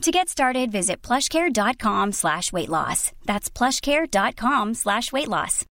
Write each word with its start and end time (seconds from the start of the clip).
To 0.00 0.10
get 0.10 0.30
started, 0.30 0.72
visit 0.72 1.02
plushcare.com 1.02 2.12
slash 2.12 2.54
weight 2.54 2.70
loss. 2.70 3.12
That's 3.26 3.50
plushcare.com 3.50 4.72
slash 4.72 5.12
weight 5.12 5.28
loss. 5.28 5.66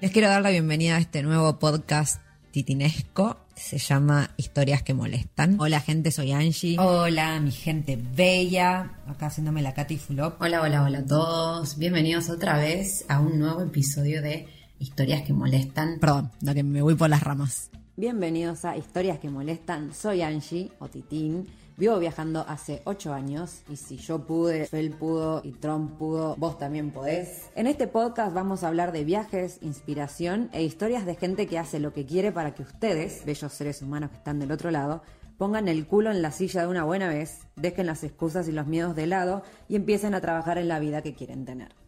Les 0.00 0.10
quiero 0.10 0.28
dar 0.28 0.40
la 0.40 0.48
bienvenida 0.48 0.96
a 0.96 0.98
este 0.98 1.22
nuevo 1.22 1.58
podcast 1.58 2.22
titinesco. 2.52 3.36
Se 3.54 3.76
llama 3.76 4.30
Historias 4.38 4.82
que 4.82 4.94
molestan. 4.94 5.60
Hola 5.60 5.80
gente, 5.80 6.10
soy 6.10 6.32
Angie. 6.32 6.78
Hola 6.78 7.38
mi 7.40 7.50
gente 7.50 7.96
bella. 7.96 8.94
Acá 9.06 9.26
haciéndome 9.26 9.60
la 9.60 9.74
Katy 9.74 9.98
Fulop. 9.98 10.40
Hola, 10.40 10.62
hola, 10.62 10.82
hola 10.82 11.00
a 11.00 11.04
todos. 11.04 11.76
Bienvenidos 11.76 12.30
otra 12.30 12.56
vez 12.56 13.04
a 13.08 13.20
un 13.20 13.38
nuevo 13.38 13.60
episodio 13.60 14.22
de 14.22 14.48
Historias 14.78 15.20
que 15.20 15.34
molestan. 15.34 15.98
Perdón, 16.00 16.30
la 16.40 16.54
que 16.54 16.62
me 16.62 16.80
voy 16.80 16.94
por 16.94 17.10
las 17.10 17.22
ramas. 17.22 17.70
Bienvenidos 17.98 18.66
a 18.66 18.76
Historias 18.76 19.18
que 19.18 19.30
Molestan. 19.30 19.94
Soy 19.94 20.20
Angie 20.20 20.70
o 20.80 20.88
Titín. 20.88 21.46
Vivo 21.78 21.98
viajando 21.98 22.44
hace 22.46 22.82
8 22.84 23.14
años 23.14 23.62
y 23.70 23.76
si 23.76 23.96
yo 23.96 24.26
pude, 24.26 24.66
Fel 24.66 24.90
pudo 24.90 25.40
y 25.42 25.52
Trump 25.52 25.96
pudo, 25.96 26.36
vos 26.36 26.58
también 26.58 26.90
podés. 26.90 27.48
En 27.54 27.66
este 27.66 27.86
podcast 27.86 28.34
vamos 28.34 28.62
a 28.62 28.68
hablar 28.68 28.92
de 28.92 29.04
viajes, 29.04 29.56
inspiración 29.62 30.50
e 30.52 30.62
historias 30.62 31.06
de 31.06 31.14
gente 31.14 31.46
que 31.46 31.58
hace 31.58 31.80
lo 31.80 31.94
que 31.94 32.04
quiere 32.04 32.32
para 32.32 32.54
que 32.54 32.64
ustedes, 32.64 33.24
bellos 33.24 33.54
seres 33.54 33.80
humanos 33.80 34.10
que 34.10 34.18
están 34.18 34.40
del 34.40 34.52
otro 34.52 34.70
lado, 34.70 35.02
pongan 35.38 35.66
el 35.66 35.86
culo 35.86 36.10
en 36.10 36.20
la 36.20 36.32
silla 36.32 36.60
de 36.60 36.68
una 36.68 36.84
buena 36.84 37.08
vez, 37.08 37.46
dejen 37.56 37.86
las 37.86 38.04
excusas 38.04 38.46
y 38.46 38.52
los 38.52 38.66
miedos 38.66 38.94
de 38.94 39.06
lado 39.06 39.42
y 39.70 39.76
empiecen 39.76 40.14
a 40.14 40.20
trabajar 40.20 40.58
en 40.58 40.68
la 40.68 40.80
vida 40.80 41.00
que 41.00 41.14
quieren 41.14 41.46
tener. 41.46 41.85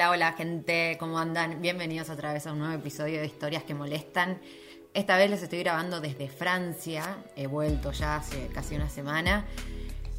Hola, 0.00 0.12
hola 0.12 0.32
gente, 0.32 0.96
¿cómo 0.98 1.18
andan? 1.18 1.60
Bienvenidos 1.60 2.08
otra 2.08 2.32
vez 2.32 2.46
a 2.46 2.52
un 2.52 2.60
nuevo 2.60 2.72
episodio 2.72 3.20
de 3.20 3.26
Historias 3.26 3.64
que 3.64 3.74
molestan. 3.74 4.40
Esta 4.94 5.18
vez 5.18 5.28
les 5.28 5.42
estoy 5.42 5.58
grabando 5.58 6.00
desde 6.00 6.26
Francia, 6.30 7.18
he 7.36 7.46
vuelto 7.46 7.92
ya 7.92 8.16
hace 8.16 8.46
casi 8.46 8.76
una 8.76 8.88
semana. 8.88 9.44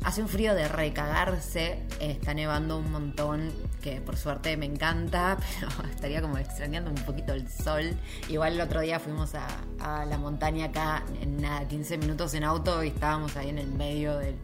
Hace 0.04 0.22
un 0.22 0.30
frío 0.30 0.54
de 0.54 0.68
recagarse, 0.68 1.80
está 2.00 2.36
nevando 2.36 2.78
un 2.78 2.92
montón, 2.92 3.52
que 3.82 4.02
por 4.02 4.18
suerte 4.18 4.56
me 4.56 4.68
encanta, 4.68 5.40
pero 5.60 5.90
estaría 5.90 6.22
como 6.22 6.38
extrañando 6.38 6.92
un 6.92 7.04
poquito 7.04 7.34
el 7.34 7.50
sol. 7.50 7.98
Igual 8.30 8.54
el 8.54 8.62
otro 8.62 8.82
día 8.82 9.00
fuimos 9.00 9.34
a, 9.34 9.48
a 9.80 10.06
la 10.06 10.20
montaña 10.20 10.66
acá 10.66 11.04
en 11.24 11.42
nada, 11.42 11.68
15 11.68 11.98
minutos 11.98 12.36
en 12.36 12.44
auto 12.44 12.84
y 12.84 12.90
estábamos 12.90 13.36
ahí 13.36 13.50
en 13.50 13.58
el 13.58 13.72
medio 13.72 14.16
del 14.20 14.36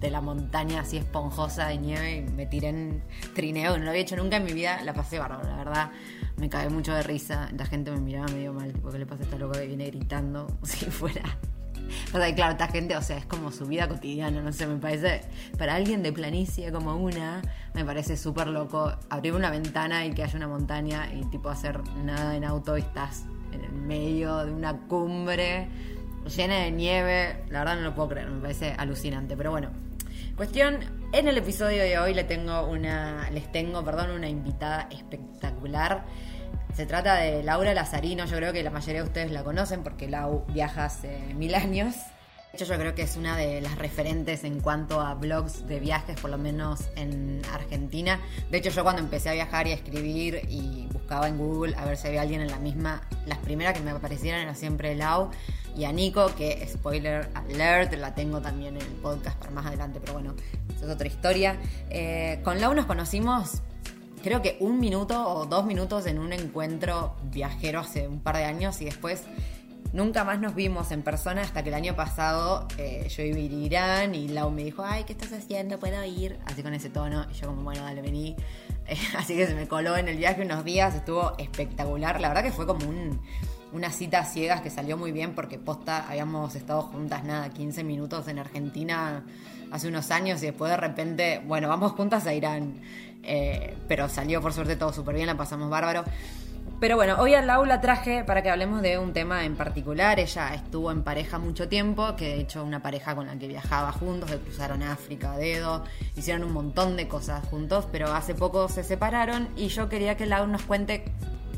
de 0.00 0.10
la 0.10 0.20
montaña 0.20 0.80
así 0.80 0.96
esponjosa 0.96 1.68
de 1.68 1.78
nieve 1.78 2.16
y 2.16 2.22
me 2.22 2.46
tiré 2.46 2.68
en 2.68 3.02
trineo, 3.34 3.76
no 3.76 3.84
lo 3.84 3.90
había 3.90 4.02
hecho 4.02 4.16
nunca 4.16 4.36
en 4.36 4.44
mi 4.44 4.52
vida, 4.52 4.82
la 4.82 4.94
pasé 4.94 5.18
bárbaro, 5.18 5.48
la 5.48 5.56
verdad. 5.56 5.90
Me 6.38 6.48
cagué 6.48 6.70
mucho 6.70 6.94
de 6.94 7.02
risa, 7.02 7.50
la 7.56 7.66
gente 7.66 7.90
me 7.90 8.00
miraba 8.00 8.26
medio 8.28 8.52
mal, 8.54 8.72
tipo, 8.72 8.90
¿qué 8.90 8.98
le 8.98 9.06
pasa 9.06 9.22
a 9.22 9.24
esta 9.24 9.38
loca 9.38 9.60
que 9.60 9.66
viene 9.66 9.86
gritando 9.86 10.46
si 10.62 10.86
fuera? 10.86 11.22
O 12.14 12.18
sea, 12.18 12.34
claro, 12.34 12.52
esta 12.52 12.68
gente, 12.68 12.96
o 12.96 13.02
sea, 13.02 13.18
es 13.18 13.26
como 13.26 13.50
su 13.50 13.66
vida 13.66 13.88
cotidiana, 13.88 14.40
no 14.40 14.52
sé, 14.52 14.66
me 14.66 14.76
parece, 14.76 15.22
para 15.58 15.74
alguien 15.74 16.02
de 16.02 16.12
planicie 16.12 16.72
como 16.72 16.96
una, 16.96 17.42
me 17.74 17.84
parece 17.84 18.16
súper 18.16 18.46
loco 18.46 18.92
abrir 19.10 19.34
una 19.34 19.50
ventana 19.50 20.06
y 20.06 20.12
que 20.12 20.22
haya 20.22 20.36
una 20.36 20.48
montaña 20.48 21.12
y 21.12 21.24
tipo 21.26 21.50
hacer 21.50 21.80
nada 22.04 22.36
en 22.36 22.44
auto 22.44 22.78
y 22.78 22.80
estás 22.80 23.24
en 23.52 23.64
el 23.64 23.72
medio 23.72 24.44
de 24.44 24.52
una 24.52 24.76
cumbre 24.86 25.68
llena 26.26 26.56
de 26.56 26.70
nieve, 26.70 27.44
la 27.48 27.60
verdad 27.60 27.76
no 27.76 27.82
lo 27.82 27.94
puedo 27.94 28.10
creer, 28.10 28.28
me 28.28 28.40
parece 28.40 28.72
alucinante, 28.76 29.36
pero 29.36 29.50
bueno, 29.50 29.70
Cuestión, 30.40 30.78
en 31.12 31.28
el 31.28 31.36
episodio 31.36 31.82
de 31.82 31.98
hoy 31.98 32.14
le 32.14 32.24
tengo 32.24 32.66
una, 32.66 33.28
les 33.28 33.52
tengo, 33.52 33.84
perdón, 33.84 34.12
una 34.12 34.26
invitada 34.26 34.88
espectacular. 34.90 36.06
Se 36.74 36.86
trata 36.86 37.16
de 37.16 37.42
Laura 37.42 37.74
Lazarino, 37.74 38.24
yo 38.24 38.36
creo 38.38 38.50
que 38.50 38.62
la 38.62 38.70
mayoría 38.70 39.02
de 39.02 39.08
ustedes 39.08 39.32
la 39.32 39.44
conocen 39.44 39.82
porque 39.82 40.08
Lau 40.08 40.46
viaja 40.46 40.86
hace 40.86 41.18
mil 41.34 41.54
años. 41.54 41.94
De 42.52 42.56
hecho, 42.56 42.64
yo 42.64 42.78
creo 42.80 42.94
que 42.96 43.02
es 43.02 43.16
una 43.16 43.36
de 43.36 43.60
las 43.60 43.78
referentes 43.78 44.42
en 44.42 44.60
cuanto 44.60 45.00
a 45.00 45.14
blogs 45.14 45.68
de 45.68 45.78
viajes, 45.78 46.20
por 46.20 46.30
lo 46.30 46.38
menos 46.38 46.88
en 46.96 47.42
Argentina. 47.52 48.18
De 48.50 48.58
hecho, 48.58 48.70
yo 48.70 48.82
cuando 48.82 49.00
empecé 49.00 49.28
a 49.28 49.34
viajar 49.34 49.68
y 49.68 49.70
a 49.70 49.74
escribir 49.74 50.42
y 50.48 50.88
buscaba 50.92 51.28
en 51.28 51.38
Google 51.38 51.76
a 51.76 51.84
ver 51.84 51.96
si 51.96 52.08
había 52.08 52.22
alguien 52.22 52.40
en 52.40 52.50
la 52.50 52.58
misma, 52.58 53.02
las 53.26 53.38
primeras 53.38 53.74
que 53.74 53.80
me 53.80 53.92
aparecieran 53.92 54.40
era 54.40 54.56
siempre 54.56 54.96
Lau 54.96 55.30
y 55.76 55.84
a 55.84 55.92
Nico, 55.92 56.34
que 56.34 56.66
spoiler 56.66 57.30
alert, 57.34 57.94
la 57.94 58.16
tengo 58.16 58.40
también 58.40 58.74
en 58.74 58.82
el 58.82 58.94
podcast 58.94 59.38
para 59.38 59.52
más 59.52 59.66
adelante, 59.66 60.00
pero 60.00 60.14
bueno, 60.14 60.34
esa 60.74 60.86
es 60.86 60.90
otra 60.90 61.06
historia. 61.06 61.56
Eh, 61.88 62.40
con 62.42 62.60
Lau 62.60 62.74
nos 62.74 62.86
conocimos 62.86 63.62
creo 64.22 64.42
que 64.42 64.56
un 64.60 64.80
minuto 64.80 65.26
o 65.26 65.46
dos 65.46 65.64
minutos 65.64 66.06
en 66.06 66.18
un 66.18 66.32
encuentro 66.32 67.16
viajero 67.24 67.80
hace 67.80 68.06
un 68.06 68.20
par 68.20 68.36
de 68.36 68.44
años 68.44 68.80
y 68.80 68.84
después 68.84 69.22
nunca 69.92 70.24
más 70.24 70.40
nos 70.40 70.54
vimos 70.54 70.90
en 70.92 71.02
persona 71.02 71.42
hasta 71.42 71.62
que 71.62 71.68
el 71.68 71.74
año 71.74 71.96
pasado 71.96 72.66
eh, 72.78 73.08
yo 73.08 73.22
iba 73.22 73.36
a 73.36 73.40
ir 73.40 73.52
a 73.52 73.56
Irán 73.56 74.14
y 74.14 74.28
Lau 74.28 74.50
me 74.50 74.64
dijo, 74.64 74.84
ay, 74.84 75.04
¿qué 75.04 75.12
estás 75.12 75.32
haciendo? 75.32 75.78
¿Puedo 75.78 76.02
ir? 76.04 76.38
Así 76.46 76.62
con 76.62 76.74
ese 76.74 76.90
tono 76.90 77.26
y 77.30 77.34
yo 77.34 77.48
como, 77.48 77.62
bueno, 77.62 77.82
dale, 77.82 78.02
vení. 78.02 78.36
Así 79.16 79.36
que 79.36 79.46
se 79.46 79.54
me 79.54 79.68
coló 79.68 79.96
en 79.96 80.08
el 80.08 80.16
viaje 80.16 80.42
unos 80.42 80.64
días, 80.64 80.94
estuvo 80.94 81.36
espectacular. 81.38 82.20
La 82.20 82.28
verdad 82.28 82.42
que 82.42 82.52
fue 82.52 82.66
como 82.66 82.88
un, 82.88 83.20
una 83.72 83.90
cita 83.90 84.24
ciegas 84.24 84.60
que 84.60 84.70
salió 84.70 84.96
muy 84.96 85.12
bien 85.12 85.34
porque 85.34 85.58
posta 85.58 86.08
habíamos 86.08 86.54
estado 86.54 86.82
juntas 86.82 87.24
nada, 87.24 87.50
15 87.50 87.84
minutos 87.84 88.26
en 88.28 88.38
Argentina 88.38 89.24
hace 89.70 89.88
unos 89.88 90.10
años 90.10 90.42
y 90.42 90.46
después 90.46 90.70
de 90.70 90.76
repente, 90.76 91.42
bueno, 91.46 91.68
vamos 91.68 91.92
juntas 91.92 92.26
a 92.26 92.34
Irán. 92.34 92.80
Eh, 93.22 93.76
pero 93.86 94.08
salió 94.08 94.40
por 94.40 94.52
suerte 94.52 94.76
todo 94.76 94.92
súper 94.92 95.14
bien, 95.14 95.26
la 95.26 95.36
pasamos 95.36 95.70
bárbaro. 95.70 96.04
Pero 96.80 96.96
bueno, 96.96 97.16
hoy 97.18 97.34
a 97.34 97.42
Lau 97.42 97.66
la 97.66 97.82
traje 97.82 98.24
para 98.24 98.42
que 98.42 98.48
hablemos 98.48 98.80
de 98.80 98.96
un 98.96 99.12
tema 99.12 99.44
en 99.44 99.54
particular. 99.54 100.18
Ella 100.18 100.54
estuvo 100.54 100.90
en 100.90 101.02
pareja 101.02 101.38
mucho 101.38 101.68
tiempo, 101.68 102.16
que 102.16 102.28
de 102.28 102.40
hecho 102.40 102.64
una 102.64 102.80
pareja 102.80 103.14
con 103.14 103.26
la 103.26 103.36
que 103.36 103.48
viajaba 103.48 103.92
juntos, 103.92 104.30
que 104.30 104.38
cruzaron 104.38 104.82
África 104.82 105.36
dedo, 105.36 105.84
hicieron 106.16 106.42
un 106.42 106.54
montón 106.54 106.96
de 106.96 107.06
cosas 107.06 107.46
juntos, 107.48 107.86
pero 107.92 108.14
hace 108.14 108.34
poco 108.34 108.70
se 108.70 108.82
separaron 108.82 109.50
y 109.56 109.68
yo 109.68 109.90
quería 109.90 110.16
que 110.16 110.24
Lau 110.24 110.46
nos 110.46 110.62
cuente 110.62 111.04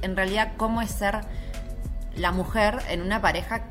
en 0.02 0.16
realidad 0.16 0.54
cómo 0.56 0.82
es 0.82 0.90
ser 0.90 1.20
la 2.16 2.32
mujer 2.32 2.80
en 2.90 3.00
una 3.00 3.22
pareja 3.22 3.66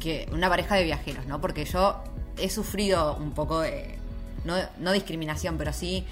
que 0.00 0.28
una 0.32 0.50
pareja 0.50 0.74
de 0.74 0.84
viajeros, 0.84 1.24
¿no? 1.26 1.40
Porque 1.40 1.64
yo 1.64 2.04
he 2.36 2.50
sufrido 2.50 3.16
un 3.16 3.32
poco 3.32 3.60
de 3.60 3.98
no, 4.44 4.54
no 4.78 4.92
discriminación, 4.92 5.56
pero 5.56 5.72
sí 5.72 6.04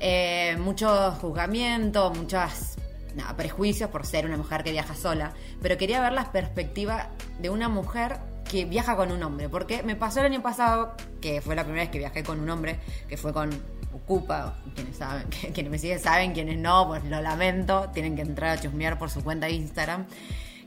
eh, 0.00 0.56
mucho 0.58 1.12
juzgamiento, 1.20 2.10
muchas 2.10 2.73
nada, 3.14 3.36
prejuicios 3.36 3.90
por 3.90 4.06
ser 4.06 4.26
una 4.26 4.36
mujer 4.36 4.62
que 4.62 4.72
viaja 4.72 4.94
sola, 4.94 5.32
pero 5.62 5.76
quería 5.76 6.00
ver 6.00 6.12
la 6.12 6.30
perspectiva 6.32 7.10
de 7.40 7.50
una 7.50 7.68
mujer 7.68 8.18
que 8.50 8.64
viaja 8.64 8.96
con 8.96 9.10
un 9.10 9.22
hombre, 9.22 9.48
porque 9.48 9.82
me 9.82 9.96
pasó 9.96 10.20
el 10.20 10.26
año 10.26 10.42
pasado, 10.42 10.94
que 11.20 11.40
fue 11.40 11.54
la 11.54 11.64
primera 11.64 11.84
vez 11.84 11.90
que 11.90 11.98
viajé 11.98 12.22
con 12.22 12.40
un 12.40 12.50
hombre, 12.50 12.78
que 13.08 13.16
fue 13.16 13.32
con 13.32 13.50
Ocupa, 13.92 14.56
quienes 14.74 14.96
saben, 14.96 15.26
quienes 15.54 15.70
me 15.70 15.78
siguen 15.78 16.00
saben, 16.00 16.32
quienes 16.32 16.58
no, 16.58 16.86
pues 16.88 17.04
lo 17.04 17.20
lamento, 17.20 17.90
tienen 17.92 18.16
que 18.16 18.22
entrar 18.22 18.58
a 18.58 18.60
chusmear 18.60 18.98
por 18.98 19.10
su 19.10 19.22
cuenta 19.22 19.46
de 19.46 19.52
Instagram. 19.52 20.06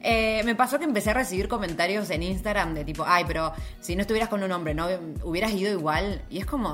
Eh, 0.01 0.41
me 0.45 0.55
pasó 0.55 0.77
que 0.79 0.85
empecé 0.85 1.09
a 1.09 1.13
recibir 1.13 1.47
comentarios 1.47 2.09
en 2.11 2.23
Instagram 2.23 2.73
de 2.73 2.85
tipo, 2.85 3.03
ay, 3.05 3.25
pero 3.27 3.51
si 3.81 3.95
no 3.95 4.01
estuvieras 4.01 4.29
con 4.29 4.43
un 4.43 4.51
hombre, 4.51 4.73
¿no 4.73 4.88
hubieras 5.23 5.51
ido 5.51 5.71
igual? 5.71 6.21
Y 6.29 6.39
es 6.39 6.45
como, 6.45 6.71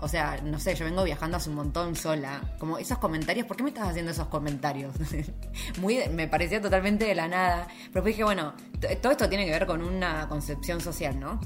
o 0.00 0.08
sea, 0.08 0.40
no 0.42 0.58
sé, 0.58 0.74
yo 0.74 0.84
vengo 0.84 1.02
viajando 1.04 1.36
hace 1.36 1.48
un 1.48 1.56
montón 1.56 1.96
sola. 1.96 2.40
Como 2.58 2.78
esos 2.78 2.98
comentarios, 2.98 3.46
¿por 3.46 3.56
qué 3.56 3.62
me 3.62 3.70
estás 3.70 3.88
haciendo 3.88 4.12
esos 4.12 4.28
comentarios? 4.28 4.94
Muy, 5.80 6.08
me 6.10 6.28
parecía 6.28 6.60
totalmente 6.60 7.06
de 7.06 7.14
la 7.14 7.28
nada. 7.28 7.68
Pero 7.92 8.04
dije, 8.04 8.24
bueno, 8.24 8.54
todo 9.00 9.12
esto 9.12 9.28
tiene 9.28 9.46
que 9.46 9.52
ver 9.52 9.66
con 9.66 9.82
una 9.82 10.28
concepción 10.28 10.80
social, 10.80 11.18
¿no? 11.18 11.40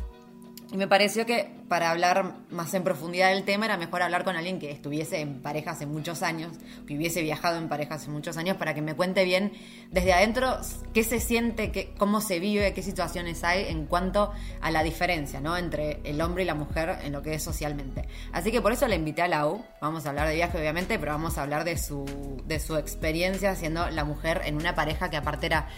Y 0.72 0.76
me 0.76 0.87
pareció 0.87 1.26
que 1.26 1.50
para 1.69 1.90
hablar 1.90 2.34
más 2.50 2.75
en 2.75 2.84
profundidad 2.84 3.31
del 3.31 3.44
tema 3.44 3.64
era 3.64 3.76
mejor 3.76 4.02
hablar 4.02 4.22
con 4.22 4.37
alguien 4.37 4.61
que 4.61 4.70
estuviese 4.70 5.20
en 5.20 5.43
pareja 5.43 5.72
hace 5.72 5.84
muchos 5.84 6.22
años, 6.22 6.52
que 6.87 6.96
hubiese 6.96 7.22
viajado 7.22 7.58
en 7.58 7.69
pareja 7.69 7.96
hace 7.96 8.08
muchos 8.08 8.37
años, 8.37 8.56
para 8.56 8.72
que 8.72 8.81
me 8.81 8.94
cuente 8.94 9.25
bien 9.25 9.52
desde 9.90 10.12
adentro 10.12 10.58
qué 10.94 11.02
se 11.02 11.19
siente, 11.19 11.72
qué, 11.72 11.93
cómo 11.99 12.20
se 12.20 12.38
vive, 12.38 12.72
qué 12.72 12.82
situaciones 12.82 13.43
hay 13.43 13.67
en 13.67 13.87
cuanto 13.87 14.32
a 14.61 14.70
la 14.70 14.84
diferencia 14.84 15.40
¿no? 15.40 15.56
entre 15.56 16.00
el 16.05 16.20
hombre 16.20 16.44
y 16.44 16.46
la 16.46 16.55
mujer 16.55 16.99
en 17.02 17.12
lo 17.12 17.23
que 17.23 17.34
es 17.34 17.43
socialmente. 17.43 18.08
Así 18.32 18.52
que 18.52 18.61
por 18.61 18.73
eso 18.73 18.87
le 18.87 18.94
invité 18.94 19.23
a 19.23 19.28
Lau. 19.28 19.64
Vamos 19.81 20.06
a 20.06 20.11
hablar 20.11 20.28
de 20.28 20.37
viaje, 20.37 20.56
obviamente, 20.56 21.00
pero 21.00 21.12
vamos 21.12 21.37
a 21.37 21.43
hablar 21.43 21.64
de 21.64 21.78
su, 21.78 22.05
de 22.46 22.61
su 22.61 22.76
experiencia 22.76 23.56
siendo 23.56 23.90
la 23.90 24.05
mujer 24.05 24.43
en 24.44 24.56
una 24.56 24.76
pareja 24.76 25.11
que 25.11 25.16
aparte 25.16 25.46
era 25.46 25.69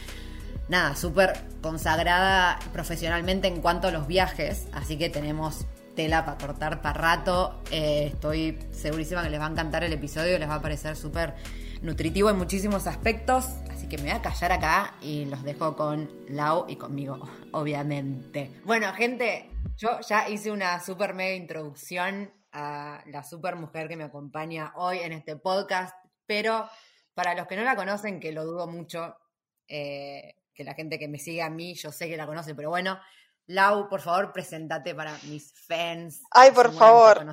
nada, 0.73 0.97
súper 0.97 1.35
consagrada 1.61 2.59
profesionalmente 2.73 3.47
en 3.47 3.61
cuanto 3.61 3.89
a 3.89 3.91
los 3.91 4.07
viajes, 4.07 4.69
así 4.73 4.97
que 4.97 5.11
tenemos 5.11 5.67
tela 5.95 6.25
para 6.25 6.39
cortar 6.39 6.81
para 6.81 6.99
rato. 6.99 7.61
Eh, 7.71 8.07
estoy 8.07 8.59
segurísima 8.73 9.23
que 9.23 9.29
les 9.29 9.39
va 9.39 9.49
a 9.49 9.51
encantar 9.51 9.85
el 9.85 9.93
episodio, 9.93 10.39
les 10.39 10.49
va 10.49 10.55
a 10.55 10.63
parecer 10.63 10.97
súper 10.97 11.35
nutritivo 11.83 12.31
en 12.31 12.39
muchísimos 12.39 12.87
aspectos, 12.87 13.49
así 13.71 13.87
que 13.87 13.99
me 13.99 14.05
voy 14.05 14.13
a 14.13 14.23
callar 14.23 14.51
acá 14.51 14.95
y 15.03 15.27
los 15.27 15.43
dejo 15.43 15.77
con 15.77 16.09
Lau 16.31 16.65
y 16.67 16.77
conmigo, 16.77 17.21
obviamente. 17.53 18.51
Bueno, 18.65 18.95
gente, 18.95 19.51
yo 19.77 20.01
ya 20.01 20.27
hice 20.31 20.51
una 20.51 20.81
súper 20.81 21.13
mega 21.13 21.35
introducción 21.35 22.33
a 22.51 23.03
la 23.09 23.23
super 23.25 23.57
mujer 23.57 23.89
que 23.89 23.97
me 23.97 24.05
acompaña 24.05 24.73
hoy 24.77 25.01
en 25.01 25.13
este 25.13 25.37
podcast, 25.37 25.95
pero 26.25 26.67
para 27.13 27.35
los 27.35 27.47
que 27.47 27.57
no 27.57 27.63
la 27.63 27.77
conocen, 27.77 28.21
que 28.21 28.33
lo 28.33 28.47
dudo 28.47 28.67
mucho, 28.67 29.15
eh, 29.69 30.37
que 30.55 30.65
la 30.65 30.75
gente 30.75 30.99
que 30.99 31.09
me 31.09 31.19
sigue 31.19 31.43
a 31.43 31.51
mí, 31.51 31.75
yo 31.75 31.93
sé 31.93 32.09
que 32.09 32.17
la 32.17 32.27
conoce, 32.27 32.55
pero 32.55 32.71
bueno, 32.71 32.99
Lau, 33.47 33.89
por 33.89 34.01
favor, 34.01 34.33
presentate 34.33 34.95
para 34.95 35.19
mis 35.25 35.53
fans. 35.67 36.23
Ay, 36.31 36.53
por 36.53 36.73
favor. 36.73 37.27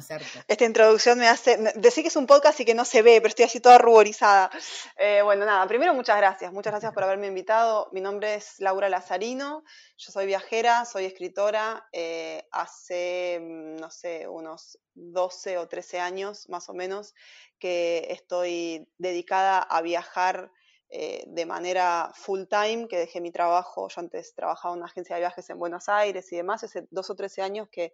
Esta 0.48 0.66
introducción 0.66 1.20
me 1.20 1.28
hace. 1.28 1.56
Decir 1.76 2.04
que 2.04 2.08
es 2.08 2.16
un 2.16 2.26
podcast 2.26 2.60
y 2.60 2.66
que 2.66 2.74
no 2.74 2.84
se 2.84 3.04
ve, 3.04 3.22
pero 3.22 3.28
estoy 3.28 3.46
así 3.46 3.60
toda 3.60 3.78
ruborizada. 3.78 4.50
Eh, 4.98 5.22
bueno, 5.24 5.46
nada, 5.46 5.68
primero 5.68 5.94
muchas 5.94 6.18
gracias. 6.18 6.52
Muchas 6.52 6.74
gracias 6.74 6.94
por 6.94 7.04
haberme 7.04 7.28
invitado. 7.28 7.90
Mi 7.92 8.02
nombre 8.02 8.36
es 8.36 8.56
Laura 8.60 8.90
Lazarino. 8.90 9.64
Yo 9.98 10.12
soy 10.12 10.26
viajera, 10.26 10.84
soy 10.86 11.06
escritora. 11.06 11.88
Eh, 11.94 12.44
hace, 12.52 13.40
mm, 13.40 13.76
no 13.76 13.92
sé, 13.92 14.28
unos 14.28 14.80
12 14.96 15.60
o 15.60 15.68
13 15.68 16.00
años 16.00 16.50
más 16.50 16.70
o 16.70 16.74
menos 16.74 17.14
que 17.60 18.08
estoy 18.10 18.90
dedicada 18.98 19.60
a 19.60 19.82
viajar 19.82 20.52
eh, 20.92 21.24
de 21.28 21.46
manera 21.46 22.12
full 22.16 22.46
time, 22.50 22.88
que 22.88 22.98
dejé 22.98 23.22
mi 23.22 23.32
trabajo, 23.32 23.88
yo 23.90 24.00
antes 24.02 24.34
trabajaba 24.34 24.74
en 24.74 24.80
una 24.80 24.88
agencia 24.88 25.16
de 25.16 25.22
viajes 25.22 25.48
en 25.52 25.60
Buenos 25.60 25.88
Aires 25.88 26.32
y 26.32 26.38
demás, 26.38 26.64
hace 26.64 26.88
dos 26.90 27.12
o 27.12 27.16
trece 27.16 27.44
años 27.44 27.70
que, 27.72 27.94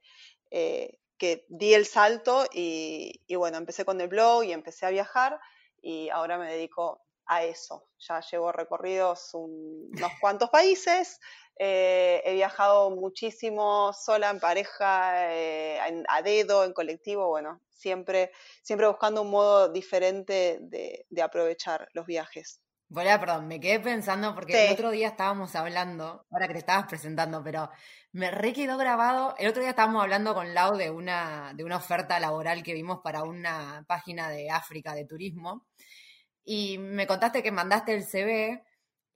eh, 0.50 0.98
que 1.18 1.46
di 1.50 1.74
el 1.74 1.86
salto 1.86 2.46
y, 2.54 3.22
bueno, 3.36 3.58
empecé 3.58 3.84
con 3.84 4.00
el 4.00 4.08
blog 4.08 4.46
y 4.46 4.54
empecé 4.54 4.86
a 4.86 4.92
viajar 4.92 5.40
y 5.82 6.08
ahora 6.10 6.38
me 6.38 6.50
dedico 6.50 7.02
a 7.26 7.44
eso. 7.44 7.90
Ya 8.00 8.22
llevo 8.22 8.54
recorridos 8.54 9.32
unos 9.34 9.90
cuantos 10.22 10.50
países, 10.50 11.20
eh, 11.60 12.22
he 12.24 12.34
viajado 12.36 12.92
muchísimo 12.92 13.92
sola, 13.92 14.30
en 14.30 14.40
pareja, 14.40 15.28
a 15.28 16.22
dedo, 16.24 16.64
en 16.64 16.72
colectivo, 16.72 17.28
bueno, 17.28 17.60
siempre, 17.70 18.32
siempre 18.64 18.88
buscando 18.88 19.22
un 19.24 19.32
modo 19.32 19.68
diferente 19.68 20.60
de 20.62 21.22
aprovechar 21.22 21.90
los 21.94 22.06
viajes. 22.06 22.62
Bueno, 22.88 23.20
perdón, 23.20 23.48
me 23.48 23.60
quedé 23.60 23.80
pensando 23.80 24.36
porque 24.36 24.68
el 24.68 24.74
otro 24.74 24.92
día 24.92 25.08
estábamos 25.08 25.56
hablando, 25.56 26.26
ahora 26.30 26.48
que 26.48 26.54
te 26.54 26.60
estabas 26.60 26.86
presentando, 26.88 27.44
pero 27.44 27.70
me 28.12 28.30
re 28.30 28.54
quedó 28.54 28.78
grabado. 28.78 29.36
El 29.40 29.48
otro 29.48 29.62
día 29.62 29.72
estábamos 29.72 30.04
hablando 30.04 30.36
con 30.36 30.54
Lau 30.54 30.78
de 30.78 30.92
una, 30.92 31.54
de 31.56 31.64
una 31.64 31.78
oferta 31.78 32.20
laboral 32.20 32.62
que 32.62 32.74
vimos 32.74 33.00
para 33.04 33.24
una 33.24 33.84
página 33.88 34.30
de 34.30 34.52
África 34.52 34.94
de 34.94 35.06
turismo. 35.06 35.66
Y 36.44 36.78
me 36.78 37.08
contaste 37.08 37.42
que 37.42 37.52
mandaste 37.52 37.96
el 37.96 38.04
CV 38.04 38.64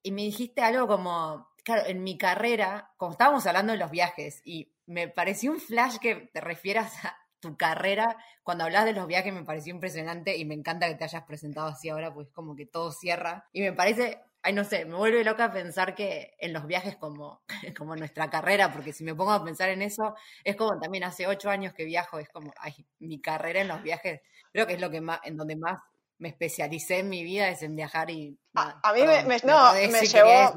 y 0.01 0.12
me 0.12 0.24
dijiste 0.24 0.62
algo 0.62 0.88
como, 0.88 1.50
claro, 1.63 1.83
en 1.86 2.04
mi 2.04 2.18
carrera, 2.18 2.92
como 2.98 3.12
estábamos 3.12 3.45
hablando 3.45 3.74
de 3.74 3.80
los 3.80 3.92
viajes, 3.92 4.42
y 4.44 4.74
me 4.88 5.07
pareció 5.10 5.51
un 5.51 5.60
flash 5.60 5.98
que 6.00 6.16
te 6.33 6.42
refieras 6.42 7.06
a 7.06 7.16
tu 7.40 7.58
carrera, 7.58 8.18
cuando 8.44 8.66
hablas 8.66 8.86
de 8.86 8.94
los 8.94 9.08
viajes 9.08 9.34
me 9.34 9.44
pareció 9.44 9.74
impresionante 9.74 10.38
y 10.38 10.46
me 10.46 10.56
encanta 10.56 10.88
que 10.88 10.96
te 10.96 11.04
hayas 11.04 11.24
presentado 11.24 11.68
así 11.68 11.90
ahora, 11.90 12.14
pues 12.14 12.30
como 12.32 12.56
que 12.56 12.66
todo 12.66 12.92
cierra. 12.92 13.48
Y 13.54 13.62
me 13.62 13.74
parece, 13.74 14.22
ay 14.42 14.54
no 14.54 14.64
sé, 14.64 14.86
me 14.86 14.96
vuelve 14.96 15.24
loca 15.24 15.52
pensar 15.52 15.96
que 15.96 16.36
en 16.40 16.54
los 16.54 16.66
viajes 16.68 16.98
como, 16.98 17.42
como 17.78 17.96
nuestra 17.96 18.30
carrera, 18.30 18.72
porque 18.72 18.94
si 18.94 19.04
me 19.04 19.16
pongo 19.16 19.32
a 19.32 19.44
pensar 19.44 19.70
en 19.70 19.82
eso, 19.82 20.16
es 20.44 20.56
como 20.56 20.80
también 20.80 21.04
hace 21.04 21.28
ocho 21.28 21.50
años 21.50 21.74
que 21.74 21.86
viajo, 21.86 22.20
es 22.20 22.30
como, 22.30 22.54
ay, 22.60 22.74
mi 23.00 23.22
carrera 23.22 23.62
en 23.62 23.68
los 23.68 23.82
viajes, 23.84 24.22
creo 24.52 24.68
que 24.68 24.74
es 24.74 24.82
lo 24.82 24.90
que 24.90 25.02
más, 25.02 25.20
en 25.24 25.38
donde 25.38 25.56
más 25.56 25.80
me 26.18 26.30
especialicé 26.30 27.00
en 27.00 27.10
mi 27.10 27.24
vida 27.24 27.50
es 27.50 27.64
en 27.64 27.76
viajar 27.76 28.10
y... 28.12 28.38
a, 28.56 28.94
mí 28.94 29.01
me, 29.04 29.38
no, 29.44 29.74
me, 29.74 30.01
llevó, 30.07 30.56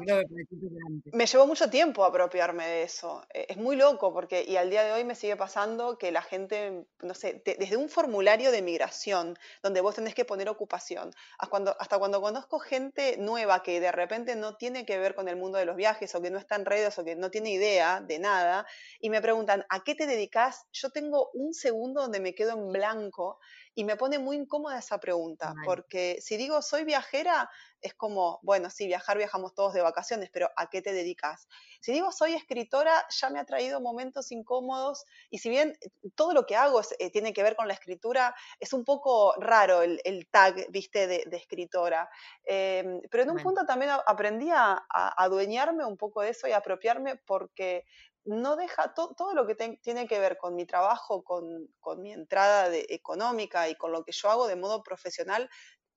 me 1.11 1.25
llevó 1.27 1.47
mucho 1.47 1.69
tiempo 1.69 2.03
apropiarme 2.03 2.67
de 2.67 2.83
eso. 2.83 3.23
E, 3.31 3.45
es 3.49 3.57
muy 3.57 3.75
loco 3.75 4.11
porque, 4.13 4.43
y 4.47 4.57
al 4.57 4.69
día 4.69 4.83
de 4.83 4.91
hoy 4.91 5.03
me 5.03 5.15
sigue 5.15 5.35
pasando 5.35 5.97
que 5.97 6.11
la 6.11 6.23
gente, 6.23 6.85
no 7.01 7.13
sé, 7.13 7.43
desde 7.45 7.77
un 7.77 7.89
formulario 7.89 8.51
de 8.51 8.61
migración, 8.61 9.37
donde 9.61 9.81
vos 9.81 9.95
tenés 9.95 10.15
que 10.15 10.25
poner 10.25 10.49
ocupación, 10.49 11.11
hasta 11.37 11.49
cuando, 11.49 11.75
hasta 11.79 11.99
cuando 11.99 12.21
conozco 12.21 12.59
gente 12.59 13.17
nueva 13.17 13.61
que 13.61 13.79
de 13.79 13.91
repente 13.91 14.35
no 14.35 14.57
tiene 14.57 14.85
que 14.85 14.97
ver 14.97 15.13
con 15.13 15.29
el 15.29 15.35
mundo 15.35 15.59
de 15.59 15.65
los 15.65 15.75
viajes 15.75 16.13
o 16.15 16.21
que 16.21 16.31
no 16.31 16.39
está 16.39 16.55
en 16.55 16.65
redes 16.65 16.97
o 16.97 17.03
que 17.03 17.15
no 17.15 17.29
tiene 17.29 17.51
idea 17.51 18.01
de 18.01 18.17
nada, 18.17 18.65
y 18.99 19.09
me 19.09 19.21
preguntan, 19.21 19.65
¿a 19.69 19.83
qué 19.83 19.93
te 19.93 20.07
dedicas? 20.07 20.65
Yo 20.71 20.89
tengo 20.89 21.29
un 21.33 21.53
segundo 21.53 22.01
donde 22.01 22.19
me 22.19 22.33
quedo 22.33 22.53
en 22.53 22.71
blanco 22.71 23.39
y 23.75 23.83
me 23.83 23.95
pone 23.95 24.19
muy 24.19 24.37
incómoda 24.37 24.79
esa 24.79 24.99
pregunta, 24.99 25.53
porque 25.65 26.17
si 26.21 26.37
digo 26.37 26.61
soy 26.61 26.83
viajera, 26.83 27.49
es 27.83 27.93
como, 27.93 28.39
bueno, 28.41 28.69
sí, 28.69 28.87
viajar 28.87 29.17
viajamos 29.17 29.53
todos 29.53 29.73
de 29.73 29.81
vacaciones, 29.81 30.29
pero 30.31 30.49
¿a 30.55 30.69
qué 30.69 30.81
te 30.81 30.93
dedicas? 30.93 31.47
Si 31.81 31.91
digo 31.91 32.11
soy 32.11 32.33
escritora, 32.33 33.05
ya 33.09 33.29
me 33.29 33.39
ha 33.39 33.45
traído 33.45 33.81
momentos 33.81 34.31
incómodos 34.31 35.05
y 35.29 35.39
si 35.39 35.49
bien 35.49 35.77
todo 36.15 36.33
lo 36.33 36.45
que 36.45 36.55
hago 36.55 36.81
eh, 36.99 37.11
tiene 37.11 37.33
que 37.33 37.43
ver 37.43 37.55
con 37.55 37.67
la 37.67 37.73
escritura, 37.73 38.33
es 38.59 38.73
un 38.73 38.83
poco 38.83 39.33
raro 39.37 39.81
el, 39.81 40.27
tag, 40.31 40.65
viste, 40.69 41.07
de, 41.07 41.27
escritora. 41.31 42.09
Em, 42.45 43.01
pero 43.11 43.23
en 43.23 43.31
un 43.31 43.37
punto 43.37 43.65
también 43.65 43.91
aprendí 44.07 44.49
a, 44.49 44.83
a 44.89 45.23
adueñarme 45.23 45.85
un 45.85 45.97
poco 45.97 46.21
de 46.21 46.29
eso 46.29 46.47
y 46.47 46.51
apropiarme 46.51 47.17
porque 47.17 47.85
no 48.25 48.55
deja 48.55 48.93
todo 48.93 49.33
lo 49.33 49.45
que 49.45 49.55
tiene 49.55 50.07
que 50.07 50.19
ver 50.19 50.37
con 50.37 50.55
mi 50.55 50.65
trabajo, 50.65 51.23
con, 51.23 51.67
mi 52.01 52.13
entrada 52.13 52.69
económica 52.89 53.67
y 53.67 53.75
con 53.75 53.91
lo 53.91 54.03
que 54.03 54.13
yo 54.13 54.29
hago 54.29 54.47
de 54.47 54.55
modo 54.55 54.81
profesional, 54.81 55.49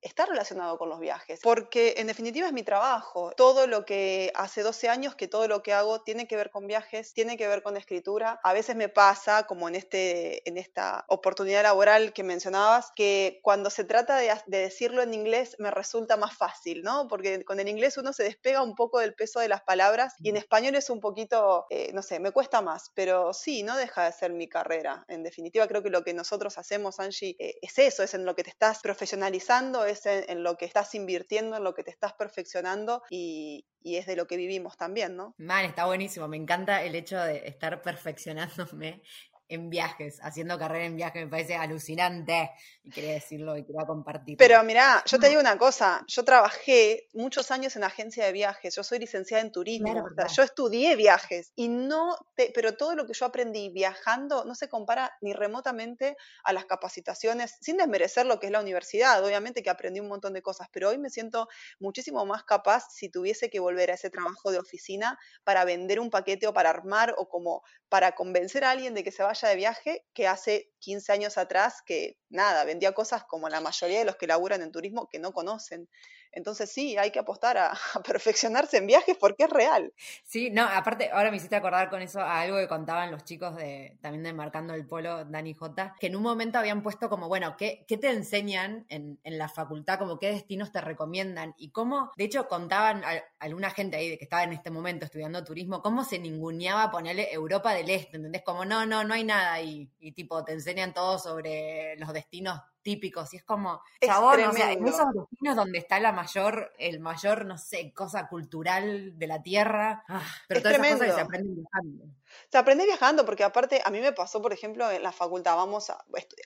está 0.07 0.27
relacionado 0.27 0.79
con 0.79 0.89
los 0.89 1.01
viajes, 1.01 1.41
porque 1.43 1.95
en 1.99 2.07
definitiva 2.07 2.47
es 2.47 2.53
mi 2.53 2.63
trabajo. 2.63 3.33
Todo 3.37 3.67
lo 3.67 3.85
que 3.85 4.33
hace 4.35 4.63
12 4.63 4.89
años 4.89 5.15
que 5.15 5.29
todo 5.29 5.49
lo 5.49 5.63
que 5.63 5.73
hago 5.73 6.03
tiene 6.03 6.27
que 6.27 6.37
ver 6.37 6.51
con 6.51 6.67
viajes, 6.67 7.13
tiene 7.13 7.37
que 7.37 7.49
ver 7.49 7.63
con 7.63 7.77
escritura. 7.77 8.41
A 8.43 8.53
veces 8.53 8.77
me 8.77 8.89
pasa, 8.89 9.47
como 9.47 9.69
en, 9.69 9.75
este, 9.75 10.49
en 10.49 10.59
esta 10.59 11.05
oportunidad 11.09 11.63
laboral 11.63 12.13
que 12.13 12.23
mencionabas, 12.23 12.93
que 12.95 13.41
cuando 13.43 13.71
se 13.71 13.85
trata 13.85 14.17
de, 14.17 14.33
decirlo 14.47 15.03
en 15.03 15.13
inglés 15.13 15.57
me 15.59 15.71
resulta 15.71 16.17
más 16.17 16.37
fácil, 16.37 16.83
¿no? 16.83 17.09
Porque 17.09 17.45
con 17.45 17.61
el 17.61 17.69
inglés 17.69 17.97
uno 17.99 18.13
se 18.13 18.23
despega 18.23 18.63
un 18.63 18.75
poco 18.75 19.01
del 19.01 19.15
peso 19.15 19.41
de 19.41 19.49
las 19.49 19.63
palabras 19.63 20.15
y 20.21 20.31
en 20.31 20.37
español 20.37 20.77
es 20.77 20.89
un 20.91 21.01
poquito, 21.01 21.67
eh, 21.71 21.91
no 21.93 22.03
sé, 22.03 22.21
me 22.21 22.31
cuesta 22.31 22.63
más, 22.63 22.91
pero 22.95 23.33
sí, 23.33 23.63
no 23.63 23.77
deja 23.77 24.05
de 24.05 24.13
ser 24.13 24.33
mi 24.33 24.49
carrera. 24.49 25.05
En 25.09 25.23
definitiva, 25.23 25.67
creo 25.67 25.83
que 25.83 25.91
lo 25.91 26.05
que 26.05 26.15
nosotros 26.15 26.59
hacemos, 26.59 27.01
Angie, 27.01 27.37
eh, 27.39 27.59
es 27.61 27.79
eso, 27.79 28.03
es 28.03 28.15
en 28.15 28.25
lo 28.25 28.37
que 28.37 28.45
te 28.45 28.51
estás 28.51 28.81
profesionalizando, 28.81 29.85
es 29.85 29.96
en, 30.05 30.43
lo 30.43 30.57
que 30.57 30.65
estás 30.65 30.95
invirtiendo, 30.95 31.57
en 31.57 31.65
lo 31.65 31.75
que 31.75 31.85
te 31.85 31.91
estás 31.91 32.13
perfeccionando 32.13 33.03
y, 33.11 33.67
y 33.81 33.97
es 33.97 34.07
de 34.07 34.17
lo 34.17 34.27
que 34.27 34.37
vivimos 34.37 34.77
también, 34.77 35.17
¿no? 35.17 35.35
Man, 35.39 35.65
está 35.65 35.87
buenísimo. 35.87 36.29
Me 36.29 36.37
encanta 36.37 36.83
el 36.83 36.95
hecho 36.95 37.19
de 37.19 37.47
estar 37.47 37.81
perfeccionándome 37.83 39.03
en 39.49 39.71
viajes, 39.71 40.19
haciendo 40.23 40.59
carrera 40.59 40.87
en 40.87 40.97
viajes, 40.97 41.25
me 41.25 41.31
parece 41.31 41.55
alucinante. 41.55 42.51
Y 42.83 42.91
quería 42.91 43.13
decirlo 43.13 43.57
y 43.57 43.65
quería 43.65 43.87
compartir. 43.87 44.37
Pero 44.37 44.63
mira, 44.65 45.03
yo 45.07 45.19
te 45.19 45.29
digo 45.29 45.41
una 45.41 45.59
cosa, 45.59 46.05
yo 46.09 46.25
trabajé 46.25 47.09
muchos 47.15 47.51
años 47.51 47.77
en 47.77 47.85
agencia 47.85 48.25
de 48.25 48.33
viajes, 48.33 48.75
yo 48.75 48.83
soy 48.83 48.99
licenciada 48.99 49.43
en 49.43 49.53
turismo, 49.53 50.07
yo 50.35 50.43
estudié 50.43 50.97
viajes 50.97 51.53
y 51.55 51.69
no, 51.69 52.17
pero 52.55 52.77
todo 52.77 52.95
lo 52.95 53.07
que 53.07 53.13
yo 53.13 53.27
aprendí 53.27 53.71
viajando 53.71 54.45
no 54.45 54.55
se 54.55 54.69
compara 54.69 55.17
ni 55.21 55.33
remotamente 55.33 56.17
a 56.45 56.53
las 56.53 56.65
capacitaciones, 56.65 57.57
sin 57.61 57.77
desmerecer 57.77 58.27
lo 58.27 58.39
que 58.41 58.47
es 58.47 58.53
la 58.53 58.61
universidad, 58.61 59.25
obviamente 59.25 59.63
que 59.63 59.71
aprendí 59.71 60.01
un 60.01 60.09
montón 60.09 60.33
de 60.33 60.43
cosas, 60.43 60.69
pero 60.73 60.91
hoy 60.91 60.99
me 60.99 61.11
siento 61.11 61.49
muchísimo 61.79 62.25
más 62.27 62.45
capaz 62.45 62.87
si 62.91 63.09
tuviese 63.09 63.51
que 63.51 63.61
volver 63.61 63.91
a 63.91 63.95
ese 63.95 64.11
trabajo 64.11 64.51
de 64.51 64.59
oficina 64.59 65.19
para 65.45 65.65
vender 65.65 66.01
un 66.01 66.11
paquete 66.11 66.47
o 66.47 66.53
para 66.53 66.71
armar 66.71 67.15
o 67.17 67.29
como 67.29 67.63
para 67.89 68.13
convencer 68.13 68.65
a 68.65 68.71
alguien 68.71 68.95
de 68.95 69.05
que 69.05 69.13
se 69.13 69.23
vaya 69.23 69.36
de 69.45 69.57
viaje 69.57 70.07
que 70.15 70.27
hace 70.27 70.71
15 70.79 71.13
años 71.13 71.39
atrás 71.39 71.83
que 71.85 72.19
nada, 72.29 72.65
vendía 72.65 72.93
cosas 72.93 73.25
como 73.25 73.49
la 73.49 73.61
mayoría 73.61 73.99
de 73.99 74.05
los 74.05 74.17
que 74.17 74.27
laburan 74.27 74.63
en 74.63 74.73
turismo 74.73 75.09
que 75.09 75.19
no 75.19 75.33
conocen. 75.33 75.89
Entonces 76.37 76.71
sí, 76.71 76.99
hay 76.99 77.11
que 77.11 77.19
apostar 77.19 77.57
a, 77.59 77.73
perfeccionarse 78.07 78.77
en 78.77 78.87
viajes 78.87 79.17
porque 79.19 79.45
es 79.45 79.51
real. 79.51 79.93
Sí, 80.23 80.51
no, 80.51 80.65
aparte, 80.65 81.11
ahora 81.11 81.31
me 81.31 81.39
hiciste 81.39 81.57
acordar 81.57 81.89
con 81.89 82.03
eso 82.03 82.21
a 82.21 82.41
algo 82.41 82.59
que 82.59 82.69
contaban 82.69 83.11
los 83.11 83.25
chicos 83.25 83.57
de 83.57 83.97
también 84.03 84.23
de 84.23 84.33
Marcando 84.35 84.75
el 84.75 84.87
Polo, 84.87 85.25
Dani 85.25 85.55
J, 85.55 85.97
que 85.99 86.09
en 86.09 86.17
un 86.17 86.23
momento 86.23 86.59
habían 86.59 86.83
puesto 86.83 87.09
como, 87.09 87.29
bueno, 87.29 87.57
¿qué, 87.57 87.85
qué 87.89 87.97
te 87.97 88.11
enseñan 88.11 88.85
en, 88.89 89.19
en, 89.25 89.39
la 89.39 89.49
facultad? 89.49 89.99
Como 89.99 90.19
qué 90.19 90.29
destinos 90.29 90.71
te 90.73 90.81
recomiendan 90.83 91.55
y 91.57 91.71
cómo, 91.71 92.13
de 92.17 92.25
hecho, 92.25 92.47
contaban 92.49 93.03
a, 93.05 93.23
alguna 93.39 93.71
gente 93.71 93.97
ahí 93.97 94.17
que 94.19 94.25
estaba 94.25 94.45
en 94.45 94.53
este 94.53 94.71
momento 94.71 95.07
estudiando 95.07 95.43
turismo, 95.43 95.81
cómo 95.81 96.05
se 96.05 96.19
ninguneaba 96.19 96.91
ponerle 96.91 97.33
Europa 97.33 97.73
del 97.73 97.89
Este, 97.89 98.19
¿entendés? 98.19 98.43
Como, 98.43 98.67
no, 98.67 98.85
no, 98.85 99.05
no 99.05 99.15
hay 99.15 99.25
nada 99.25 99.61
y, 99.63 99.91
y 99.99 100.13
tipo, 100.13 100.45
te 100.45 100.53
enseñan 100.53 100.93
todo 100.93 101.19
sobre 101.19 101.97
los 101.97 102.13
destinos 102.13 102.61
típicos 102.87 103.35
y 103.35 103.39
es 103.39 103.43
como, 103.43 103.83
chabón, 104.01 104.41
o 104.45 104.53
sea, 104.53 104.71
en 104.71 104.87
esos 104.87 105.13
destinos 105.13 105.57
donde 105.57 105.77
está 105.77 105.99
la 105.99 106.13
mayor, 106.13 106.73
el 106.79 107.01
mayor, 107.01 107.45
no 107.45 107.59
sé, 107.59 107.93
cosa 107.93 108.29
cultural 108.29 109.19
de 109.19 109.27
la 109.27 109.43
tierra, 109.43 110.05
ah, 110.07 110.23
pero 110.47 110.63
todas 110.63 110.79
esas 110.79 110.93
cosas 110.93 111.09
que 111.09 111.15
se 111.15 111.21
aprenden 111.21 111.57
viajando. 111.57 112.05
Se 112.49 112.59
aprende 112.59 112.85
viajando 112.85 113.27
porque 113.27 113.43
aparte 113.43 113.83
a 113.85 113.91
mí 113.91 113.99
me 113.99 114.13
pasó, 114.13 114.41
por 114.41 114.53
ejemplo, 114.53 114.89
en 114.89 115.03
la 115.03 115.11
facultad, 115.11 115.57
vamos 115.57 115.91
a 115.91 115.99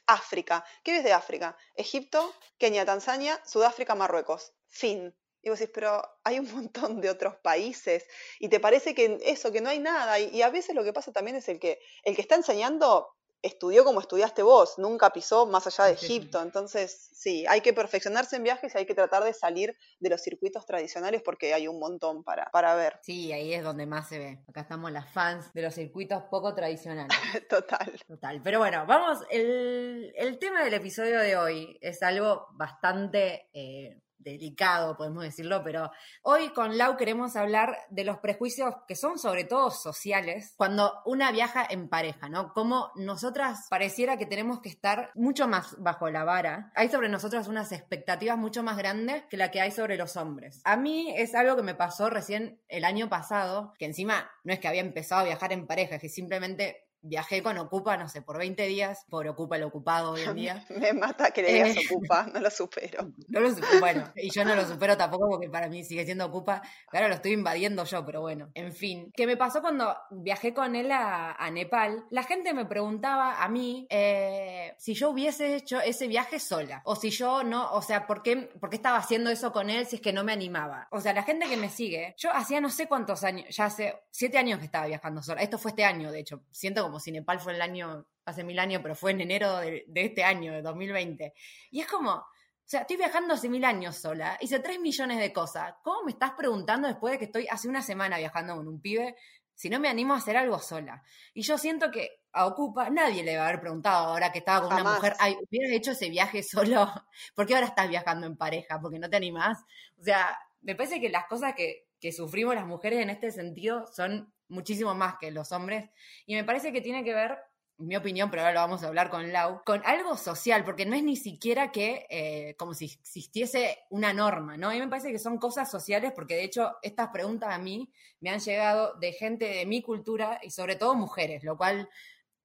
África. 0.06 0.64
¿Qué 0.82 0.92
ves 0.92 1.04
de 1.04 1.12
África? 1.12 1.58
Egipto, 1.74 2.34
Kenia, 2.56 2.86
Tanzania, 2.86 3.38
Sudáfrica, 3.44 3.94
Marruecos. 3.94 4.54
Fin. 4.66 5.14
Y 5.42 5.50
vos 5.50 5.58
decís, 5.58 5.72
pero 5.74 6.02
hay 6.24 6.38
un 6.38 6.50
montón 6.54 7.02
de 7.02 7.10
otros 7.10 7.36
países 7.36 8.06
y 8.38 8.48
te 8.48 8.60
parece 8.60 8.94
que 8.94 9.18
eso, 9.24 9.52
que 9.52 9.60
no 9.60 9.68
hay 9.68 9.78
nada. 9.78 10.18
Y, 10.18 10.34
y, 10.34 10.40
a 10.40 10.48
veces 10.48 10.74
lo 10.74 10.84
que 10.84 10.94
pasa 10.94 11.12
también 11.12 11.36
es 11.36 11.50
el 11.50 11.58
que 11.58 11.80
el 12.02 12.16
que 12.16 12.22
está 12.22 12.34
enseñando 12.34 13.14
estudió 13.42 13.84
como 13.84 14.00
estudiaste 14.00 14.42
vos, 14.42 14.78
nunca 14.78 15.10
pisó 15.10 15.46
más 15.46 15.66
allá 15.66 15.84
de 15.84 15.92
Egipto. 15.92 16.42
Entonces, 16.42 17.10
sí, 17.12 17.44
hay 17.48 17.60
que 17.60 17.72
perfeccionarse 17.72 18.36
en 18.36 18.42
viajes 18.42 18.74
y 18.74 18.78
hay 18.78 18.86
que 18.86 18.94
tratar 18.94 19.24
de 19.24 19.32
salir 19.32 19.76
de 19.98 20.10
los 20.10 20.20
circuitos 20.22 20.66
tradicionales 20.66 21.22
porque 21.22 21.54
hay 21.54 21.68
un 21.68 21.78
montón 21.78 22.22
para, 22.24 22.46
para 22.46 22.74
ver. 22.74 22.98
Sí, 23.02 23.32
ahí 23.32 23.54
es 23.54 23.62
donde 23.62 23.86
más 23.86 24.08
se 24.08 24.18
ve. 24.18 24.44
Acá 24.48 24.62
estamos 24.62 24.92
las 24.92 25.10
fans 25.12 25.52
de 25.52 25.62
los 25.62 25.74
circuitos 25.74 26.22
poco 26.30 26.54
tradicionales. 26.54 27.16
Total. 27.48 27.92
Total. 28.06 28.40
Pero 28.42 28.58
bueno, 28.58 28.84
vamos, 28.86 29.18
el, 29.30 30.12
el, 30.16 30.38
tema 30.38 30.64
del 30.64 30.74
episodio 30.74 31.18
de 31.20 31.36
hoy 31.36 31.78
es 31.80 32.02
algo 32.02 32.46
bastante... 32.52 33.48
Eh, 33.52 34.00
delicado, 34.20 34.96
podemos 34.96 35.22
decirlo, 35.22 35.62
pero 35.64 35.90
hoy 36.22 36.50
con 36.50 36.78
Lau 36.78 36.96
queremos 36.96 37.36
hablar 37.36 37.76
de 37.90 38.04
los 38.04 38.18
prejuicios 38.18 38.74
que 38.86 38.96
son 38.96 39.18
sobre 39.18 39.44
todo 39.44 39.70
sociales 39.70 40.54
cuando 40.56 41.00
una 41.04 41.32
viaja 41.32 41.66
en 41.68 41.88
pareja, 41.88 42.28
¿no? 42.28 42.52
Como 42.52 42.90
nosotras 42.96 43.66
pareciera 43.68 44.16
que 44.16 44.26
tenemos 44.26 44.60
que 44.60 44.68
estar 44.68 45.10
mucho 45.14 45.48
más 45.48 45.76
bajo 45.78 46.10
la 46.10 46.24
vara. 46.24 46.72
Hay 46.74 46.88
sobre 46.88 47.08
nosotras 47.08 47.48
unas 47.48 47.72
expectativas 47.72 48.38
mucho 48.38 48.62
más 48.62 48.76
grandes 48.76 49.24
que 49.30 49.36
la 49.36 49.50
que 49.50 49.60
hay 49.60 49.70
sobre 49.70 49.96
los 49.96 50.16
hombres. 50.16 50.60
A 50.64 50.76
mí 50.76 51.12
es 51.16 51.34
algo 51.34 51.56
que 51.56 51.62
me 51.62 51.74
pasó 51.74 52.10
recién 52.10 52.60
el 52.68 52.84
año 52.84 53.08
pasado, 53.08 53.72
que 53.78 53.86
encima 53.86 54.30
no 54.44 54.52
es 54.52 54.60
que 54.60 54.68
había 54.68 54.80
empezado 54.80 55.22
a 55.22 55.24
viajar 55.24 55.52
en 55.52 55.66
pareja, 55.66 55.96
es 55.96 56.00
que 56.00 56.08
simplemente 56.08 56.89
viajé 57.02 57.42
con 57.42 57.56
Ocupa, 57.58 57.96
no 57.96 58.08
sé, 58.08 58.22
por 58.22 58.38
20 58.38 58.66
días, 58.66 59.04
por 59.08 59.26
Ocupa 59.26 59.56
el 59.56 59.62
ocupado 59.62 60.12
hoy 60.12 60.22
en 60.22 60.34
día. 60.36 60.64
Me 60.70 60.92
mata 60.92 61.30
que 61.30 61.42
le 61.42 61.52
digas 61.52 61.76
eh, 61.76 61.80
Ocupa, 61.90 62.26
no 62.34 62.40
lo 62.40 62.50
supero. 62.50 63.12
No 63.28 63.40
lo 63.40 63.50
bueno, 63.80 64.12
y 64.16 64.30
yo 64.30 64.44
no 64.44 64.54
lo 64.54 64.64
supero 64.68 64.96
tampoco 64.96 65.28
porque 65.28 65.48
para 65.48 65.68
mí 65.68 65.84
sigue 65.84 66.04
siendo 66.04 66.26
Ocupa, 66.26 66.62
ahora 66.92 67.08
lo 67.08 67.14
estoy 67.14 67.32
invadiendo 67.32 67.84
yo, 67.84 68.04
pero 68.04 68.20
bueno, 68.20 68.50
en 68.54 68.72
fin. 68.72 69.12
¿Qué 69.14 69.26
me 69.26 69.36
pasó 69.36 69.60
cuando 69.60 69.96
viajé 70.10 70.54
con 70.54 70.76
él 70.76 70.90
a, 70.92 71.50
Nepal? 71.50 72.04
La 72.10 72.22
gente 72.22 72.54
me 72.54 72.64
preguntaba 72.64 73.42
a 73.42 73.48
mí 73.48 73.86
eh, 73.90 74.74
si 74.78 74.94
yo 74.94 75.10
hubiese 75.10 75.56
hecho 75.56 75.80
ese 75.80 76.06
viaje 76.06 76.38
sola, 76.38 76.82
o 76.84 76.94
si 76.94 77.10
yo 77.10 77.42
no, 77.42 77.72
o 77.72 77.82
sea, 77.82 78.06
¿por 78.06 78.22
qué, 78.22 78.36
¿por 78.36 78.70
qué 78.70 78.76
estaba 78.76 78.98
haciendo 78.98 79.30
eso 79.30 79.52
con 79.52 79.70
él 79.70 79.86
si 79.86 79.96
es 79.96 80.02
que 80.02 80.12
no 80.12 80.24
me 80.24 80.32
animaba? 80.32 80.88
O 80.90 81.00
sea, 81.00 81.12
la 81.12 81.22
gente 81.22 81.48
que 81.48 81.56
me 81.56 81.68
sigue, 81.68 82.14
yo 82.16 82.30
hacía 82.32 82.60
no 82.60 82.70
sé 82.70 82.86
cuántos 82.86 83.24
años, 83.24 83.46
ya 83.54 83.64
hace 83.66 84.02
siete 84.10 84.38
años 84.38 84.58
que 84.58 84.66
estaba 84.66 84.86
viajando 84.86 85.22
sola, 85.22 85.42
esto 85.42 85.58
fue 85.58 85.70
este 85.70 85.84
año, 85.84 86.12
de 86.12 86.20
hecho, 86.20 86.42
siento 86.50 86.82
como 86.82 86.89
si 86.98 87.12
Nepal 87.12 87.38
fue 87.38 87.54
el 87.54 87.62
año, 87.62 88.06
hace 88.24 88.42
mil 88.42 88.58
años, 88.58 88.80
pero 88.82 88.94
fue 88.94 89.12
en 89.12 89.20
enero 89.20 89.58
de, 89.58 89.84
este 89.94 90.24
año, 90.24 90.52
de 90.52 90.62
2020. 90.62 91.34
Y 91.70 91.80
es 91.80 91.86
como, 91.86 92.12
o 92.12 92.24
sea, 92.64 92.80
estoy 92.80 92.96
viajando 92.96 93.34
hace 93.34 93.48
mil 93.48 93.64
años 93.64 93.96
sola, 93.96 94.36
hice 94.40 94.60
tres 94.60 94.80
millones 94.80 95.18
de 95.18 95.32
cosas. 95.32 95.74
¿Cómo 95.82 96.04
me 96.04 96.12
estás 96.12 96.32
preguntando 96.32 96.88
después 96.88 97.12
de 97.12 97.18
que 97.18 97.24
estoy 97.26 97.46
hace 97.50 97.68
una 97.68 97.82
semana 97.82 98.18
viajando 98.18 98.56
con 98.56 98.66
un 98.66 98.80
pibe 98.80 99.16
si 99.54 99.68
no 99.68 99.78
me 99.78 99.88
animo 99.88 100.14
a 100.14 100.18
hacer 100.18 100.36
algo 100.36 100.58
sola? 100.58 101.02
Y 101.34 101.42
yo 101.42 101.58
siento 101.58 101.90
que 101.90 102.22
a 102.32 102.46
Ocupa 102.46 102.90
nadie 102.90 103.22
le 103.22 103.36
va 103.36 103.44
a 103.44 103.48
haber 103.48 103.60
preguntado 103.60 104.08
ahora 104.08 104.32
que 104.32 104.38
estaba 104.38 104.66
con 104.66 104.72
una 104.72 104.94
mujer, 104.94 105.14
ay, 105.18 105.36
hubieras 105.36 105.76
hecho 105.76 105.90
ese 105.92 106.08
viaje 106.08 106.42
solo, 106.42 106.90
¿por 107.34 107.46
qué 107.46 107.54
ahora 107.54 107.66
estás 107.66 107.88
viajando 107.88 108.26
en 108.26 108.36
pareja? 108.36 108.80
¿Porque 108.80 108.98
no 108.98 109.10
te 109.10 109.16
animás? 109.16 109.58
O 109.98 110.04
sea, 110.04 110.38
me 110.62 110.74
parece 110.74 111.00
que 111.00 111.08
las 111.08 111.26
cosas 111.26 111.54
que, 111.54 111.88
que 112.00 112.12
sufrimos 112.12 112.54
las 112.54 112.66
mujeres 112.66 113.00
en 113.00 113.10
este 113.10 113.30
sentido 113.30 113.86
son 113.92 114.32
muchísimo 114.50 114.94
más 114.94 115.16
que 115.18 115.30
los 115.30 115.52
hombres. 115.52 115.88
Y 116.26 116.34
me 116.34 116.44
parece 116.44 116.72
que 116.72 116.80
tiene 116.80 117.02
que 117.02 117.14
ver, 117.14 117.38
mi 117.78 117.96
opinión, 117.96 118.30
pero 118.30 118.42
ahora 118.42 118.52
lo 118.52 118.60
vamos 118.60 118.82
a 118.82 118.88
hablar 118.88 119.08
con 119.08 119.32
Lau, 119.32 119.62
con 119.64 119.82
algo 119.86 120.16
social, 120.16 120.64
porque 120.64 120.84
no 120.84 120.94
es 120.94 121.02
ni 121.02 121.16
siquiera 121.16 121.72
que 121.72 122.06
eh, 122.10 122.54
como 122.58 122.74
si 122.74 122.84
existiese 122.84 123.78
una 123.88 124.12
norma, 124.12 124.58
¿no? 124.58 124.68
A 124.68 124.72
mí 124.72 124.80
me 124.80 124.88
parece 124.88 125.10
que 125.10 125.18
son 125.18 125.38
cosas 125.38 125.70
sociales, 125.70 126.12
porque 126.14 126.34
de 126.34 126.44
hecho 126.44 126.76
estas 126.82 127.08
preguntas 127.08 127.54
a 127.54 127.58
mí 127.58 127.90
me 128.20 128.30
han 128.30 128.40
llegado 128.40 128.94
de 128.96 129.12
gente 129.12 129.46
de 129.46 129.64
mi 129.64 129.80
cultura 129.80 130.38
y 130.42 130.50
sobre 130.50 130.76
todo 130.76 130.94
mujeres, 130.94 131.42
lo 131.42 131.56
cual 131.56 131.88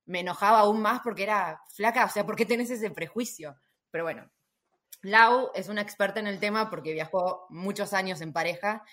me 0.05 0.21
enojaba 0.21 0.59
aún 0.59 0.81
más 0.81 1.01
porque 1.03 1.23
era 1.23 1.61
flaca, 1.73 2.05
o 2.05 2.09
sea, 2.09 2.25
¿por 2.25 2.37
qué 2.37 2.45
tenés 2.45 2.69
ese 2.69 2.91
prejuicio? 2.91 3.57
Pero 3.91 4.05
bueno, 4.05 4.29
Lau 5.01 5.51
es 5.53 5.67
una 5.67 5.81
experta 5.81 6.19
en 6.19 6.27
el 6.27 6.39
tema 6.39 6.69
porque 6.69 6.93
viajó 6.93 7.45
muchos 7.49 7.93
años 7.93 8.21
en 8.21 8.31
pareja 8.31 8.83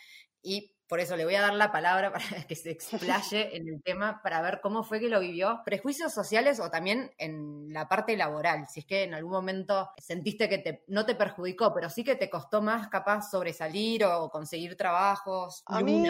y 0.43 0.72
por 0.87 1.01
eso 1.01 1.17
le 1.17 1.25
voy 1.25 1.35
a 1.35 1.41
dar 1.41 1.55
la 1.55 1.73
palabra 1.73 2.13
para 2.13 2.47
que 2.47 2.55
se 2.55 2.71
explaye 2.71 3.57
en 3.57 3.69
el 3.69 3.83
tema, 3.83 4.21
para 4.23 4.43
ver 4.43 4.61
cómo 4.61 4.85
fue 4.85 5.01
que 5.01 5.09
lo 5.09 5.21
vivió. 5.21 5.63
Prejuicios 5.65 6.13
sociales 6.13 6.61
o 6.61 6.71
también 6.71 7.13
en 7.19 7.73
la 7.73 7.89
parte 7.89 8.17
laboral, 8.17 8.67
si 8.69 8.81
es 8.81 8.87
que 8.87 9.05
en 9.05 9.15
algún 9.15 9.33
momento 9.33 9.91
sentiste 9.99 10.49
que 10.49 10.59
te, 10.59 10.85
no 10.89 11.07
te 11.07 11.15
perjudicó, 11.15 11.73
pero 11.73 11.89
sí 11.89 12.05
que 12.05 12.17
te 12.17 12.29
costó 12.29 12.63
más 12.63 12.89
capaz 12.89 13.31
sobresalir 13.31 14.05
o 14.05 14.31
conseguir 14.31 14.77
trabajos. 14.77 15.63
A 15.67 15.81
mí, 15.81 16.07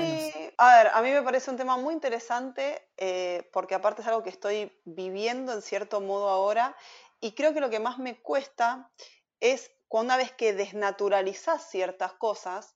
a 0.59 0.77
ver, 0.77 0.91
a 0.93 1.03
mí 1.03 1.11
me 1.11 1.23
parece 1.23 1.51
un 1.51 1.57
tema 1.57 1.77
muy 1.77 1.95
interesante 1.95 2.89
eh, 2.97 3.49
porque 3.53 3.75
aparte 3.75 4.03
es 4.03 4.09
algo 4.09 4.23
que 4.23 4.31
estoy 4.31 4.73
viviendo 4.85 5.53
en 5.53 5.63
cierto 5.63 6.01
modo 6.01 6.29
ahora 6.29 6.77
y 7.21 7.33
creo 7.33 7.55
que 7.55 7.61
lo 7.61 7.71
que 7.71 7.79
más 7.79 7.99
me 7.99 8.21
cuesta 8.21 8.91
es 9.41 9.71
cuando 9.87 10.15
una 10.15 10.17
vez 10.17 10.33
que 10.33 10.55
desnaturalizas 10.55 11.69
ciertas 11.69 12.15
cosas, 12.15 12.75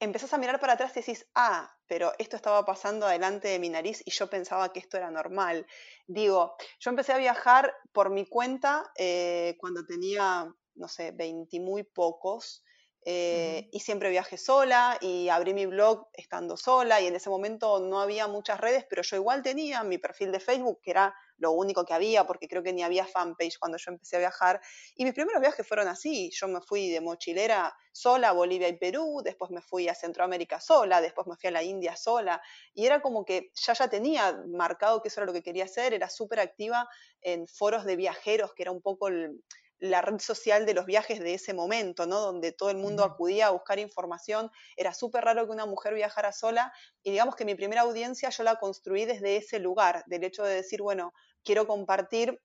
empezás 0.00 0.32
a 0.32 0.38
mirar 0.38 0.58
para 0.58 0.72
atrás 0.72 0.92
y 0.96 1.00
decís, 1.00 1.26
ah, 1.34 1.70
pero 1.86 2.12
esto 2.18 2.36
estaba 2.36 2.64
pasando 2.64 3.06
adelante 3.06 3.48
de 3.48 3.58
mi 3.58 3.68
nariz 3.68 4.02
y 4.04 4.10
yo 4.10 4.28
pensaba 4.28 4.72
que 4.72 4.80
esto 4.80 4.96
era 4.96 5.10
normal. 5.10 5.66
Digo, 6.06 6.56
yo 6.80 6.90
empecé 6.90 7.12
a 7.12 7.18
viajar 7.18 7.72
por 7.92 8.10
mi 8.10 8.26
cuenta 8.26 8.90
eh, 8.96 9.56
cuando 9.60 9.84
tenía, 9.84 10.52
no 10.74 10.88
sé, 10.88 11.12
20 11.12 11.60
muy 11.60 11.84
pocos. 11.84 12.64
Eh, 13.02 13.70
y 13.72 13.80
siempre 13.80 14.10
viajé 14.10 14.36
sola 14.36 14.98
y 15.00 15.30
abrí 15.30 15.54
mi 15.54 15.64
blog 15.64 16.08
estando 16.12 16.58
sola 16.58 17.00
y 17.00 17.06
en 17.06 17.16
ese 17.16 17.30
momento 17.30 17.80
no 17.80 17.98
había 17.98 18.26
muchas 18.26 18.60
redes, 18.60 18.84
pero 18.90 19.00
yo 19.00 19.16
igual 19.16 19.42
tenía 19.42 19.82
mi 19.84 19.96
perfil 19.96 20.30
de 20.32 20.38
Facebook, 20.38 20.80
que 20.82 20.90
era 20.90 21.14
lo 21.38 21.52
único 21.52 21.86
que 21.86 21.94
había, 21.94 22.26
porque 22.26 22.46
creo 22.46 22.62
que 22.62 22.74
ni 22.74 22.82
había 22.82 23.06
fanpage 23.06 23.58
cuando 23.58 23.78
yo 23.78 23.92
empecé 23.92 24.16
a 24.16 24.18
viajar. 24.18 24.60
Y 24.94 25.04
mis 25.04 25.14
primeros 25.14 25.40
viajes 25.40 25.66
fueron 25.66 25.88
así. 25.88 26.30
Yo 26.34 26.46
me 26.48 26.60
fui 26.60 26.90
de 26.90 27.00
mochilera 27.00 27.74
sola 27.92 28.28
a 28.28 28.32
Bolivia 28.32 28.68
y 28.68 28.76
Perú, 28.76 29.22
después 29.24 29.50
me 29.50 29.62
fui 29.62 29.88
a 29.88 29.94
Centroamérica 29.94 30.60
sola, 30.60 31.00
después 31.00 31.26
me 31.26 31.36
fui 31.36 31.48
a 31.48 31.52
la 31.52 31.62
India 31.62 31.96
sola. 31.96 32.42
Y 32.74 32.84
era 32.84 33.00
como 33.00 33.24
que 33.24 33.50
ya 33.54 33.72
ya 33.72 33.88
tenía 33.88 34.38
marcado 34.48 35.00
que 35.00 35.08
eso 35.08 35.20
era 35.20 35.26
lo 35.26 35.32
que 35.32 35.42
quería 35.42 35.64
hacer, 35.64 35.94
era 35.94 36.10
súper 36.10 36.40
activa 36.40 36.86
en 37.22 37.46
foros 37.48 37.86
de 37.86 37.96
viajeros, 37.96 38.52
que 38.52 38.62
era 38.62 38.72
un 38.72 38.82
poco 38.82 39.08
el, 39.08 39.42
la 39.80 40.02
red 40.02 40.20
social 40.20 40.66
de 40.66 40.74
los 40.74 40.86
viajes 40.86 41.20
de 41.20 41.34
ese 41.34 41.54
momento, 41.54 42.06
¿no? 42.06 42.20
Donde 42.20 42.52
todo 42.52 42.70
el 42.70 42.76
mundo 42.76 43.02
acudía 43.02 43.48
a 43.48 43.50
buscar 43.50 43.78
información. 43.78 44.50
Era 44.76 44.94
súper 44.94 45.24
raro 45.24 45.46
que 45.46 45.52
una 45.52 45.66
mujer 45.66 45.94
viajara 45.94 46.32
sola 46.32 46.72
y 47.02 47.10
digamos 47.10 47.34
que 47.34 47.44
mi 47.44 47.54
primera 47.54 47.82
audiencia 47.82 48.28
yo 48.28 48.42
la 48.44 48.56
construí 48.56 49.06
desde 49.06 49.36
ese 49.36 49.58
lugar, 49.58 50.04
del 50.06 50.24
hecho 50.24 50.44
de 50.44 50.54
decir, 50.54 50.82
bueno, 50.82 51.12
quiero 51.42 51.66
compartir 51.66 52.40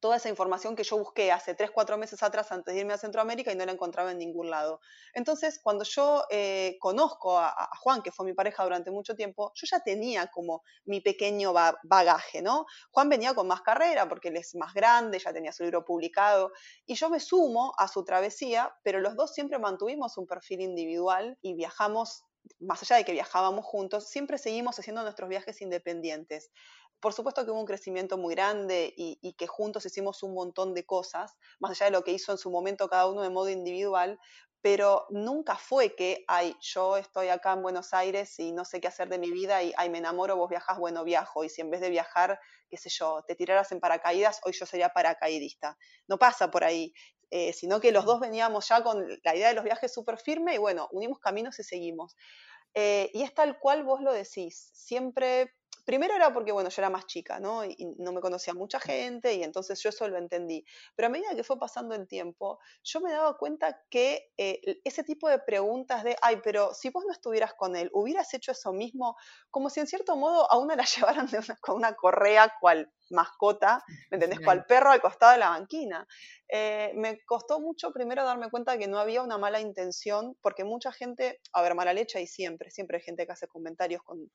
toda 0.00 0.16
esa 0.16 0.28
información 0.28 0.76
que 0.76 0.84
yo 0.84 0.98
busqué 0.98 1.32
hace 1.32 1.54
3, 1.54 1.70
4 1.70 1.98
meses 1.98 2.22
atrás 2.22 2.50
antes 2.52 2.74
de 2.74 2.80
irme 2.80 2.94
a 2.94 2.98
Centroamérica 2.98 3.52
y 3.52 3.56
no 3.56 3.64
la 3.64 3.72
encontraba 3.72 4.10
en 4.10 4.18
ningún 4.18 4.50
lado. 4.50 4.80
Entonces, 5.14 5.60
cuando 5.62 5.84
yo 5.84 6.24
eh, 6.30 6.76
conozco 6.80 7.38
a, 7.38 7.70
Juan, 7.80 8.02
que 8.02 8.12
fue 8.12 8.26
mi 8.26 8.34
pareja 8.34 8.62
durante 8.64 8.90
mucho 8.90 9.14
tiempo, 9.14 9.52
yo 9.54 9.66
ya 9.70 9.80
tenía 9.80 10.28
como 10.28 10.62
mi 10.84 11.00
pequeño 11.00 11.52
bagaje, 11.82 12.42
¿no? 12.42 12.66
Juan 12.90 13.08
venía 13.08 13.34
con 13.34 13.46
más 13.46 13.62
carrera 13.62 14.08
porque 14.08 14.28
él 14.28 14.36
es 14.36 14.54
más 14.54 14.74
grande, 14.74 15.18
ya 15.18 15.32
tenía 15.32 15.52
su 15.52 15.62
libro 15.62 15.84
publicado, 15.84 16.52
y 16.86 16.94
yo 16.94 17.10
me 17.10 17.20
sumo 17.20 17.74
a 17.78 17.88
su 17.88 18.04
travesía, 18.04 18.74
pero 18.82 19.00
los 19.00 19.16
dos 19.16 19.32
siempre 19.32 19.58
mantuvimos 19.58 20.16
un 20.18 20.26
perfil 20.26 20.60
individual 20.60 21.38
y 21.42 21.54
viajamos 21.54 22.24
más 22.60 22.82
allá 22.82 22.96
de 22.96 23.04
que 23.04 23.12
viajábamos 23.12 23.64
juntos, 23.64 24.08
siempre 24.08 24.38
seguimos 24.38 24.78
haciendo 24.78 25.02
nuestros 25.02 25.28
viajes 25.28 25.60
independientes. 25.60 26.50
Por 27.02 27.12
supuesto 27.12 27.44
que 27.44 27.50
hubo 27.50 27.60
un 27.60 27.66
crecimiento 27.66 28.16
muy 28.16 28.34
grande 28.34 28.94
y, 28.96 29.18
y, 29.20 29.34
que 29.34 29.46
juntos 29.46 29.84
hicimos 29.84 30.22
un 30.22 30.32
montón 30.32 30.72
de 30.72 30.86
cosas, 30.86 31.36
más 31.60 31.72
allá 31.72 31.86
de 31.86 31.92
lo 31.92 32.04
que 32.04 32.12
hizo 32.12 32.32
en 32.32 32.38
su 32.38 32.50
momento 32.50 32.88
cada 32.88 33.06
uno 33.08 33.22
de 33.22 33.28
modo 33.28 33.50
individual, 33.50 34.18
pero 34.62 35.06
nunca 35.10 35.56
fue 35.56 35.96
que, 35.96 36.24
ay, 36.28 36.56
yo 36.60 36.96
estoy 36.96 37.28
acá 37.28 37.52
en 37.54 37.62
Buenos 37.62 37.92
Aires 37.92 38.38
y 38.38 38.52
no 38.52 38.64
sé 38.64 38.80
qué 38.80 38.86
hacer 38.86 39.08
de 39.08 39.18
mi 39.18 39.32
vida 39.32 39.60
y, 39.64 39.74
ay, 39.76 39.90
me 39.90 39.98
enamoro, 39.98 40.36
vos 40.36 40.48
viajas, 40.48 40.78
bueno, 40.78 41.02
viajo. 41.02 41.42
Y 41.42 41.48
si 41.48 41.60
en 41.60 41.70
vez 41.70 41.80
de 41.80 41.90
viajar, 41.90 42.38
qué 42.70 42.76
sé 42.76 42.88
yo, 42.88 43.24
te 43.26 43.34
tiraras 43.34 43.72
en 43.72 43.80
paracaídas, 43.80 44.40
hoy 44.44 44.52
yo 44.52 44.64
sería 44.64 44.90
paracaidista. 44.90 45.76
No 46.06 46.16
pasa 46.16 46.52
por 46.52 46.62
ahí, 46.62 46.94
eh, 47.30 47.52
sino 47.52 47.80
que 47.80 47.90
los 47.90 48.04
dos 48.04 48.20
veníamos 48.20 48.68
ya 48.68 48.84
con 48.84 49.04
la 49.24 49.34
idea 49.34 49.48
de 49.48 49.54
los 49.54 49.64
viajes 49.64 49.92
súper 49.92 50.16
firme 50.16 50.54
y 50.54 50.58
bueno, 50.58 50.88
unimos 50.92 51.18
caminos 51.18 51.58
y 51.58 51.64
seguimos. 51.64 52.14
Eh, 52.74 53.10
y 53.14 53.22
es 53.22 53.34
tal 53.34 53.58
cual 53.58 53.82
vos 53.82 54.00
lo 54.00 54.12
decís, 54.12 54.70
siempre 54.72 55.52
primero 55.84 56.14
era 56.14 56.32
porque, 56.32 56.52
bueno, 56.52 56.70
yo 56.70 56.80
era 56.80 56.90
más 56.90 57.06
chica, 57.06 57.40
¿no? 57.40 57.64
Y, 57.64 57.76
no 57.98 58.12
me 58.12 58.20
conocía 58.20 58.54
mucha 58.54 58.80
gente 58.80 59.34
y 59.34 59.42
entonces 59.42 59.80
yo 59.82 59.90
eso 59.90 60.08
lo 60.08 60.18
entendí. 60.18 60.64
Pero 60.94 61.06
a 61.06 61.10
medida 61.10 61.34
que 61.34 61.44
fue 61.44 61.58
pasando 61.58 61.94
el 61.94 62.06
tiempo, 62.06 62.58
yo 62.82 63.00
me 63.00 63.12
daba 63.12 63.36
cuenta 63.36 63.80
que 63.90 64.30
eh, 64.36 64.80
ese 64.84 65.04
tipo 65.04 65.28
de 65.28 65.38
preguntas 65.38 66.04
de, 66.04 66.16
ay, 66.22 66.40
pero 66.42 66.74
si 66.74 66.90
vos 66.90 67.04
no 67.06 67.12
estuvieras 67.12 67.54
con 67.54 67.76
él, 67.76 67.90
hubieras 67.92 68.32
hecho 68.34 68.52
eso 68.52 68.72
mismo, 68.72 69.16
como 69.50 69.70
si 69.70 69.80
en 69.80 69.86
cierto 69.86 70.16
modo 70.16 70.50
a 70.50 70.58
una 70.58 70.76
la 70.76 70.84
llevaran 70.96 71.28
con 71.60 71.76
una 71.76 71.94
correa 71.94 72.52
cual 72.60 72.90
mascota, 73.12 73.84
¿me 74.10 74.16
entendés? 74.16 74.40
Cual 74.40 74.64
perro 74.64 74.90
al 74.90 75.00
costado 75.00 75.32
de 75.32 75.38
la 75.38 75.50
banquina. 75.50 76.06
Eh, 76.48 76.92
me 76.96 77.22
costó 77.24 77.60
mucho 77.60 77.92
primero 77.92 78.24
darme 78.24 78.50
cuenta 78.50 78.76
que 78.76 78.88
no 78.88 78.98
había 78.98 79.22
una 79.22 79.38
mala 79.38 79.60
intención, 79.60 80.36
porque 80.42 80.64
mucha 80.64 80.92
gente, 80.92 81.40
a 81.52 81.62
ver, 81.62 81.74
mala 81.74 81.94
leche 81.94 82.18
hay 82.18 82.26
siempre, 82.26 82.70
siempre 82.70 82.98
hay 82.98 83.02
gente 83.02 83.24
que 83.24 83.32
hace 83.32 83.46
comentarios 83.46 84.02
con, 84.02 84.30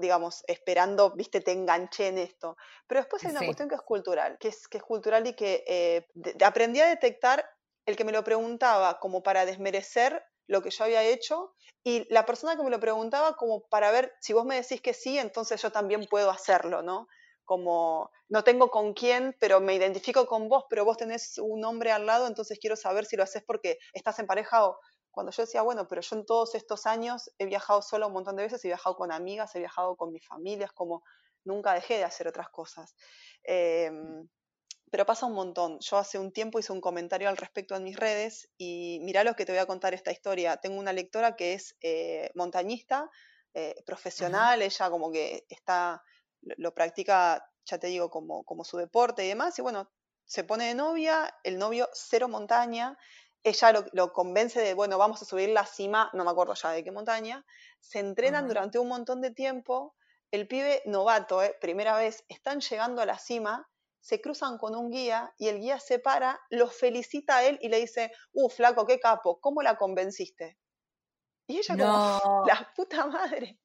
digamos, 0.00 0.44
esperando, 0.46 0.85
viste, 1.14 1.40
te 1.40 1.52
enganché 1.52 2.08
en 2.08 2.18
esto. 2.18 2.56
Pero 2.86 3.00
después 3.00 3.24
hay 3.24 3.30
una 3.32 3.44
cuestión 3.44 3.68
que 3.68 3.74
es 3.74 3.82
cultural, 3.82 4.36
que 4.38 4.48
es, 4.48 4.68
que 4.68 4.78
es 4.78 4.84
cultural 4.84 5.26
y 5.26 5.34
que 5.34 5.64
eh, 5.66 6.06
aprendí 6.44 6.80
a 6.80 6.88
detectar 6.88 7.44
el 7.86 7.96
que 7.96 8.04
me 8.04 8.12
lo 8.12 8.22
preguntaba 8.22 8.98
como 8.98 9.22
para 9.22 9.46
desmerecer 9.46 10.22
lo 10.48 10.62
que 10.62 10.70
yo 10.70 10.84
había 10.84 11.02
hecho 11.02 11.54
y 11.84 12.06
la 12.12 12.24
persona 12.24 12.56
que 12.56 12.62
me 12.62 12.70
lo 12.70 12.78
preguntaba 12.78 13.34
como 13.34 13.66
para 13.68 13.90
ver 13.90 14.14
si 14.20 14.32
vos 14.32 14.44
me 14.44 14.56
decís 14.56 14.80
que 14.80 14.92
sí, 14.92 15.18
entonces 15.18 15.60
yo 15.60 15.70
también 15.72 16.06
puedo 16.06 16.30
hacerlo, 16.30 16.82
¿no? 16.82 17.08
como 17.46 18.10
no 18.28 18.44
tengo 18.44 18.68
con 18.70 18.92
quién, 18.92 19.34
pero 19.40 19.60
me 19.60 19.74
identifico 19.74 20.26
con 20.26 20.48
vos, 20.48 20.64
pero 20.68 20.84
vos 20.84 20.98
tenés 20.98 21.38
un 21.38 21.64
hombre 21.64 21.92
al 21.92 22.04
lado, 22.04 22.26
entonces 22.26 22.58
quiero 22.60 22.76
saber 22.76 23.06
si 23.06 23.16
lo 23.16 23.22
haces 23.22 23.42
porque 23.46 23.78
estás 23.94 24.18
en 24.18 24.26
pareja 24.26 24.66
o 24.66 24.78
cuando 25.16 25.32
yo 25.32 25.44
decía, 25.44 25.62
bueno, 25.62 25.88
pero 25.88 26.02
yo 26.02 26.14
en 26.14 26.26
todos 26.26 26.54
estos 26.54 26.84
años 26.84 27.30
he 27.38 27.46
viajado 27.46 27.80
solo 27.80 28.06
un 28.08 28.12
montón 28.12 28.36
de 28.36 28.42
veces, 28.42 28.62
he 28.66 28.68
viajado 28.68 28.96
con 28.96 29.10
amigas, 29.10 29.56
he 29.56 29.58
viajado 29.60 29.96
con 29.96 30.12
mi 30.12 30.20
familia, 30.20 30.66
es 30.66 30.72
como 30.72 31.04
nunca 31.42 31.72
dejé 31.72 31.96
de 31.96 32.04
hacer 32.04 32.28
otras 32.28 32.50
cosas. 32.50 32.94
Em, 33.42 34.28
pero 34.90 35.06
pasa 35.06 35.24
un 35.24 35.32
montón. 35.32 35.78
Yo 35.80 35.96
hace 35.96 36.18
un 36.18 36.32
tiempo 36.32 36.58
hice 36.58 36.74
un 36.74 36.82
comentario 36.82 37.30
al 37.30 37.38
respecto 37.38 37.74
en 37.74 37.84
mis 37.84 37.96
redes 37.96 38.50
y 38.58 38.98
mirá 39.04 39.24
lo 39.24 39.34
que 39.34 39.46
te 39.46 39.52
voy 39.52 39.58
a 39.58 39.64
contar 39.64 39.94
esta 39.94 40.12
historia. 40.12 40.58
Tengo 40.58 40.78
una 40.78 40.92
lectora 40.92 41.34
que 41.34 41.54
es 41.54 41.78
eh, 41.80 42.30
montañista, 42.34 43.10
eh, 43.54 43.82
profesional, 43.86 44.60
ella 44.60 44.90
como 44.90 45.10
que 45.10 45.46
está 45.48 46.02
lo 46.42 46.74
practica, 46.74 47.42
ya 47.64 47.78
te 47.78 47.86
digo, 47.86 48.10
como, 48.10 48.44
como 48.44 48.64
su 48.64 48.76
deporte 48.76 49.24
y 49.24 49.28
demás, 49.28 49.58
y 49.58 49.62
bueno, 49.62 49.90
se 50.26 50.44
pone 50.44 50.66
de 50.66 50.74
novia, 50.74 51.34
el 51.42 51.56
novio 51.56 51.88
cero 51.94 52.28
montaña, 52.28 52.98
ella 53.46 53.72
lo, 53.92 54.12
convence 54.12 54.60
de, 54.60 54.74
bueno, 54.74 54.98
vamos 54.98 55.22
a 55.22 55.24
subir 55.24 55.50
la 55.50 55.64
cima, 55.64 56.10
no 56.14 56.24
me 56.24 56.30
acuerdo 56.32 56.54
ya 56.54 56.70
de 56.70 56.82
qué 56.82 56.90
montaña, 56.90 57.46
se 57.78 58.00
entrenan 58.00 58.48
durante 58.48 58.80
un 58.80 58.88
montón 58.88 59.20
de 59.20 59.30
tiempo, 59.30 59.94
el 60.32 60.48
pibe 60.48 60.82
novato, 60.84 61.40
eh, 61.44 61.56
primera 61.60 61.96
vez, 61.96 62.24
están 62.28 62.60
llegando 62.60 63.02
a 63.02 63.06
la 63.06 63.18
cima, 63.18 63.70
se 64.00 64.20
cruzan 64.20 64.58
con 64.58 64.74
un 64.74 64.90
guía 64.90 65.32
y 65.38 65.46
el 65.46 65.60
guía 65.60 65.78
se 65.78 66.00
para, 66.00 66.40
lo 66.50 66.68
felicita 66.68 67.36
a 67.36 67.44
él 67.44 67.56
y 67.62 67.68
le 67.68 67.78
dice, 67.78 68.10
uh, 68.32 68.48
flaco, 68.48 68.84
qué 68.84 68.98
capo, 68.98 69.40
¿cómo 69.40 69.62
la 69.62 69.76
convenciste? 69.76 70.58
Y 71.46 71.58
ella 71.58 71.76
como, 71.76 72.44
la 72.46 72.72
puta 72.74 73.06
madre. 73.06 73.60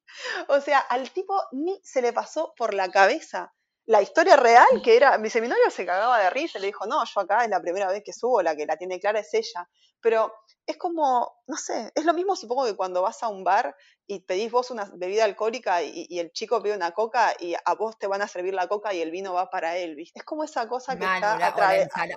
O 0.46 0.60
sea, 0.60 0.78
al 0.78 1.10
tipo 1.10 1.34
ni 1.50 1.80
se 1.82 2.02
le 2.02 2.12
pasó 2.12 2.54
por 2.56 2.72
la 2.72 2.88
cabeza 2.88 3.52
la 3.86 4.00
historia 4.00 4.36
real, 4.36 4.66
que 4.82 4.96
era, 4.96 5.18
mi 5.18 5.28
seminario 5.28 5.68
se 5.70 5.84
cagaba 5.84 6.18
de 6.18 6.30
risa, 6.30 6.58
le 6.58 6.66
dijo, 6.68 6.86
no, 6.86 7.02
yo 7.04 7.20
acá 7.20 7.44
es 7.44 7.50
la 7.50 7.60
primera 7.60 7.88
vez 7.88 8.02
que 8.04 8.12
subo, 8.12 8.42
la 8.42 8.54
que 8.54 8.66
la 8.66 8.76
tiene 8.76 9.00
clara 9.00 9.20
es 9.20 9.34
ella. 9.34 9.68
Pero 10.00 10.32
es 10.66 10.76
como, 10.76 11.42
no 11.46 11.56
sé, 11.56 11.92
es 11.94 12.04
lo 12.04 12.14
mismo 12.14 12.36
supongo 12.36 12.64
que 12.64 12.76
cuando 12.76 13.02
vas 13.02 13.22
a 13.22 13.28
un 13.28 13.44
bar 13.44 13.76
y 14.06 14.20
pedís 14.20 14.50
vos 14.50 14.70
una 14.70 14.90
bebida 14.94 15.24
alcohólica 15.24 15.82
y, 15.82 16.18
el 16.18 16.32
chico 16.32 16.62
pide 16.62 16.76
una 16.76 16.90
coca 16.92 17.34
y 17.38 17.54
a 17.54 17.74
vos 17.74 17.98
te 17.98 18.06
van 18.06 18.20
a 18.20 18.28
servir 18.28 18.52
la 18.52 18.68
coca 18.68 18.92
y 18.92 19.00
el 19.00 19.10
vino 19.10 19.32
va 19.32 19.48
para 19.50 19.76
él, 19.76 19.94
¿viste? 19.94 20.20
Es 20.20 20.24
como 20.24 20.44
esa 20.44 20.68
cosa 20.68 20.96
que 20.98 21.04
está 21.04 21.36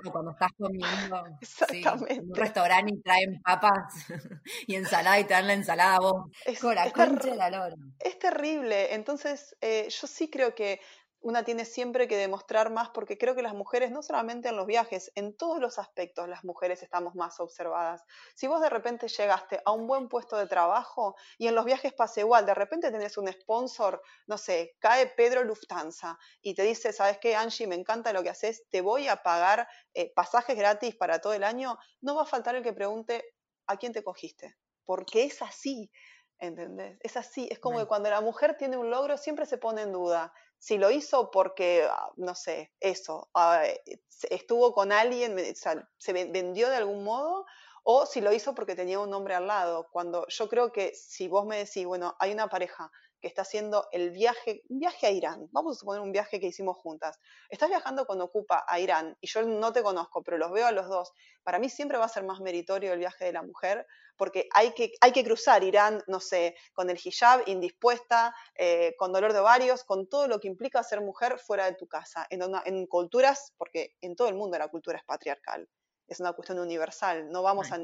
o 0.06 0.12
cuando 0.12 0.32
estás 0.32 0.52
comiendo 0.58 1.24
en 2.10 2.30
un 2.30 2.36
restaurante 2.36 2.94
y 2.94 3.02
traen 3.02 3.42
papas 3.44 3.94
y 4.68 4.76
ensalada 4.76 5.20
y 5.20 5.24
te 5.26 5.34
dan 5.34 5.48
la 5.48 5.54
ensalada 5.54 5.96
a 5.96 6.00
vos. 6.00 6.32
Es, 6.46 6.60
con 6.60 6.76
la 6.76 6.92
concha 6.92 7.30
de 7.30 7.36
la 7.36 7.50
lora. 7.50 7.76
Es 8.00 8.20
terrible. 8.20 8.94
Entonces, 8.94 9.56
eh, 9.62 9.88
yo 9.90 10.08
sí 10.08 10.30
creo 10.30 10.54
que 10.54 10.82
una 11.26 11.44
tiene 11.44 11.66
siempre 11.66 12.08
que 12.08 12.18
demostrar 12.18 12.70
más, 12.70 12.92
porque 12.92 13.18
creo 13.18 13.34
que 13.34 13.42
las 13.42 13.56
mujeres, 13.56 13.90
no 13.90 14.04
solamente 14.04 14.50
en 14.50 14.56
los 14.56 14.68
viajes, 14.68 15.12
en 15.16 15.36
todos 15.36 15.60
los 15.60 15.80
aspectos 15.80 16.30
las 16.30 16.44
mujeres 16.44 16.84
estamos 16.84 17.16
más 17.16 17.40
observadas. 17.40 18.04
Si 18.36 18.46
vos 18.46 18.62
de 18.62 18.70
repente 18.70 19.08
llegaste 19.08 19.60
a 19.66 19.72
un 19.72 19.88
buen 19.88 20.08
puesto 20.08 20.38
de 20.38 20.46
trabajo 20.46 21.16
y 21.40 21.48
en 21.48 21.56
los 21.56 21.66
viajes 21.66 21.94
pasa 21.94 22.20
igual, 22.20 22.46
de 22.46 22.54
repente 22.54 22.92
tenés 22.92 23.18
un 23.18 23.28
sponsor, 23.34 24.04
no 24.28 24.38
sé, 24.38 24.76
cae 24.78 25.08
Pedro 25.08 25.44
Lufthansa 25.44 26.20
y 26.44 26.54
te 26.54 26.62
dice, 26.62 26.94
¿sabes 26.94 27.18
qué, 27.18 27.36
Angie? 27.36 27.66
Me 27.66 27.74
encanta 27.74 28.14
lo 28.14 28.22
que 28.22 28.30
haces, 28.30 28.64
te 28.70 28.82
voy 28.82 29.08
a 29.08 29.24
pagar 29.24 29.68
eh, 29.96 30.14
pasajes 30.14 30.56
gratis 30.56 30.96
para 30.96 31.18
todo 31.18 31.34
el 31.34 31.44
año, 31.44 31.80
no 32.02 32.14
va 32.14 32.22
a 32.22 32.28
faltar 32.28 32.54
el 32.54 32.62
que 32.62 32.74
pregunte, 32.74 33.34
¿a 33.66 33.78
quién 33.78 33.94
te 33.94 34.04
cogiste? 34.04 34.58
Porque 34.86 35.24
es 35.24 35.42
así. 35.42 35.90
¿Entendés? 36.40 36.98
Es 37.02 37.18
así, 37.18 37.48
es 37.50 37.60
como 37.60 37.80
que 37.80 37.86
cuando 37.86 38.10
la 38.10 38.22
mujer 38.22 38.58
tiene 38.58 38.78
un 38.78 38.90
logro 38.90 39.18
siempre 39.18 39.46
se 39.46 39.58
pone 39.58 39.84
en 39.84 39.94
duda 39.94 40.34
si 40.58 40.78
lo 40.78 40.90
hizo 40.90 41.32
porque, 41.32 41.88
ah, 41.90 42.12
no 42.16 42.34
sé, 42.34 42.74
eso, 42.80 43.30
ah, 43.36 43.66
eh, 43.66 43.82
estuvo 44.30 44.74
con 44.74 44.92
alguien, 44.92 45.38
se 45.56 46.14
vendió 46.14 46.70
de 46.70 46.78
algún 46.78 47.04
modo, 47.04 47.46
o 47.84 48.08
si 48.08 48.20
lo 48.20 48.34
hizo 48.34 48.56
porque 48.56 48.76
tenía 48.76 49.00
un 49.00 49.14
hombre 49.14 49.36
al 49.36 49.46
lado. 49.46 49.88
Cuando 49.92 50.26
yo 50.28 50.50
creo 50.50 50.72
que 50.72 50.96
si 50.96 51.28
vos 51.28 51.46
me 51.46 51.58
decís, 51.58 51.86
bueno, 51.86 52.16
hay 52.20 52.32
una 52.32 52.48
pareja 52.48 52.92
que 53.26 53.30
está 53.30 53.42
haciendo 53.42 53.88
el 53.92 54.12
viaje, 54.12 54.62
un 54.70 54.78
viaje 54.78 55.08
a 55.08 55.10
Irán, 55.10 55.50
vamos 55.52 55.76
a 55.76 55.80
suponer 55.80 56.00
un 56.00 56.12
viaje 56.12 56.40
que 56.40 56.46
hicimos 56.46 56.78
juntas, 56.78 57.20
estás 57.50 57.70
viajando 57.70 58.06
con 58.06 58.22
Ocupa 58.22 58.64
a 58.68 58.80
Irán 58.80 59.18
y 59.20 59.26
yo 59.26 59.42
no 59.42 59.74
te 59.74 59.82
conozco, 59.82 60.22
pero 60.22 60.38
los 60.38 60.52
veo 60.52 60.68
a 60.68 60.72
los 60.72 60.88
dos, 60.88 61.12
para 61.42 61.58
mí 61.58 61.68
siempre 61.68 61.98
va 61.98 62.06
a 62.06 62.10
ser 62.10 62.24
más 62.24 62.40
meritorio 62.40 62.94
el 62.94 63.00
viaje 63.00 63.26
de 63.26 63.34
la 63.34 63.42
mujer 63.42 63.88
porque 64.16 64.48
hay 64.54 64.74
que, 64.74 64.92
hay 65.02 65.12
que 65.12 65.24
cruzar 65.24 65.64
Irán, 65.64 66.04
no 66.06 66.20
sé, 66.20 66.56
con 66.74 66.92
el 66.92 67.00
hijab, 67.04 67.42
indispuesta, 67.48 68.36
eh, 68.54 68.94
con 68.96 69.12
dolor 69.12 69.34
de 69.34 69.40
ovarios, 69.40 69.84
con 69.86 70.08
todo 70.08 70.28
lo 70.28 70.40
que 70.40 70.48
implica 70.48 70.84
ser 70.84 71.02
mujer 71.02 71.40
fuera 71.40 71.66
de 71.66 71.74
tu 71.74 71.88
casa, 71.88 72.28
en, 72.30 72.44
en 72.66 72.86
culturas, 72.86 73.54
porque 73.58 73.96
en 74.02 74.16
todo 74.16 74.28
el 74.28 74.36
mundo 74.36 74.60
la 74.60 74.68
cultura 74.68 75.00
es 75.00 75.04
patriarcal. 75.04 75.68
Es 76.08 76.20
una 76.20 76.34
cuestión 76.34 76.60
universal. 76.60 77.32
No 77.32 77.42
vamos 77.42 77.72
a, 77.72 77.80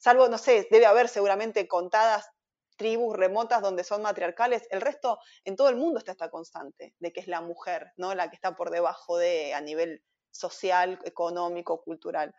salvo, 0.00 0.30
no 0.30 0.38
sé, 0.38 0.66
debe 0.70 0.86
haber 0.86 1.10
seguramente 1.10 1.68
contadas 1.68 2.30
tribus 2.78 3.14
remotas 3.14 3.60
donde 3.60 3.84
son 3.84 4.00
matriarcales, 4.00 4.66
el 4.70 4.80
resto, 4.80 5.18
en 5.44 5.56
todo 5.56 5.68
el 5.68 5.76
mundo 5.76 5.98
está 5.98 6.12
esta 6.12 6.30
constante 6.30 6.94
de 6.98 7.12
que 7.12 7.20
es 7.20 7.26
la 7.26 7.42
mujer, 7.42 7.92
¿no? 7.96 8.14
La 8.14 8.30
que 8.30 8.36
está 8.36 8.56
por 8.56 8.70
debajo 8.70 9.18
de 9.18 9.52
a 9.52 9.60
nivel 9.60 10.02
social, 10.30 10.98
económico, 11.04 11.82
cultural. 11.82 12.34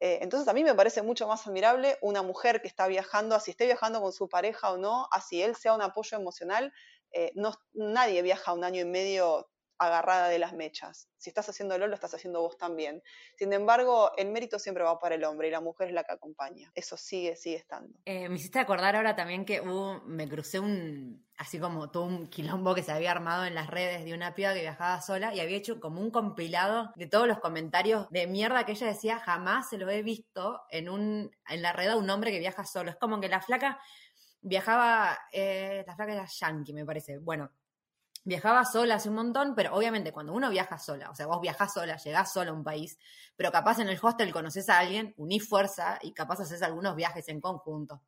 Eh, 0.00 0.18
entonces 0.22 0.48
a 0.48 0.52
mí 0.52 0.64
me 0.64 0.74
parece 0.74 1.02
mucho 1.02 1.28
más 1.28 1.46
admirable 1.46 1.96
una 2.02 2.22
mujer 2.22 2.60
que 2.60 2.66
está 2.66 2.88
viajando, 2.88 3.36
así 3.36 3.52
esté 3.52 3.66
viajando 3.66 4.00
con 4.00 4.12
su 4.12 4.28
pareja 4.28 4.72
o 4.72 4.76
no, 4.76 5.06
así 5.12 5.42
él 5.42 5.54
sea 5.54 5.74
un 5.74 5.82
apoyo 5.82 6.18
emocional. 6.18 6.72
Eh, 7.12 7.30
no, 7.36 7.54
nadie 7.72 8.22
viaja 8.22 8.52
un 8.52 8.64
año 8.64 8.80
y 8.80 8.86
medio 8.86 9.51
agarrada 9.86 10.28
de 10.28 10.38
las 10.38 10.52
mechas. 10.52 11.08
Si 11.16 11.30
estás 11.30 11.48
haciéndolo, 11.48 11.86
lo 11.86 11.94
estás 11.94 12.14
haciendo 12.14 12.40
vos 12.40 12.58
también. 12.58 13.02
Sin 13.36 13.52
embargo, 13.52 14.12
el 14.16 14.30
mérito 14.30 14.58
siempre 14.58 14.84
va 14.84 14.98
para 14.98 15.14
el 15.14 15.24
hombre 15.24 15.48
y 15.48 15.50
la 15.50 15.60
mujer 15.60 15.88
es 15.88 15.94
la 15.94 16.04
que 16.04 16.12
acompaña. 16.12 16.70
Eso 16.74 16.96
sigue, 16.96 17.36
sigue 17.36 17.56
estando. 17.56 17.96
Eh, 18.04 18.28
me 18.28 18.36
hiciste 18.36 18.58
acordar 18.58 18.96
ahora 18.96 19.14
también 19.14 19.44
que 19.44 19.62
me 20.06 20.28
crucé 20.28 20.58
un, 20.58 21.24
así 21.36 21.58
como 21.58 21.90
todo 21.90 22.04
un 22.04 22.28
quilombo 22.28 22.74
que 22.74 22.82
se 22.82 22.92
había 22.92 23.10
armado 23.10 23.44
en 23.44 23.54
las 23.54 23.68
redes 23.68 24.04
de 24.04 24.14
una 24.14 24.34
piba 24.34 24.54
que 24.54 24.60
viajaba 24.60 25.00
sola 25.00 25.34
y 25.34 25.40
había 25.40 25.56
hecho 25.56 25.80
como 25.80 26.00
un 26.00 26.10
compilado 26.10 26.92
de 26.96 27.06
todos 27.06 27.26
los 27.26 27.40
comentarios 27.40 28.08
de 28.10 28.26
mierda 28.26 28.64
que 28.64 28.72
ella 28.72 28.86
decía, 28.86 29.18
jamás 29.18 29.68
se 29.68 29.78
lo 29.78 29.90
he 29.90 30.02
visto 30.02 30.62
en, 30.70 30.88
un, 30.88 31.30
en 31.48 31.62
la 31.62 31.72
red 31.72 31.88
a 31.88 31.96
un 31.96 32.08
hombre 32.10 32.30
que 32.30 32.38
viaja 32.38 32.64
solo. 32.64 32.90
Es 32.90 32.96
como 32.96 33.20
que 33.20 33.28
la 33.28 33.40
flaca 33.40 33.80
viajaba, 34.40 35.18
eh, 35.32 35.84
la 35.86 35.94
flaca 35.94 36.12
era 36.12 36.26
yankee, 36.26 36.72
me 36.72 36.84
parece. 36.84 37.18
Bueno, 37.18 37.50
viajaba 38.24 38.64
sola 38.64 38.96
hace 38.96 39.08
un 39.08 39.16
montón, 39.16 39.54
pero 39.54 39.74
obviamente 39.74 40.12
cuando 40.12 40.32
uno 40.32 40.50
viaja 40.50 40.78
sola, 40.78 41.10
o 41.10 41.14
sea, 41.14 41.26
vos 41.26 41.40
viajás 41.40 41.72
sola, 41.72 41.96
llegás 41.96 42.32
sola 42.32 42.50
a 42.50 42.54
un 42.54 42.64
país, 42.64 42.98
pero 43.36 43.50
capaz 43.50 43.78
en 43.80 43.88
el 43.88 43.98
hostel 44.00 44.32
conoces 44.32 44.68
a 44.68 44.78
alguien, 44.78 45.14
unís 45.16 45.48
fuerza 45.48 45.98
y 46.02 46.12
capaz 46.12 46.40
haces 46.40 46.62
algunos 46.62 46.94
viajes 46.94 47.28
en 47.28 47.40
conjunto. 47.40 48.02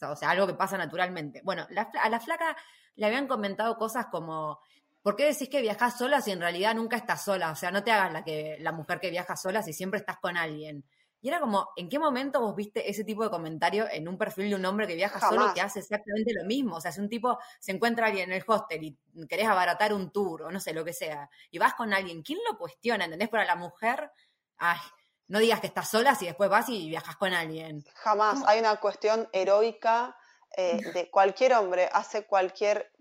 O 0.00 0.16
sea, 0.16 0.30
algo 0.30 0.46
que 0.46 0.54
pasa 0.54 0.76
naturalmente. 0.76 1.40
Bueno, 1.42 1.66
a 2.02 2.08
la 2.08 2.20
flaca 2.20 2.56
le 2.96 3.06
habían 3.06 3.26
comentado 3.26 3.76
cosas 3.76 4.06
como, 4.10 4.60
¿por 5.02 5.16
qué 5.16 5.24
decís 5.24 5.48
que 5.48 5.62
viajas 5.62 5.96
sola 5.96 6.20
si 6.20 6.32
en 6.32 6.40
realidad 6.40 6.74
nunca 6.74 6.96
estás 6.96 7.24
sola? 7.24 7.50
O 7.50 7.56
sea, 7.56 7.70
no 7.70 7.82
te 7.82 7.92
hagas 7.92 8.12
la, 8.12 8.24
que, 8.24 8.58
la 8.60 8.72
mujer 8.72 9.00
que 9.00 9.10
viaja 9.10 9.36
sola 9.36 9.62
si 9.62 9.72
siempre 9.72 10.00
estás 10.00 10.18
con 10.18 10.36
alguien. 10.36 10.84
Y 11.26 11.28
era 11.28 11.40
como, 11.40 11.70
¿en 11.74 11.88
qué 11.88 11.98
momento 11.98 12.40
vos 12.40 12.54
viste 12.54 12.88
ese 12.88 13.02
tipo 13.02 13.24
de 13.24 13.30
comentario 13.30 13.88
en 13.90 14.06
un 14.06 14.16
perfil 14.16 14.48
de 14.48 14.54
un 14.54 14.64
hombre 14.64 14.86
que 14.86 14.94
viaja 14.94 15.18
solo 15.18 15.52
que 15.52 15.60
hace 15.60 15.80
exactamente 15.80 16.32
lo 16.32 16.44
mismo? 16.44 16.76
O 16.76 16.80
sea, 16.80 16.92
si 16.92 17.00
un 17.00 17.08
tipo 17.08 17.36
se 17.58 17.72
encuentra 17.72 18.06
alguien 18.06 18.30
en 18.30 18.36
el 18.36 18.44
hostel 18.46 18.84
y 18.84 19.26
querés 19.26 19.48
abaratar 19.48 19.92
un 19.92 20.12
tour 20.12 20.42
o 20.42 20.52
no 20.52 20.60
sé, 20.60 20.72
lo 20.72 20.84
que 20.84 20.92
sea, 20.92 21.28
y 21.50 21.58
vas 21.58 21.74
con 21.74 21.92
alguien, 21.92 22.22
¿quién 22.22 22.38
lo 22.48 22.56
cuestiona? 22.56 23.06
¿Entendés? 23.06 23.28
Para 23.28 23.44
la 23.44 23.56
mujer, 23.56 24.12
ay, 24.58 24.78
no 25.26 25.40
digas 25.40 25.58
que 25.58 25.66
estás 25.66 25.90
sola 25.90 26.14
si 26.14 26.26
después 26.26 26.48
vas 26.48 26.68
y 26.68 26.88
viajas 26.88 27.16
con 27.16 27.34
alguien. 27.34 27.84
Jamás. 27.94 28.44
Hay 28.46 28.60
una 28.60 28.76
cuestión 28.76 29.28
heroica 29.32 30.16
eh, 30.56 30.78
de 30.94 31.10
cualquier 31.10 31.54
hombre, 31.54 31.88
hace 31.92 32.24
cualquier 32.24 32.92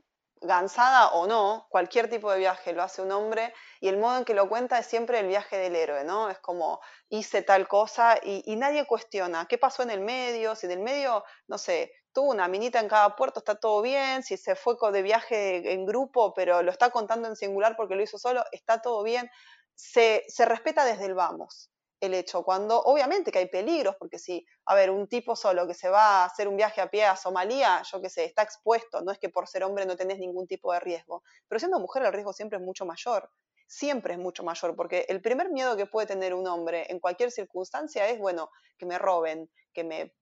gansada 0.45 1.09
o 1.09 1.27
no, 1.27 1.67
cualquier 1.69 2.09
tipo 2.09 2.31
de 2.31 2.39
viaje 2.39 2.73
lo 2.73 2.83
hace 2.83 3.01
un 3.01 3.11
hombre 3.11 3.53
y 3.79 3.87
el 3.87 3.97
modo 3.97 4.17
en 4.17 4.25
que 4.25 4.33
lo 4.33 4.47
cuenta 4.49 4.79
es 4.79 4.85
siempre 4.85 5.19
el 5.19 5.27
viaje 5.27 5.57
del 5.57 5.75
héroe, 5.75 6.03
¿no? 6.03 6.29
Es 6.29 6.39
como 6.39 6.79
hice 7.09 7.41
tal 7.41 7.67
cosa 7.67 8.17
y, 8.23 8.55
nadie 8.55 8.85
cuestiona 8.85 9.45
qué 9.47 9.57
pasó 9.57 9.83
en 9.83 9.91
el 9.91 10.01
medio, 10.01 10.55
si 10.55 10.65
en 10.65 10.73
el 10.73 10.79
medio, 10.79 11.23
no 11.47 11.57
sé, 11.57 11.91
tuvo 12.13 12.31
una 12.31 12.47
minita 12.47 12.79
en 12.79 12.87
cada 12.87 13.15
puerto, 13.15 13.39
está 13.39 13.55
todo 13.55 13.81
bien, 13.81 14.23
si 14.23 14.37
se 14.37 14.55
fue 14.55 14.75
de 14.91 15.01
viaje 15.01 15.73
en 15.73 15.85
grupo, 15.85 16.33
pero 16.33 16.61
lo 16.61 16.71
está 16.71 16.89
contando 16.89 17.27
en 17.27 17.35
singular 17.35 17.75
porque 17.75 17.95
lo 17.95 18.03
hizo 18.03 18.17
solo, 18.17 18.43
está 18.51 18.81
todo 18.81 19.03
bien. 19.03 19.29
Se, 19.75 20.23
se 20.29 20.45
respeta 20.45 20.85
desde 20.85 21.05
el 21.05 21.13
vamos 21.15 21.69
el 22.05 22.13
hecho, 22.13 22.43
cuando 22.43 22.81
obviamente 22.81 23.31
que 23.31 23.39
hay 23.39 23.49
peligros, 23.49 23.95
porque 23.97 24.19
si, 24.19 24.45
a 24.65 24.75
ver, 24.75 24.89
un 24.89 25.07
tipo 25.07 25.35
solo 25.35 25.67
que 25.67 25.73
se 25.73 25.89
va 25.89 26.21
a 26.21 26.25
hacer 26.25 26.47
un 26.47 26.57
viaje 26.57 26.81
a 26.81 26.89
pie 26.89 27.05
a 27.05 27.15
Somalia, 27.15 27.81
yo 27.83 28.01
qué 28.01 28.09
sé, 28.09 28.25
está 28.25 28.43
expuesto, 28.43 29.01
no 29.01 29.11
es 29.11 29.19
que 29.19 29.29
por 29.29 29.47
ser 29.47 29.63
hombre 29.63 29.85
no 29.85 29.95
tenés 29.95 30.19
ningún 30.19 30.47
tipo 30.47 30.71
de 30.73 30.79
riesgo, 30.79 31.23
pero 31.47 31.59
siendo 31.59 31.79
mujer 31.79 32.03
el 32.03 32.13
riesgo 32.13 32.33
siempre 32.33 32.57
es 32.57 32.63
mucho 32.63 32.85
mayor, 32.85 33.29
siempre 33.67 34.13
es 34.13 34.19
mucho 34.19 34.43
mayor, 34.43 34.75
porque 34.75 35.05
el 35.09 35.21
primer 35.21 35.49
miedo 35.49 35.75
que 35.75 35.85
puede 35.85 36.07
tener 36.07 36.33
un 36.33 36.47
hombre 36.47 36.85
en 36.89 36.99
cualquier 36.99 37.31
circunstancia 37.31 38.07
es, 38.09 38.19
bueno, 38.19 38.49
que 38.77 38.85
me 38.85 38.97
roben, 38.97 39.49
que 39.73 39.83
me 39.83 40.13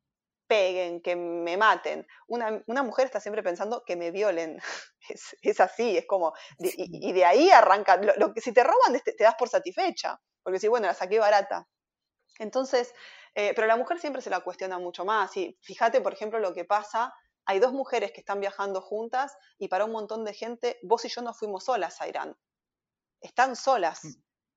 peguen, 0.47 1.01
que 1.01 1.15
me 1.15 1.57
maten. 1.57 2.05
Una, 2.27 2.83
mujer 2.83 3.05
está 3.05 3.19
siempre 3.19 3.43
pensando 3.43 3.83
que 3.85 3.95
me 3.95 4.11
violen. 4.11 4.59
Es, 5.41 5.59
así, 5.59 5.97
es 5.97 6.05
como, 6.07 6.31
y, 6.59 7.11
de 7.11 7.25
ahí 7.25 7.49
arranca, 7.49 7.97
lo, 7.97 8.33
que 8.33 8.39
si 8.39 8.53
te 8.53 8.63
roban 8.63 8.97
te, 9.03 9.11
te 9.11 9.25
das 9.25 9.35
por 9.35 9.49
satisfecha 9.49 10.17
porque 10.43 10.59
sí, 10.59 10.67
bueno, 10.67 10.87
la 10.87 10.93
saqué 10.93 11.19
barata. 11.19 11.67
Entonces, 12.37 12.93
eh, 13.35 13.53
pero 13.55 13.67
la 13.67 13.77
mujer 13.77 13.99
siempre 13.99 14.21
se 14.21 14.29
la 14.29 14.41
cuestiona 14.41 14.77
mucho 14.77 15.05
más. 15.05 15.35
Y 15.37 15.57
fíjate, 15.61 16.01
por 16.01 16.13
ejemplo, 16.13 16.39
lo 16.39 16.53
que 16.53 16.65
pasa, 16.65 17.13
hay 17.45 17.59
dos 17.59 17.73
mujeres 17.73 18.11
que 18.11 18.19
están 18.19 18.39
viajando 18.39 18.81
juntas 18.81 19.35
y 19.57 19.69
para 19.69 19.85
un 19.85 19.91
montón 19.91 20.25
de 20.25 20.33
gente, 20.33 20.79
vos 20.83 21.05
y 21.05 21.09
yo 21.09 21.21
no 21.21 21.33
fuimos 21.33 21.65
solas 21.65 22.01
a 22.01 22.07
Irán. 22.07 22.35
Están 23.21 23.55
solas. 23.55 24.03
Mm. 24.03 24.09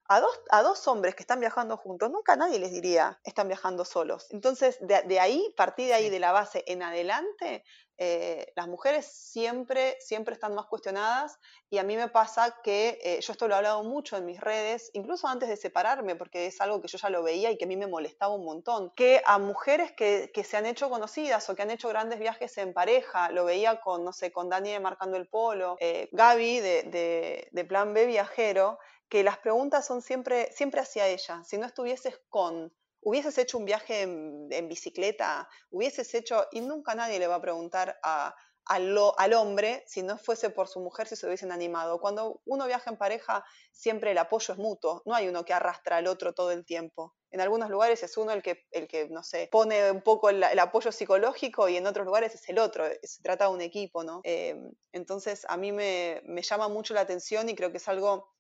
A 0.08 0.20
dos, 0.20 0.40
a 0.50 0.62
dos 0.62 0.86
hombres 0.88 1.14
que 1.14 1.22
están 1.22 1.40
viajando 1.40 1.76
juntos, 1.76 2.10
nunca 2.10 2.36
nadie 2.36 2.58
les 2.58 2.72
diría, 2.72 3.18
están 3.24 3.48
viajando 3.48 3.84
solos. 3.84 4.26
Entonces, 4.30 4.78
de, 4.80 5.02
de 5.02 5.20
ahí, 5.20 5.52
partir 5.56 5.88
de 5.88 5.94
ahí, 5.94 6.10
de 6.10 6.20
la 6.20 6.32
base 6.32 6.62
en 6.66 6.82
adelante, 6.82 7.64
eh, 7.98 8.52
las 8.54 8.68
mujeres 8.68 9.06
siempre, 9.06 9.96
siempre 10.00 10.34
están 10.34 10.54
más 10.54 10.66
cuestionadas 10.66 11.38
y 11.70 11.78
a 11.78 11.82
mí 11.82 11.96
me 11.96 12.08
pasa 12.08 12.58
que 12.62 12.98
eh, 13.02 13.20
yo 13.22 13.32
esto 13.32 13.48
lo 13.48 13.54
he 13.54 13.56
hablado 13.56 13.82
mucho 13.84 14.18
en 14.18 14.26
mis 14.26 14.38
redes, 14.38 14.90
incluso 14.92 15.28
antes 15.28 15.48
de 15.48 15.56
separarme, 15.56 16.14
porque 16.14 16.46
es 16.46 16.60
algo 16.60 16.82
que 16.82 16.88
yo 16.88 16.98
ya 16.98 17.08
lo 17.08 17.22
veía 17.22 17.50
y 17.50 17.56
que 17.56 17.64
a 17.64 17.68
mí 17.68 17.76
me 17.76 17.86
molestaba 17.86 18.34
un 18.34 18.44
montón, 18.44 18.92
que 18.94 19.22
a 19.24 19.38
mujeres 19.38 19.92
que, 19.92 20.30
se 20.44 20.56
han 20.58 20.66
hecho 20.66 20.90
conocidas 20.90 21.48
o 21.48 21.56
que 21.56 21.62
han 21.62 21.70
hecho 21.70 21.88
grandes 21.88 22.18
viajes 22.18 22.58
en 22.58 22.74
pareja, 22.74 23.30
lo 23.30 23.46
veía 23.46 23.80
con, 23.80 24.04
no 24.04 24.12
sé, 24.12 24.30
con 24.30 24.50
Dani 24.50 24.78
Marcando 24.78 25.16
el 25.16 25.26
Polo, 25.26 25.76
eh, 25.80 26.10
Gaby 26.12 26.60
de, 26.60 27.48
de 27.50 27.64
Plan 27.64 27.94
B 27.94 28.06
Viajero, 28.06 28.78
que 29.08 29.22
las 29.22 29.38
preguntas 29.38 29.86
son 29.86 30.02
siempre, 30.02 30.50
siempre 30.52 30.80
hacia 30.80 31.06
ella, 31.06 31.42
si 31.44 31.58
no 31.58 31.66
estuvieses 31.66 32.20
con 32.28 32.72
hubieses 33.06 33.38
hecho 33.38 33.58
un 33.58 33.64
viaje 33.64 34.02
en, 34.02 34.68
bicicleta, 34.68 35.48
hubieses 35.70 36.12
hecho, 36.14 36.44
y 36.50 36.60
nunca 36.60 36.96
nadie 36.96 37.20
le 37.20 37.28
va 37.28 37.36
a 37.36 37.40
preguntar 37.40 37.96
a, 38.02 38.34
al 38.64 39.32
hombre 39.34 39.84
si 39.86 40.02
no 40.02 40.18
fuese 40.18 40.50
por 40.50 40.66
su 40.66 40.80
mujer 40.80 41.06
si 41.06 41.14
se 41.14 41.24
hubiesen 41.24 41.52
animado. 41.52 42.00
Cuando 42.00 42.42
uno 42.44 42.66
viaja 42.66 42.90
en 42.90 42.96
pareja, 42.96 43.44
siempre 43.70 44.10
el 44.10 44.18
apoyo 44.18 44.54
es 44.54 44.58
mutuo, 44.58 45.02
no 45.04 45.14
hay 45.14 45.28
uno 45.28 45.44
que 45.44 45.52
arrastra 45.54 45.98
al 45.98 46.08
otro 46.08 46.34
todo 46.34 46.50
el 46.50 46.64
tiempo. 46.64 47.14
En 47.30 47.40
algunos 47.40 47.70
lugares 47.70 48.02
es 48.02 48.16
uno 48.16 48.32
el 48.32 48.42
que, 48.42 48.64
el 48.72 48.88
que 48.88 49.08
no 49.08 49.22
sé, 49.22 49.48
pone 49.52 49.88
un 49.92 50.02
poco 50.02 50.28
el, 50.30 50.42
apoyo 50.58 50.90
psicológico 50.90 51.68
y 51.68 51.76
en 51.76 51.86
otros 51.86 52.06
lugares 52.06 52.34
es 52.34 52.48
el 52.48 52.58
otro, 52.58 52.86
se 53.02 53.22
trata 53.22 53.46
de 53.46 53.52
un 53.52 53.60
equipo, 53.60 54.02
¿no? 54.02 54.20
Em, 54.24 54.72
entonces 54.90 55.46
a 55.48 55.56
mí 55.56 55.70
me, 55.70 56.22
me 56.24 56.42
llama 56.42 56.68
mucho 56.68 56.92
la 56.92 57.02
atención 57.02 57.48
y 57.48 57.54
creo 57.54 57.70
que 57.70 57.76
es 57.76 57.86
algo 57.86 58.35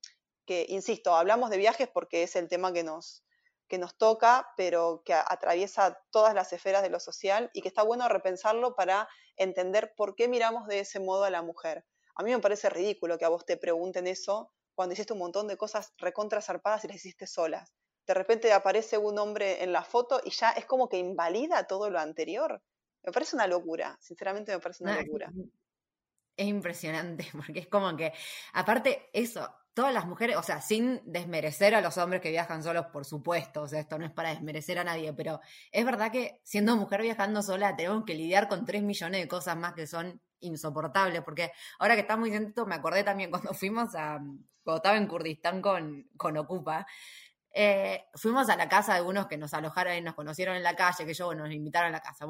que, 0.46 0.66
insisto, 0.68 1.14
hablamos 1.14 1.50
de 1.50 1.58
viajes 1.58 1.88
porque 1.88 2.22
es 2.22 2.36
el 2.36 2.48
tema 2.48 2.72
que 2.72 2.84
nos, 2.84 3.24
que 3.68 3.78
nos 3.78 3.96
toca, 3.96 4.52
pero 4.56 5.02
que 5.04 5.12
atraviesa 5.14 5.98
todas 6.10 6.34
las 6.34 6.52
esferas 6.52 6.82
de 6.82 6.90
lo 6.90 7.00
social 7.00 7.50
y 7.52 7.62
que 7.62 7.68
está 7.68 7.82
bueno 7.82 8.08
repensarlo 8.08 8.74
para 8.74 9.08
entender 9.36 9.92
por 9.96 10.14
qué 10.14 10.28
miramos 10.28 10.66
de 10.66 10.80
ese 10.80 11.00
modo 11.00 11.24
a 11.24 11.30
la 11.30 11.42
mujer. 11.42 11.84
A 12.14 12.22
mí 12.22 12.30
me 12.30 12.40
parece 12.40 12.70
ridículo 12.70 13.18
que 13.18 13.24
a 13.24 13.28
vos 13.28 13.44
te 13.44 13.56
pregunten 13.56 14.06
eso 14.06 14.52
cuando 14.74 14.92
hiciste 14.92 15.12
un 15.12 15.18
montón 15.18 15.48
de 15.48 15.56
cosas 15.56 15.92
recontra 15.98 16.40
zarpadas 16.40 16.84
y 16.84 16.88
las 16.88 16.96
hiciste 16.96 17.26
solas. 17.26 17.74
De 18.06 18.14
repente 18.14 18.52
aparece 18.52 18.98
un 18.98 19.18
hombre 19.18 19.64
en 19.64 19.72
la 19.72 19.82
foto 19.82 20.20
y 20.24 20.30
ya 20.30 20.50
es 20.50 20.64
como 20.64 20.88
que 20.88 20.98
invalida 20.98 21.66
todo 21.66 21.90
lo 21.90 21.98
anterior. 21.98 22.62
Me 23.02 23.12
parece 23.12 23.36
una 23.36 23.46
locura, 23.46 23.98
sinceramente 24.00 24.52
me 24.52 24.60
parece 24.60 24.84
una 24.84 25.00
locura. 25.00 25.30
Es 26.36 26.46
impresionante, 26.46 27.26
porque 27.32 27.60
es 27.60 27.68
como 27.68 27.96
que, 27.96 28.12
aparte, 28.52 29.08
eso, 29.12 29.48
todas 29.76 29.92
las 29.92 30.06
mujeres, 30.06 30.38
o 30.38 30.42
sea, 30.42 30.62
sin 30.62 31.02
desmerecer 31.04 31.74
a 31.74 31.82
los 31.82 31.98
hombres 31.98 32.22
que 32.22 32.30
viajan 32.30 32.62
solos, 32.62 32.86
por 32.86 33.04
supuesto, 33.04 33.60
o 33.60 33.68
sea, 33.68 33.78
esto 33.78 33.98
no 33.98 34.06
es 34.06 34.10
para 34.10 34.30
desmerecer 34.30 34.78
a 34.78 34.84
nadie, 34.84 35.12
pero 35.12 35.38
es 35.70 35.84
verdad 35.84 36.10
que 36.10 36.40
siendo 36.44 36.74
mujer 36.76 37.02
viajando 37.02 37.42
sola 37.42 37.76
tenemos 37.76 38.04
que 38.06 38.14
lidiar 38.14 38.48
con 38.48 38.64
tres 38.64 38.82
millones 38.82 39.20
de 39.20 39.28
cosas 39.28 39.54
más 39.54 39.74
que 39.74 39.86
son 39.86 40.18
insoportables, 40.40 41.20
porque 41.22 41.52
ahora 41.78 41.94
que 41.94 42.00
estamos 42.00 42.24
diciendo 42.24 42.48
esto, 42.48 42.64
me 42.64 42.74
acordé 42.74 43.04
también 43.04 43.28
cuando 43.30 43.52
fuimos 43.52 43.94
a, 43.94 44.18
cuando 44.64 44.76
estaba 44.76 44.96
en 44.96 45.06
Kurdistán 45.06 45.60
con, 45.60 46.08
con 46.16 46.38
Ocupa, 46.38 46.86
eh, 47.52 48.06
fuimos 48.14 48.48
a 48.48 48.56
la 48.56 48.70
casa 48.70 48.94
de 48.94 49.02
unos 49.02 49.26
que 49.26 49.36
nos 49.36 49.52
alojaron 49.52 49.94
y 49.94 50.00
nos 50.00 50.14
conocieron 50.14 50.56
en 50.56 50.62
la 50.62 50.74
calle, 50.74 51.04
que 51.04 51.12
yo, 51.12 51.34
nos 51.34 51.52
invitaron 51.52 51.88
a 51.88 51.98
la 51.98 52.00
casa, 52.00 52.26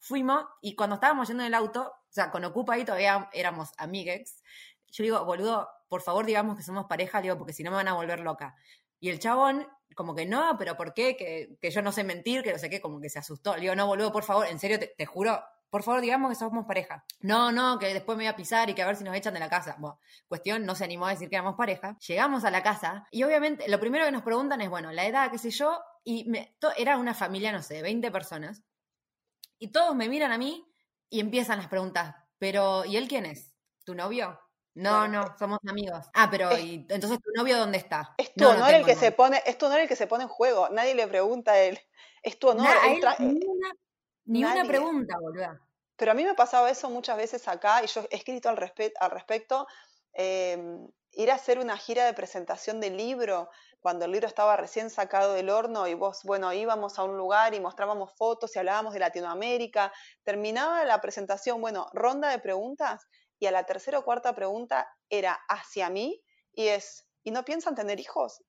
fuimos 0.00 0.46
y 0.62 0.74
cuando 0.74 0.96
estábamos 0.96 1.28
yendo 1.28 1.44
en 1.44 1.46
el 1.46 1.54
auto, 1.54 1.92
o 1.92 2.12
sea, 2.12 2.32
con 2.32 2.44
Ocupa 2.44 2.74
ahí 2.74 2.84
todavía 2.84 3.30
éramos 3.32 3.70
amigues, 3.78 4.42
yo 4.90 5.04
digo, 5.04 5.24
boludo, 5.24 5.68
por 5.88 6.02
favor 6.02 6.26
digamos 6.26 6.56
que 6.56 6.62
somos 6.62 6.86
pareja, 6.86 7.20
digo, 7.20 7.36
porque 7.38 7.52
si 7.52 7.62
no 7.62 7.70
me 7.70 7.76
van 7.76 7.88
a 7.88 7.94
volver 7.94 8.20
loca. 8.20 8.54
Y 9.00 9.10
el 9.10 9.18
chabón, 9.18 9.66
como 9.94 10.14
que 10.14 10.26
no, 10.26 10.56
pero 10.58 10.76
¿por 10.76 10.92
qué? 10.92 11.16
Que, 11.16 11.70
yo 11.70 11.82
no 11.82 11.92
sé 11.92 12.04
mentir, 12.04 12.42
que 12.42 12.52
no 12.52 12.58
sé 12.58 12.68
qué, 12.68 12.80
como 12.80 13.00
que 13.00 13.08
se 13.08 13.18
asustó. 13.18 13.54
Le 13.54 13.62
digo, 13.62 13.74
no, 13.74 13.86
boludo, 13.86 14.12
por 14.12 14.24
favor, 14.24 14.46
en 14.46 14.58
serio, 14.58 14.78
te, 14.78 15.06
juro, 15.06 15.40
por 15.70 15.82
favor, 15.82 16.00
digamos 16.00 16.30
que 16.30 16.34
somos 16.34 16.66
pareja. 16.66 17.04
No, 17.20 17.52
no, 17.52 17.78
que 17.78 17.92
después 17.94 18.18
me 18.18 18.24
voy 18.24 18.28
a 18.28 18.36
pisar 18.36 18.68
y 18.70 18.74
que 18.74 18.82
a 18.82 18.86
ver 18.86 18.96
si 18.96 19.04
nos 19.04 19.14
echan 19.14 19.34
de 19.34 19.40
la 19.40 19.48
casa. 19.48 19.76
Bueno, 19.78 20.00
cuestión, 20.26 20.66
no 20.66 20.74
se 20.74 20.84
animó 20.84 21.06
a 21.06 21.10
decir 21.10 21.28
que 21.28 21.36
éramos 21.36 21.54
pareja. 21.54 21.96
Llegamos 22.06 22.44
a 22.44 22.50
la 22.50 22.62
casa 22.62 23.06
y 23.10 23.22
obviamente 23.22 23.68
lo 23.68 23.78
primero 23.78 24.04
que 24.04 24.12
nos 24.12 24.22
preguntan 24.22 24.60
es, 24.60 24.68
bueno, 24.68 24.90
la 24.90 25.06
edad, 25.06 25.30
qué 25.30 25.38
sé 25.38 25.50
yo, 25.50 25.80
y 26.04 26.24
me, 26.28 26.56
era 26.76 26.96
una 26.98 27.14
familia, 27.14 27.52
no 27.52 27.62
sé, 27.62 27.82
20 27.82 28.10
personas. 28.10 28.62
Y 29.58 29.70
todos 29.72 29.94
me 29.94 30.08
miran 30.08 30.32
a 30.32 30.38
mí 30.38 30.64
y 31.10 31.20
empiezan 31.20 31.58
las 31.58 31.68
preguntas, 31.68 32.14
pero 32.38 32.84
¿y 32.84 32.96
él 32.96 33.08
quién 33.08 33.26
es? 33.26 33.52
¿Tu 33.84 33.94
novio? 33.94 34.38
No, 34.78 35.08
no, 35.08 35.36
somos 35.36 35.58
amigos. 35.68 36.06
Ah, 36.14 36.28
pero 36.30 36.56
¿y, 36.56 36.86
entonces 36.88 37.18
tu 37.18 37.32
novio 37.34 37.58
dónde 37.58 37.78
está? 37.78 38.14
Es 38.16 38.32
tu 38.32 38.46
honor 38.46 38.72
el 38.74 38.84
que 38.84 38.94
se 38.94 39.10
pone, 39.10 39.42
es 39.44 39.58
tu 39.58 39.66
honor 39.66 39.80
el 39.80 39.88
que 39.88 39.96
se 39.96 40.06
pone 40.06 40.22
en 40.22 40.28
juego. 40.28 40.68
Nadie 40.68 40.94
le 40.94 41.08
pregunta 41.08 41.52
a 41.52 41.58
él. 41.58 41.80
Es 42.22 42.38
tu 42.38 42.48
honor. 42.48 42.68
ni, 44.24 44.44
una, 44.44 44.64
pregunta, 44.64 45.16
boludo. 45.20 45.58
Pero 45.96 46.12
a 46.12 46.14
mí 46.14 46.24
me 46.24 46.34
pasaba 46.34 46.70
eso 46.70 46.90
muchas 46.90 47.16
veces 47.16 47.48
acá, 47.48 47.82
y 47.82 47.88
yo 47.88 48.02
he 48.08 48.16
escrito 48.16 48.48
al, 48.48 48.72
al 49.00 49.10
respecto, 49.10 49.66
em, 50.12 50.88
ir 51.10 51.30
a 51.32 51.34
hacer 51.34 51.58
una 51.58 51.76
gira 51.76 52.06
de 52.06 52.14
presentación 52.14 52.80
del 52.80 52.96
libro, 52.96 53.50
cuando 53.80 54.04
el 54.04 54.12
libro 54.12 54.28
estaba 54.28 54.56
recién 54.56 54.90
sacado 54.90 55.34
del 55.34 55.50
horno 55.50 55.88
y 55.88 55.94
vos, 55.94 56.22
bueno, 56.22 56.52
íbamos 56.52 57.00
a 57.00 57.02
un 57.02 57.16
lugar 57.16 57.52
y 57.52 57.58
mostrábamos 57.58 58.12
fotos 58.14 58.54
y 58.54 58.60
hablábamos 58.60 58.94
de 58.94 59.00
Latinoamérica, 59.00 59.92
terminaba 60.22 60.84
la 60.84 61.00
presentación, 61.00 61.60
bueno, 61.60 61.88
ronda 61.92 62.28
de 62.28 62.38
preguntas 62.38 63.08
y 63.38 63.46
a 63.46 63.50
la 63.50 63.64
tercera 63.64 63.98
o 63.98 64.04
cuarta 64.04 64.34
pregunta 64.34 64.88
era 65.08 65.32
hacia 65.48 65.90
mí 65.90 66.22
y 66.52 66.68
es, 66.68 67.06
¿y 67.24 67.30
no 67.30 67.44
piensan 67.44 67.74
tener 67.74 68.00
hijos? 68.00 68.42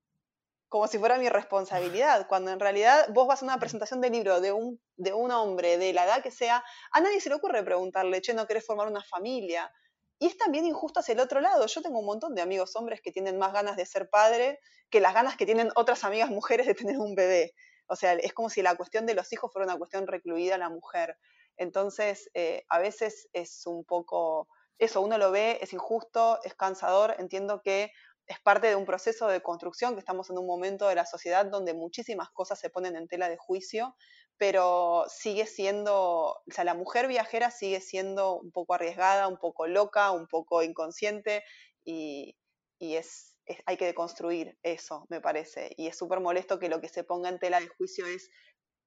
Como 0.67 0.87
si 0.87 0.99
fuera 0.99 1.17
mi 1.17 1.29
responsabilidad, 1.29 2.27
cuando 2.27 2.51
en 2.51 2.59
realidad 2.59 3.07
vos 3.09 3.27
vas 3.27 3.41
a 3.41 3.45
una 3.45 3.59
presentación 3.59 4.01
de 4.01 4.09
libro 4.09 4.39
de 4.39 4.51
un, 4.51 4.81
de 4.97 5.13
un 5.13 5.31
hombre, 5.31 5.77
de 5.77 5.93
la 5.93 6.05
edad 6.05 6.21
que 6.21 6.31
sea, 6.31 6.63
a 6.91 7.01
nadie 7.01 7.21
se 7.21 7.29
le 7.29 7.35
ocurre 7.35 7.63
preguntarle, 7.63 8.21
che, 8.21 8.33
¿no 8.33 8.45
querés 8.45 8.65
formar 8.65 8.87
una 8.87 9.03
familia? 9.03 9.71
Y 10.19 10.27
es 10.27 10.37
también 10.37 10.65
injusto 10.65 10.99
hacia 10.99 11.13
el 11.13 11.21
otro 11.21 11.39
lado. 11.39 11.65
Yo 11.65 11.81
tengo 11.81 11.99
un 11.99 12.05
montón 12.05 12.35
de 12.35 12.41
amigos 12.41 12.75
hombres 12.75 13.01
que 13.01 13.11
tienen 13.11 13.37
más 13.37 13.53
ganas 13.53 13.77
de 13.77 13.85
ser 13.85 14.09
padre 14.09 14.59
que 14.89 14.99
las 14.99 15.13
ganas 15.13 15.37
que 15.37 15.45
tienen 15.45 15.71
otras 15.75 16.03
amigas 16.03 16.29
mujeres 16.29 16.67
de 16.67 16.75
tener 16.75 16.97
un 16.97 17.15
bebé. 17.15 17.53
O 17.87 17.95
sea, 17.95 18.13
es 18.13 18.33
como 18.33 18.49
si 18.49 18.61
la 18.61 18.75
cuestión 18.75 19.05
de 19.05 19.15
los 19.15 19.31
hijos 19.33 19.51
fuera 19.51 19.65
una 19.65 19.77
cuestión 19.77 20.07
recluida 20.07 20.55
a 20.55 20.59
la 20.59 20.69
mujer. 20.69 21.17
Entonces, 21.57 22.29
eh, 22.33 22.65
a 22.69 22.79
veces 22.79 23.27
es 23.33 23.65
un 23.65 23.83
poco, 23.83 24.47
eso, 24.79 25.01
uno 25.01 25.17
lo 25.17 25.31
ve, 25.31 25.59
es 25.61 25.73
injusto, 25.73 26.39
es 26.43 26.55
cansador, 26.55 27.15
entiendo 27.19 27.61
que 27.61 27.91
es 28.25 28.39
parte 28.39 28.67
de 28.67 28.75
un 28.75 28.85
proceso 28.85 29.27
de 29.27 29.41
construcción, 29.41 29.93
que 29.93 29.99
estamos 29.99 30.29
en 30.29 30.37
un 30.37 30.47
momento 30.47 30.87
de 30.87 30.95
la 30.95 31.05
sociedad 31.05 31.45
donde 31.45 31.73
muchísimas 31.73 32.29
cosas 32.29 32.59
se 32.59 32.69
ponen 32.69 32.95
en 32.95 33.07
tela 33.07 33.27
de 33.27 33.37
juicio, 33.37 33.95
pero 34.37 35.03
sigue 35.09 35.45
siendo, 35.47 35.95
o 35.95 36.43
sea, 36.47 36.63
la 36.63 36.75
mujer 36.75 37.07
viajera 37.07 37.51
sigue 37.51 37.81
siendo 37.81 38.39
un 38.39 38.51
poco 38.51 38.73
arriesgada, 38.73 39.27
un 39.27 39.37
poco 39.37 39.67
loca, 39.67 40.11
un 40.11 40.27
poco 40.27 40.63
inconsciente 40.63 41.43
y, 41.83 42.37
es, 42.79 43.35
hay 43.65 43.75
que 43.75 43.85
deconstruir 43.85 44.57
eso, 44.63 45.05
me 45.09 45.19
parece. 45.19 45.73
Y 45.75 45.87
es 45.87 45.97
súper 45.97 46.21
molesto 46.21 46.59
que 46.59 46.69
lo 46.69 46.79
que 46.79 46.87
se 46.87 47.03
ponga 47.03 47.29
en 47.29 47.39
tela 47.39 47.59
de 47.59 47.67
juicio 47.67 48.05
es 48.05 48.29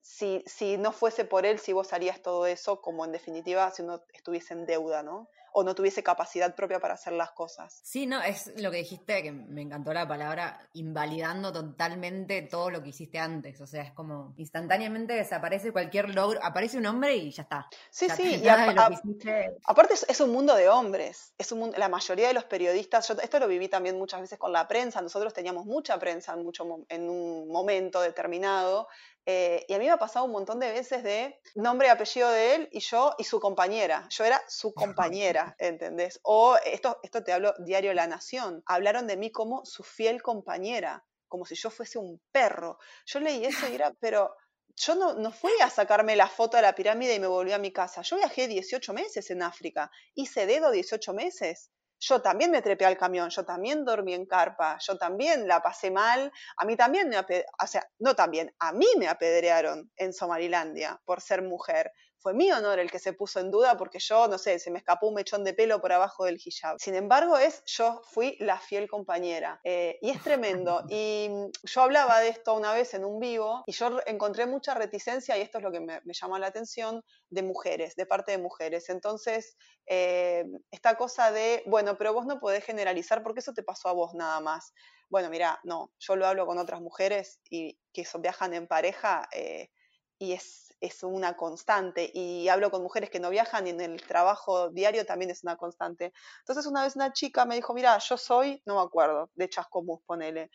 si, 0.02 0.42
si 0.46 0.76
no 0.76 0.92
fuese 0.92 1.24
por 1.24 1.46
él, 1.46 1.58
si 1.58 1.72
vos 1.72 1.92
harías 1.92 2.20
todo 2.20 2.46
eso, 2.46 2.80
como 2.80 3.04
en 3.04 3.12
definitiva 3.12 3.70
si 3.70 3.82
uno 3.82 4.02
estuviese 4.12 4.54
en 4.54 4.66
deuda, 4.66 5.02
¿no? 5.02 5.28
o 5.52 5.62
no 5.62 5.74
tuviese 5.74 6.02
capacidad 6.02 6.54
propia 6.54 6.80
para 6.80 6.94
hacer 6.94 7.12
las 7.12 7.32
cosas. 7.32 7.80
Sí, 7.84 8.06
no, 8.06 8.22
es 8.22 8.52
lo 8.60 8.70
que 8.70 8.78
dijiste, 8.78 9.22
que 9.22 9.32
me 9.32 9.62
encantó 9.62 9.92
la 9.92 10.08
palabra, 10.08 10.58
invalidando 10.72 11.52
totalmente 11.52 12.42
todo 12.42 12.70
lo 12.70 12.82
que 12.82 12.88
hiciste 12.88 13.18
antes. 13.18 13.60
O 13.60 13.66
sea, 13.66 13.82
es 13.82 13.92
como 13.92 14.34
instantáneamente 14.38 15.12
desaparece 15.12 15.72
cualquier 15.72 16.14
logro, 16.14 16.40
aparece 16.42 16.78
un 16.78 16.86
hombre 16.86 17.16
y 17.16 17.30
ya 17.30 17.42
está. 17.42 17.68
Sí, 17.90 18.08
sí, 18.10 18.40
y 18.42 18.48
aparte 18.48 19.94
es, 20.08 20.20
un 20.20 20.30
mundo 20.30 20.54
de 20.54 20.68
hombres. 20.68 21.34
Es 21.38 21.52
un 21.52 21.72
la 21.76 21.88
mayoría 21.88 22.28
de 22.28 22.34
los 22.34 22.44
periodistas, 22.44 23.06
yo 23.08 23.14
esto 23.22 23.38
lo 23.38 23.46
viví 23.46 23.68
también 23.68 23.98
muchas 23.98 24.20
veces 24.20 24.38
con 24.38 24.52
la 24.52 24.66
prensa, 24.66 25.00
nosotros 25.00 25.32
teníamos 25.32 25.66
mucha 25.66 25.98
prensa 25.98 26.34
en, 26.34 26.42
mucho, 26.42 26.66
en 26.88 27.08
un 27.08 27.48
momento 27.48 28.00
determinado, 28.00 28.88
eh, 29.24 29.64
y 29.68 29.74
a 29.74 29.78
mí 29.78 29.84
me 29.84 29.92
ha 29.92 29.98
pasado 29.98 30.24
un 30.24 30.32
montón 30.32 30.58
de 30.58 30.72
veces 30.72 31.04
de 31.04 31.40
nombre 31.54 31.86
y 31.86 31.90
apellido 31.90 32.28
de 32.30 32.54
él 32.56 32.68
y 32.72 32.80
yo 32.80 33.14
y 33.18 33.24
su 33.24 33.38
compañera. 33.38 34.06
Yo 34.10 34.24
era 34.24 34.42
su 34.48 34.74
compañera, 34.74 35.54
¿entendés? 35.58 36.18
O 36.22 36.56
esto, 36.64 36.98
esto 37.02 37.22
te 37.22 37.32
hablo 37.32 37.54
diario 37.58 37.94
La 37.94 38.06
Nación. 38.06 38.62
Hablaron 38.66 39.06
de 39.06 39.16
mí 39.16 39.30
como 39.30 39.64
su 39.64 39.84
fiel 39.84 40.22
compañera, 40.22 41.04
como 41.28 41.44
si 41.44 41.54
yo 41.54 41.70
fuese 41.70 41.98
un 41.98 42.20
perro. 42.32 42.78
Yo 43.06 43.20
leí 43.20 43.44
eso 43.44 43.68
y 43.68 43.74
era, 43.74 43.92
pero 44.00 44.34
yo 44.74 44.94
no, 44.94 45.14
no, 45.14 45.30
fui 45.30 45.52
a 45.62 45.70
sacarme 45.70 46.16
la 46.16 46.28
foto 46.28 46.56
de 46.56 46.62
la 46.62 46.74
pirámide 46.74 47.14
y 47.14 47.20
me 47.20 47.26
volví 47.26 47.52
a 47.52 47.58
mi 47.58 47.72
casa. 47.72 48.02
Yo 48.02 48.16
viajé 48.16 48.48
18 48.48 48.92
meses 48.92 49.30
en 49.30 49.42
África. 49.42 49.90
Hice 50.14 50.46
dedo 50.46 50.70
18 50.70 51.12
meses 51.14 51.70
yo 52.02 52.20
también 52.20 52.50
me 52.50 52.62
trepé 52.62 52.84
al 52.84 52.98
camión, 52.98 53.30
yo 53.30 53.44
también 53.44 53.84
dormí 53.84 54.12
en 54.12 54.26
carpa, 54.26 54.76
yo 54.80 54.98
también 54.98 55.46
la 55.46 55.62
pasé 55.62 55.90
mal, 55.90 56.32
a 56.56 56.64
mí 56.64 56.76
también 56.76 57.08
me, 57.08 57.16
o 57.16 57.66
sea, 57.66 57.88
no 58.00 58.16
también, 58.16 58.52
a 58.58 58.72
mí 58.72 58.86
me 58.98 59.06
apedrearon 59.06 59.88
en 59.96 60.12
Somalilandia 60.12 61.00
por 61.04 61.20
ser 61.20 61.42
mujer, 61.42 61.92
fue 62.22 62.34
mi 62.34 62.52
honor 62.52 62.78
el 62.78 62.90
que 62.90 63.00
se 63.00 63.12
puso 63.12 63.40
en 63.40 63.50
duda 63.50 63.76
porque 63.76 63.98
yo, 63.98 64.28
no 64.28 64.38
sé, 64.38 64.60
se 64.60 64.70
me 64.70 64.78
escapó 64.78 65.08
un 65.08 65.14
mechón 65.14 65.42
de 65.42 65.54
pelo 65.54 65.80
por 65.80 65.92
abajo 65.92 66.24
del 66.24 66.40
hijab. 66.42 66.78
Sin 66.78 66.94
embargo, 66.94 67.36
es 67.36 67.64
yo 67.66 68.00
fui 68.04 68.36
la 68.38 68.58
fiel 68.58 68.88
compañera. 68.88 69.60
Eh, 69.64 69.98
y 70.00 70.10
es 70.10 70.22
tremendo. 70.22 70.84
Y 70.94 71.28
yo 71.64 71.82
hablaba 71.82 72.20
de 72.20 72.28
esto 72.28 72.54
una 72.54 72.72
vez 72.72 72.94
en 72.94 73.04
un 73.04 73.18
vivo 73.18 73.64
y 73.66 73.72
yo 73.72 73.98
encontré 74.06 74.46
mucha 74.46 74.74
reticencia, 74.74 75.36
y 75.36 75.40
esto 75.40 75.58
es 75.58 75.64
lo 75.64 75.72
que 75.72 75.80
me, 75.80 76.00
llamó 76.04 76.38
la 76.38 76.46
atención, 76.46 77.02
de 77.30 77.42
mujeres, 77.42 77.96
de 77.96 78.06
parte 78.06 78.32
de 78.32 78.38
mujeres. 78.38 78.88
Entonces, 78.90 79.56
eh, 79.86 80.44
esta 80.70 80.96
cosa 80.96 81.32
de, 81.32 81.62
bueno, 81.66 81.96
pero 81.96 82.12
vos 82.12 82.26
no 82.26 82.38
podés 82.38 82.64
generalizar 82.64 83.22
porque 83.22 83.40
eso 83.40 83.54
te 83.54 83.62
pasó 83.62 83.88
a 83.88 83.92
vos 83.92 84.14
nada 84.14 84.38
más. 84.40 84.72
Bueno, 85.08 85.28
mira, 85.30 85.58
no, 85.64 85.92
yo 85.98 86.14
lo 86.14 86.26
hablo 86.26 86.46
con 86.46 86.58
otras 86.58 86.80
mujeres 86.80 87.40
y 87.50 87.78
que 87.92 88.06
viajan 88.20 88.54
en 88.54 88.66
pareja 88.66 89.28
eh, 89.32 89.70
y 90.18 90.32
es 90.32 90.71
es 90.82 91.02
una 91.02 91.36
constante. 91.36 92.10
Y 92.12 92.48
hablo 92.48 92.70
con 92.70 92.82
mujeres 92.82 93.08
que 93.08 93.20
no 93.20 93.30
viajan 93.30 93.66
y 93.66 93.70
en 93.70 93.80
el 93.80 94.02
trabajo 94.02 94.68
diario 94.70 95.06
también 95.06 95.30
es 95.30 95.42
una 95.44 95.56
constante. 95.56 96.12
Entonces 96.40 96.66
una 96.66 96.82
vez 96.82 96.96
una 96.96 97.12
chica 97.12 97.46
me 97.46 97.54
dijo, 97.54 97.72
mira, 97.72 97.96
yo 97.98 98.18
soy, 98.18 98.60
no 98.66 98.74
me 98.74 98.82
acuerdo, 98.82 99.30
de 99.34 99.48
Chascomús, 99.48 100.02
ponele. 100.04 100.50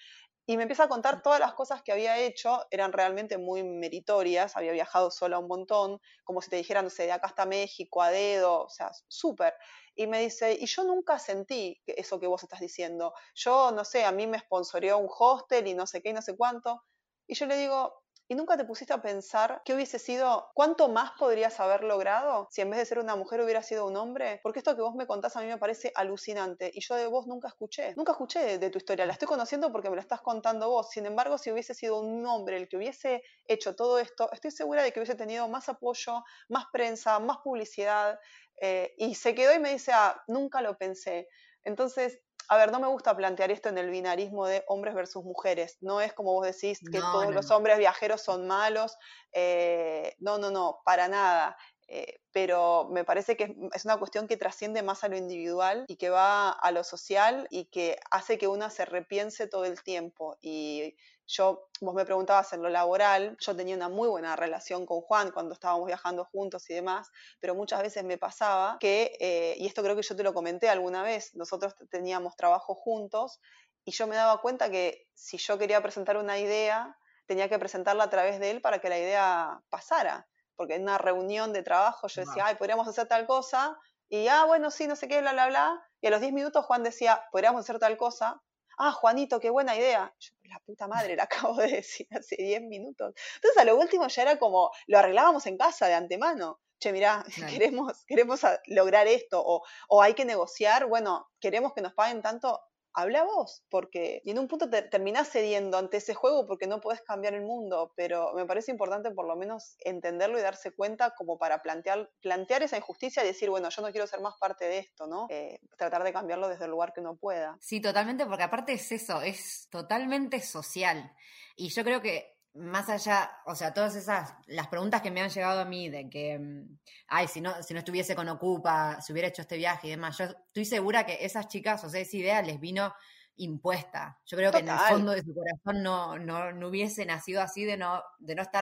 Y 0.49 0.55
me 0.55 0.63
empieza 0.63 0.83
a 0.83 0.87
contar 0.87 1.21
todas 1.21 1.41
las 1.41 1.53
cosas 1.53 1.81
que 1.83 1.91
había 1.91 2.19
hecho, 2.19 2.65
eran 2.71 2.93
realmente 2.93 3.37
muy 3.37 3.63
meritorias, 3.63 4.55
había 4.55 4.71
viajado 4.71 5.11
sola 5.11 5.39
un 5.39 5.47
montón, 5.47 5.99
como 6.23 6.41
si 6.41 6.49
te 6.49 6.55
dijeran, 6.55 6.85
no 6.85 6.89
sé, 6.89 7.03
de 7.03 7.11
acá 7.11 7.27
hasta 7.27 7.45
México, 7.45 8.01
a 8.01 8.11
dedo, 8.11 8.63
o 8.63 8.69
sea, 8.69 8.91
súper. 9.09 9.53
Y 9.93 10.07
me 10.07 10.21
dice, 10.21 10.57
y 10.57 10.65
yo 10.65 10.85
nunca 10.85 11.19
sentí 11.19 11.81
eso 11.85 12.19
que 12.19 12.27
vos 12.27 12.43
estás 12.43 12.61
diciendo. 12.61 13.13
Yo, 13.35 13.71
no 13.71 13.83
sé, 13.83 14.05
a 14.05 14.11
mí 14.13 14.25
me 14.25 14.39
sponsoreó 14.39 14.97
un 14.99 15.09
hostel 15.09 15.67
y 15.67 15.73
no 15.73 15.85
sé 15.85 16.01
qué 16.01 16.09
y 16.09 16.13
no 16.13 16.21
sé 16.21 16.37
cuánto. 16.37 16.81
Y 17.27 17.35
yo 17.35 17.45
le 17.45 17.57
digo, 17.57 17.93
¿Y 18.29 18.35
nunca 18.35 18.57
te 18.57 18.65
pusiste 18.65 18.91
a 18.91 19.01
pensar 19.01 19.61
qué 19.63 19.73
hubiese 19.73 19.99
sido, 19.99 20.51
cuánto 20.53 20.89
más 20.89 21.11
podrías 21.17 21.61
haber 21.61 21.85
logrado 21.85 22.49
si 22.51 22.59
en 22.59 22.69
vez 22.69 22.79
de 22.79 22.85
ser 22.85 22.99
una 22.99 23.15
mujer 23.15 23.39
hubiera 23.39 23.63
sido 23.63 23.87
un 23.87 23.95
hombre? 23.95 24.41
Porque 24.43 24.59
esto 24.59 24.75
que 24.75 24.81
vos 24.81 24.95
me 24.95 25.07
contás 25.07 25.37
a 25.37 25.41
mí 25.41 25.47
me 25.47 25.57
parece 25.57 25.93
alucinante 25.95 26.69
y 26.73 26.81
yo 26.81 26.95
de 26.95 27.07
vos 27.07 27.25
nunca 27.25 27.47
escuché. 27.47 27.93
Nunca 27.95 28.11
escuché 28.11 28.57
de 28.57 28.69
tu 28.69 28.79
historia, 28.79 29.05
la 29.05 29.13
estoy 29.13 29.29
conociendo 29.29 29.71
porque 29.71 29.89
me 29.89 29.95
la 29.95 30.01
estás 30.01 30.19
contando 30.19 30.69
vos. 30.69 30.89
Sin 30.89 31.05
embargo, 31.05 31.37
si 31.37 31.51
hubiese 31.51 31.73
sido 31.73 32.01
un 32.01 32.25
hombre 32.25 32.57
el 32.57 32.67
que 32.67 32.75
hubiese 32.75 33.23
hecho 33.45 33.75
todo 33.75 33.97
esto, 33.97 34.29
estoy 34.33 34.51
segura 34.51 34.83
de 34.83 34.91
que 34.91 34.99
hubiese 34.99 35.15
tenido 35.15 35.47
más 35.47 35.69
apoyo, 35.69 36.23
más 36.49 36.65
prensa, 36.73 37.19
más 37.19 37.37
publicidad. 37.37 38.19
Eh, 38.59 38.93
y 38.97 39.15
se 39.15 39.35
quedó 39.35 39.53
y 39.53 39.59
me 39.59 39.71
dice, 39.71 39.93
ah, 39.93 40.21
nunca 40.27 40.61
lo 40.61 40.77
pensé. 40.77 41.29
Entonces, 41.63 42.19
a 42.47 42.57
ver, 42.57 42.71
no 42.71 42.79
me 42.79 42.87
gusta 42.87 43.15
plantear 43.15 43.51
esto 43.51 43.69
en 43.69 43.77
el 43.77 43.89
binarismo 43.89 44.47
de 44.47 44.63
hombres 44.67 44.95
versus 44.95 45.23
mujeres. 45.23 45.77
No 45.81 46.01
es 46.01 46.13
como 46.13 46.33
vos 46.33 46.45
decís 46.45 46.79
que 46.79 46.99
todos 46.99 47.33
los 47.33 47.51
hombres 47.51 47.77
viajeros 47.77 48.21
son 48.21 48.47
malos. 48.47 48.97
Eh, 49.33 50.15
no, 50.19 50.37
no, 50.37 50.49
no, 50.49 50.79
para 50.85 51.07
nada. 51.07 51.57
Eh, 51.89 52.19
pero 52.31 52.89
me 52.91 53.05
parece 53.05 53.37
que 53.37 53.55
es 53.73 53.85
una 53.85 53.97
cuestión 53.97 54.27
que 54.27 54.35
trasciende 54.35 54.83
más 54.83 55.03
a 55.03 55.07
lo 55.07 55.17
individual 55.17 55.85
y 55.87 55.95
que 55.95 56.09
va 56.09 56.51
a 56.51 56.71
lo 56.71 56.83
social 56.83 57.47
y 57.49 57.65
que 57.65 57.97
hace 58.11 58.37
que 58.37 58.47
una 58.47 58.69
se 58.69 58.85
repiense 58.85 59.47
todo 59.47 59.65
el 59.65 59.81
tiempo. 59.83 60.37
Y 60.41 60.95
yo, 61.27 61.69
vos 61.81 61.93
me 61.93 62.05
preguntabas 62.05 62.51
en 62.53 62.61
lo 62.61 62.69
laboral, 62.69 63.37
yo 63.39 63.55
tenía 63.55 63.75
una 63.75 63.89
muy 63.89 64.07
buena 64.07 64.35
relación 64.35 64.85
con 64.85 65.01
Juan 65.01 65.31
cuando 65.31 65.53
estábamos 65.53 65.85
viajando 65.85 66.25
juntos 66.25 66.69
y 66.69 66.73
demás, 66.73 67.09
pero 67.39 67.53
muchas 67.53 67.81
veces 67.81 68.03
me 68.03 68.17
pasaba 68.17 68.77
que, 68.79 69.15
eh, 69.19 69.55
y 69.57 69.67
esto 69.67 69.83
creo 69.83 69.95
que 69.95 70.01
yo 70.01 70.15
te 70.15 70.23
lo 70.23 70.33
comenté 70.33 70.69
alguna 70.69 71.03
vez, 71.03 71.35
nosotros 71.35 71.75
teníamos 71.89 72.35
trabajo 72.35 72.73
juntos 72.73 73.39
y 73.83 73.91
yo 73.91 74.07
me 74.07 74.15
daba 74.15 74.41
cuenta 74.41 74.69
que 74.69 75.07
si 75.13 75.37
yo 75.37 75.57
quería 75.57 75.81
presentar 75.81 76.17
una 76.17 76.39
idea, 76.39 76.97
tenía 77.25 77.49
que 77.49 77.59
presentarla 77.59 78.05
a 78.05 78.09
través 78.09 78.39
de 78.39 78.51
él 78.51 78.61
para 78.61 78.79
que 78.79 78.89
la 78.89 78.97
idea 78.97 79.61
pasara 79.69 80.27
porque 80.57 80.75
en 80.75 80.81
una 80.81 80.97
reunión 80.97 81.53
de 81.53 81.63
trabajo 81.63 82.07
yo 82.07 82.21
decía, 82.21 82.47
ay, 82.47 82.55
podríamos 82.55 82.87
hacer 82.87 83.07
tal 83.07 83.25
cosa, 83.27 83.79
y 84.09 84.27
ah, 84.27 84.43
bueno, 84.45 84.71
sí, 84.71 84.87
no 84.87 84.95
sé 84.95 85.07
qué, 85.07 85.21
bla, 85.21 85.31
bla, 85.31 85.47
bla, 85.47 85.81
y 86.01 86.07
a 86.07 86.09
los 86.09 86.19
10 86.19 86.33
minutos 86.33 86.65
Juan 86.65 86.83
decía, 86.83 87.23
podríamos 87.31 87.61
hacer 87.61 87.79
tal 87.79 87.95
cosa, 87.95 88.41
ah, 88.77 88.91
Juanito, 88.91 89.39
qué 89.39 89.49
buena 89.49 89.75
idea. 89.75 90.13
Yo, 90.19 90.31
la 90.43 90.59
puta 90.59 90.87
madre, 90.87 91.15
la 91.15 91.23
acabo 91.51 91.55
de 91.55 91.67
decir 91.67 92.07
hace 92.11 92.35
10 92.37 92.61
minutos. 92.61 93.13
Entonces 93.35 93.57
a 93.57 93.65
lo 93.65 93.77
último 93.77 94.07
ya 94.07 94.21
era 94.21 94.39
como, 94.39 94.71
lo 94.87 94.99
arreglábamos 94.99 95.45
en 95.47 95.57
casa 95.57 95.87
de 95.87 95.95
antemano. 95.95 96.59
Che, 96.79 96.91
mirá, 96.91 97.25
queremos, 97.61 98.05
queremos 98.05 98.41
lograr 98.67 99.07
esto, 99.07 99.41
o, 99.43 99.63
o 99.89 100.01
hay 100.01 100.13
que 100.13 100.25
negociar, 100.25 100.85
bueno, 100.85 101.27
queremos 101.39 101.73
que 101.73 101.81
nos 101.81 101.93
paguen 101.93 102.21
tanto, 102.21 102.61
habla 102.97 103.23
vos, 103.23 103.63
porque 103.69 104.21
y 104.25 104.31
en 104.31 104.39
un 104.39 104.47
punto 104.47 104.67
te, 104.71 104.81
terminás 104.81 105.29
cediendo 105.29 105.77
ante 105.77 105.97
ese 105.97 106.15
juego 106.15 106.47
porque 106.47 106.65
no 106.65 106.81
puedes 106.81 107.01
cambiar 107.01 107.35
el 107.35 107.43
mundo, 107.43 107.93
pero 107.95 108.33
me 108.33 108.47
parece 108.47 108.71
importante 108.71 109.11
por 109.11 109.27
lo 109.27 109.35
menos 109.35 109.75
entenderlo 109.81 110.39
y 110.39 110.41
darse 110.41 110.71
cuenta 110.71 111.13
como 111.15 111.37
para 111.37 111.61
plantear, 111.61 112.09
plantear 112.21 112.63
esa 112.63 112.75
injusticia 112.75 113.23
y 113.23 113.27
decir, 113.27 113.51
bueno, 113.51 113.69
yo 113.69 113.83
no 113.83 113.91
quiero 113.91 114.07
ser 114.07 114.19
más 114.21 114.33
parte 114.39 114.65
de 114.65 114.79
esto, 114.79 115.05
¿no? 115.05 115.27
Eh, 115.29 115.59
tratar 115.77 116.03
de 116.03 116.11
cambiarlo 116.11 116.49
desde 116.49 116.65
el 116.65 116.71
lugar 116.71 116.91
que 116.91 117.01
uno 117.01 117.15
pueda. 117.15 117.55
Sí, 117.61 117.79
totalmente, 117.79 118.25
porque 118.25 118.43
aparte 118.43 118.73
es 118.73 118.91
eso, 118.91 119.21
es 119.21 119.67
totalmente 119.69 120.41
social. 120.41 121.13
Y 121.55 121.69
yo 121.69 121.83
creo 121.83 122.01
que 122.01 122.36
más 122.57 122.89
allá, 122.89 123.31
o 123.45 123.55
sea, 123.55 123.73
todas 123.73 123.95
esas, 123.95 124.33
las 124.47 124.67
preguntas 124.67 125.01
que 125.01 125.11
me 125.11 125.21
han 125.21 125.29
llegado 125.29 125.61
a 125.61 125.65
mí 125.65 125.89
de 125.89 126.09
que, 126.09 126.37
mm, 126.39 126.77
ay, 127.07 127.27
si 127.27 127.41
no, 127.41 127.61
si 127.63 127.73
no 127.73 127.79
estuviese 127.79 128.15
con 128.15 128.27
Ocupa, 128.29 128.99
si 129.01 129.13
hubiera 129.13 129.27
hecho 129.27 129.41
este 129.41 129.57
viaje 129.57 129.87
y 129.87 129.91
demás, 129.91 130.17
yo 130.17 130.25
estoy 130.25 130.65
segura 130.65 131.05
que 131.05 131.25
esas 131.25 131.47
chicas, 131.47 131.83
o 131.83 131.89
sea, 131.89 132.01
esa 132.01 132.17
idea 132.17 132.41
les 132.41 132.59
vino 132.59 132.93
impuesta. 133.37 134.19
Yo 134.25 134.37
creo 134.37 134.51
que 134.51 134.59
en 134.59 134.69
el 134.69 134.79
fondo 134.79 135.11
de 135.11 135.21
su 135.21 135.33
corazón 135.33 135.83
no, 135.83 136.17
no, 136.17 136.51
no 136.51 136.67
hubiese 136.67 137.05
nacido 137.05 137.41
así 137.41 137.65
de 137.65 137.77
no, 137.77 138.03
de 138.19 138.35
no 138.35 138.41
estar 138.41 138.61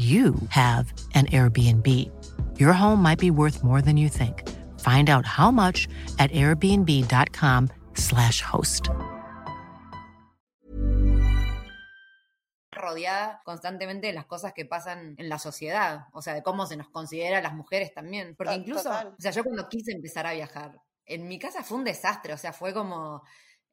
you 0.00 0.34
have 0.48 0.92
an 1.14 1.26
Airbnb. 1.26 1.86
Your 2.58 2.72
home 2.72 3.02
might 3.02 3.18
be 3.18 3.30
worth 3.30 3.62
more 3.62 3.82
than 3.82 3.98
you 3.98 4.08
think. 4.08 4.48
Find 4.80 5.10
out 5.10 5.26
how 5.26 5.50
much 5.50 5.86
at 6.18 6.32
airbnb.com/slash 6.32 8.42
host. 8.42 8.88
Rodeada 12.72 13.42
constantemente 13.44 14.06
de 14.06 14.14
las 14.14 14.24
cosas 14.24 14.54
que 14.54 14.64
pasan 14.64 15.16
en 15.18 15.28
la 15.28 15.38
sociedad, 15.38 16.06
o 16.14 16.22
sea, 16.22 16.32
de 16.32 16.42
cómo 16.42 16.64
se 16.64 16.78
nos 16.78 16.88
considera 16.88 17.36
a 17.38 17.42
las 17.42 17.52
mujeres 17.52 17.92
también. 17.92 18.34
Porque 18.36 18.54
incluso, 18.54 18.90
o 18.90 19.16
sea, 19.18 19.32
yo 19.32 19.44
cuando 19.44 19.68
quise 19.68 19.92
empezar 19.92 20.26
a 20.26 20.32
viajar, 20.32 20.80
en 21.04 21.28
mi 21.28 21.38
casa 21.38 21.62
fue 21.62 21.76
un 21.76 21.84
desastre, 21.84 22.32
o 22.32 22.38
sea, 22.38 22.54
fue 22.54 22.72
como 22.72 23.22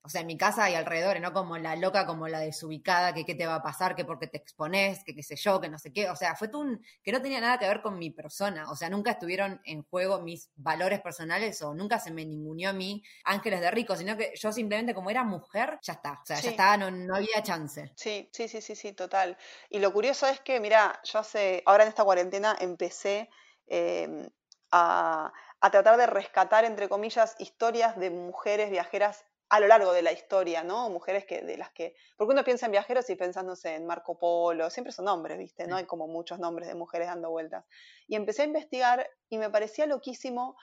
o 0.01 0.09
sea, 0.09 0.21
en 0.21 0.27
mi 0.27 0.37
casa 0.37 0.69
y 0.69 0.75
alrededor, 0.75 1.19
no 1.19 1.33
como 1.33 1.57
la 1.57 1.75
loca, 1.75 2.05
como 2.05 2.27
la 2.27 2.39
desubicada, 2.39 3.13
que 3.13 3.25
qué 3.25 3.35
te 3.35 3.45
va 3.45 3.55
a 3.55 3.61
pasar, 3.61 3.95
que 3.95 4.05
porque 4.05 4.27
te 4.27 4.37
expones, 4.37 5.03
que 5.03 5.13
qué 5.13 5.21
sé 5.21 5.35
yo, 5.35 5.59
que 5.59 5.69
no 5.69 5.77
sé 5.77 5.91
qué. 5.91 6.09
O 6.09 6.15
sea, 6.15 6.35
fue 6.35 6.49
un, 6.53 6.81
que 7.03 7.11
no 7.11 7.21
tenía 7.21 7.41
nada 7.41 7.59
que 7.59 7.67
ver 7.67 7.81
con 7.81 7.99
mi 7.99 8.11
persona. 8.11 8.69
O 8.71 8.75
sea, 8.75 8.89
nunca 8.89 9.11
estuvieron 9.11 9.59
en 9.65 9.83
juego 9.83 10.21
mis 10.21 10.49
valores 10.55 11.01
personales 11.01 11.61
o 11.61 11.73
nunca 11.73 11.99
se 11.99 12.11
me 12.11 12.25
ninguneó 12.25 12.69
a 12.69 12.73
mí 12.73 13.03
ángeles 13.25 13.59
de 13.59 13.69
rico, 13.71 13.95
sino 13.95 14.15
que 14.15 14.31
yo 14.35 14.51
simplemente 14.51 14.93
como 14.93 15.09
era 15.09 15.23
mujer, 15.23 15.77
ya 15.81 15.93
está. 15.93 16.19
O 16.23 16.25
sea, 16.25 16.39
ya 16.39 16.51
está, 16.51 16.77
no, 16.77 16.89
no 16.89 17.15
había 17.15 17.43
chance. 17.43 17.91
Sí, 17.95 18.29
sí, 18.31 18.47
sí, 18.47 18.61
sí, 18.61 18.75
sí, 18.75 18.93
total. 18.93 19.37
Y 19.69 19.79
lo 19.79 19.91
curioso 19.91 20.25
es 20.27 20.39
que, 20.39 20.59
mira, 20.59 21.01
yo 21.03 21.19
hace, 21.19 21.63
ahora 21.65 21.83
en 21.83 21.89
esta 21.89 22.03
cuarentena 22.05 22.55
empecé 22.59 23.29
em, 23.67 24.29
a, 24.71 25.33
a 25.59 25.71
tratar 25.71 25.97
de 25.97 26.07
rescatar, 26.07 26.65
entre 26.65 26.87
comillas, 26.87 27.35
historias 27.39 27.97
de 27.97 28.09
mujeres 28.09 28.69
viajeras 28.69 29.25
a 29.49 29.59
lo 29.59 29.67
largo 29.67 29.93
de 29.93 30.01
la 30.01 30.11
historia, 30.11 30.63
¿no? 30.63 30.89
Mujeres 30.89 31.25
que, 31.25 31.41
de 31.41 31.57
las 31.57 31.71
que, 31.71 31.95
porque 32.17 32.33
uno 32.33 32.43
piensa 32.43 32.65
en 32.65 32.73
viajeros 32.73 33.09
y 33.09 33.15
pensándose 33.15 33.75
en 33.75 33.85
Marco 33.85 34.19
Polo, 34.19 34.69
siempre 34.69 34.91
son 34.91 35.07
hombres, 35.07 35.37
¿viste? 35.37 35.67
No 35.67 35.77
hay 35.77 35.85
como 35.85 36.07
muchos 36.07 36.39
nombres 36.39 36.67
de 36.67 36.75
mujeres 36.75 37.07
dando 37.07 37.29
vueltas. 37.29 37.65
Y 38.07 38.15
empecé 38.15 38.41
a 38.43 38.45
investigar 38.45 39.09
y 39.29 39.37
me 39.37 39.49
parecía 39.49 39.85
loquísimo 39.85 40.57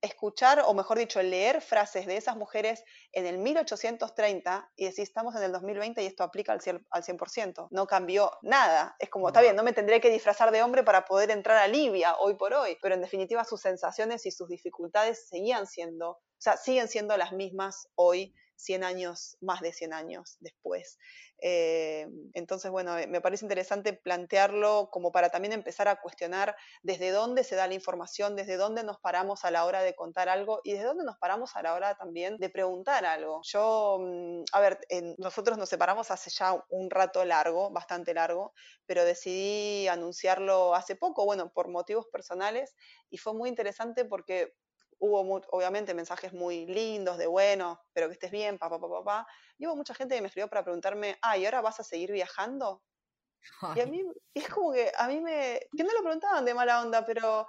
escuchar, 0.00 0.62
o 0.64 0.74
mejor 0.74 0.98
dicho, 0.98 1.20
leer 1.22 1.60
frases 1.60 2.06
de 2.06 2.16
esas 2.16 2.36
mujeres 2.36 2.84
en 3.12 3.26
el 3.26 3.38
1830 3.38 4.70
y 4.76 4.84
decir, 4.84 5.02
estamos 5.02 5.34
en 5.34 5.42
el 5.42 5.52
2020 5.52 6.02
y 6.02 6.06
esto 6.06 6.22
aplica 6.22 6.52
al 6.52 6.60
100%. 6.60 7.68
No 7.70 7.86
cambió 7.86 8.30
nada. 8.42 8.94
Es 9.00 9.10
como, 9.10 9.28
está 9.28 9.40
bien, 9.40 9.56
no 9.56 9.64
me 9.64 9.72
tendré 9.72 10.00
que 10.00 10.10
disfrazar 10.10 10.52
de 10.52 10.62
hombre 10.62 10.84
para 10.84 11.04
poder 11.04 11.30
entrar 11.30 11.56
a 11.58 11.66
Libia 11.66 12.16
hoy 12.18 12.34
por 12.34 12.54
hoy, 12.54 12.78
pero 12.80 12.94
en 12.94 13.00
definitiva 13.00 13.44
sus 13.44 13.60
sensaciones 13.60 14.24
y 14.26 14.30
sus 14.30 14.48
dificultades 14.48 15.26
seguían 15.28 15.66
siendo 15.66 16.20
o 16.38 16.40
sea, 16.40 16.56
siguen 16.56 16.88
siendo 16.88 17.16
las 17.16 17.32
mismas 17.32 17.88
hoy, 17.96 18.34
100 18.58 18.84
años, 18.84 19.36
más 19.40 19.60
de 19.60 19.72
100 19.72 19.92
años 19.92 20.36
después. 20.40 20.98
Eh, 21.40 22.08
entonces, 22.34 22.70
bueno, 22.70 22.98
eh, 22.98 23.06
me 23.06 23.20
parece 23.20 23.44
interesante 23.44 23.92
plantearlo 23.92 24.90
como 24.90 25.12
para 25.12 25.30
también 25.30 25.52
empezar 25.52 25.86
a 25.88 26.00
cuestionar 26.00 26.56
desde 26.82 27.10
dónde 27.10 27.44
se 27.44 27.54
da 27.54 27.68
la 27.68 27.74
información, 27.74 28.34
desde 28.34 28.56
dónde 28.56 28.82
nos 28.82 28.98
paramos 28.98 29.44
a 29.44 29.52
la 29.52 29.64
hora 29.64 29.82
de 29.82 29.94
contar 29.94 30.28
algo 30.28 30.60
y 30.64 30.72
desde 30.72 30.86
dónde 30.86 31.04
nos 31.04 31.18
paramos 31.18 31.54
a 31.54 31.62
la 31.62 31.74
hora 31.74 31.94
también 31.96 32.38
de 32.38 32.50
preguntar 32.50 33.04
algo. 33.04 33.40
Yo, 33.44 33.98
mm, 34.00 34.44
a 34.52 34.60
ver, 34.60 34.80
nosotros 35.18 35.58
nos 35.58 35.68
separamos 35.68 36.10
hace 36.10 36.30
ya 36.30 36.64
un 36.70 36.90
rato 36.90 37.24
largo, 37.24 37.70
bastante 37.70 38.14
largo, 38.14 38.52
pero 38.86 39.04
decidí 39.04 39.86
anunciarlo 39.88 40.74
hace 40.74 40.96
poco, 40.96 41.24
bueno, 41.24 41.52
por 41.52 41.68
motivos 41.68 42.06
personales 42.08 42.74
y 43.10 43.18
fue 43.18 43.34
muy 43.34 43.48
interesante 43.48 44.04
porque 44.04 44.54
hubo 44.98 45.40
obviamente 45.50 45.94
mensajes 45.94 46.32
muy 46.32 46.66
lindos 46.66 47.18
de 47.18 47.26
bueno, 47.26 47.80
pero 47.92 48.08
que 48.08 48.14
estés 48.14 48.30
bien, 48.30 48.58
papá, 48.58 48.80
papá, 48.80 48.98
papá. 48.98 49.26
Y 49.56 49.66
hubo 49.66 49.76
mucha 49.76 49.94
gente 49.94 50.14
que 50.14 50.20
me 50.20 50.28
escribió 50.28 50.48
para 50.48 50.64
preguntarme, 50.64 51.18
ah, 51.22 51.36
¿y 51.36 51.44
ahora 51.44 51.60
vas 51.60 51.80
a 51.80 51.84
seguir 51.84 52.12
viajando? 52.12 52.82
Y 53.76 53.80
a 53.80 53.86
mí, 53.86 54.02
es 54.34 54.48
como 54.48 54.72
que 54.72 54.92
a 54.96 55.08
mí 55.08 55.20
me, 55.20 55.60
que 55.76 55.84
no 55.84 55.92
lo 55.92 56.02
preguntaban 56.02 56.44
de 56.44 56.54
mala 56.54 56.82
onda, 56.82 57.04
pero 57.04 57.46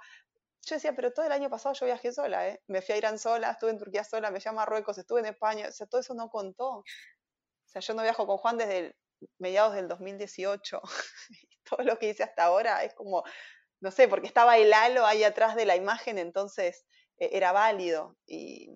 yo 0.62 0.74
decía, 0.74 0.94
pero 0.94 1.12
todo 1.12 1.26
el 1.26 1.32
año 1.32 1.50
pasado 1.50 1.74
yo 1.74 1.86
viajé 1.86 2.12
sola, 2.12 2.48
¿eh? 2.48 2.62
Me 2.68 2.82
fui 2.82 2.94
a 2.94 2.98
Irán 2.98 3.18
sola, 3.18 3.50
estuve 3.50 3.70
en 3.70 3.78
Turquía 3.78 4.04
sola, 4.04 4.30
me 4.30 4.40
fui 4.40 4.48
a 4.48 4.52
Marruecos, 4.52 4.98
estuve 4.98 5.20
en 5.20 5.26
España, 5.26 5.66
o 5.68 5.72
sea, 5.72 5.86
todo 5.86 6.00
eso 6.00 6.14
no 6.14 6.28
contó. 6.28 6.78
O 6.78 6.84
sea, 7.66 7.80
yo 7.80 7.94
no 7.94 8.02
viajo 8.02 8.26
con 8.26 8.38
Juan 8.38 8.58
desde 8.58 8.96
mediados 9.38 9.74
del 9.74 9.88
2018. 9.88 10.80
todo 11.64 11.82
lo 11.84 11.98
que 11.98 12.10
hice 12.10 12.22
hasta 12.22 12.44
ahora 12.44 12.84
es 12.84 12.94
como, 12.94 13.24
no 13.80 13.90
sé, 13.90 14.08
porque 14.08 14.26
estaba 14.26 14.58
el 14.58 14.72
halo 14.72 15.06
ahí 15.06 15.24
atrás 15.24 15.54
de 15.56 15.64
la 15.66 15.76
imagen, 15.76 16.18
entonces 16.18 16.84
era 17.20 17.52
válido 17.52 18.16
y, 18.26 18.74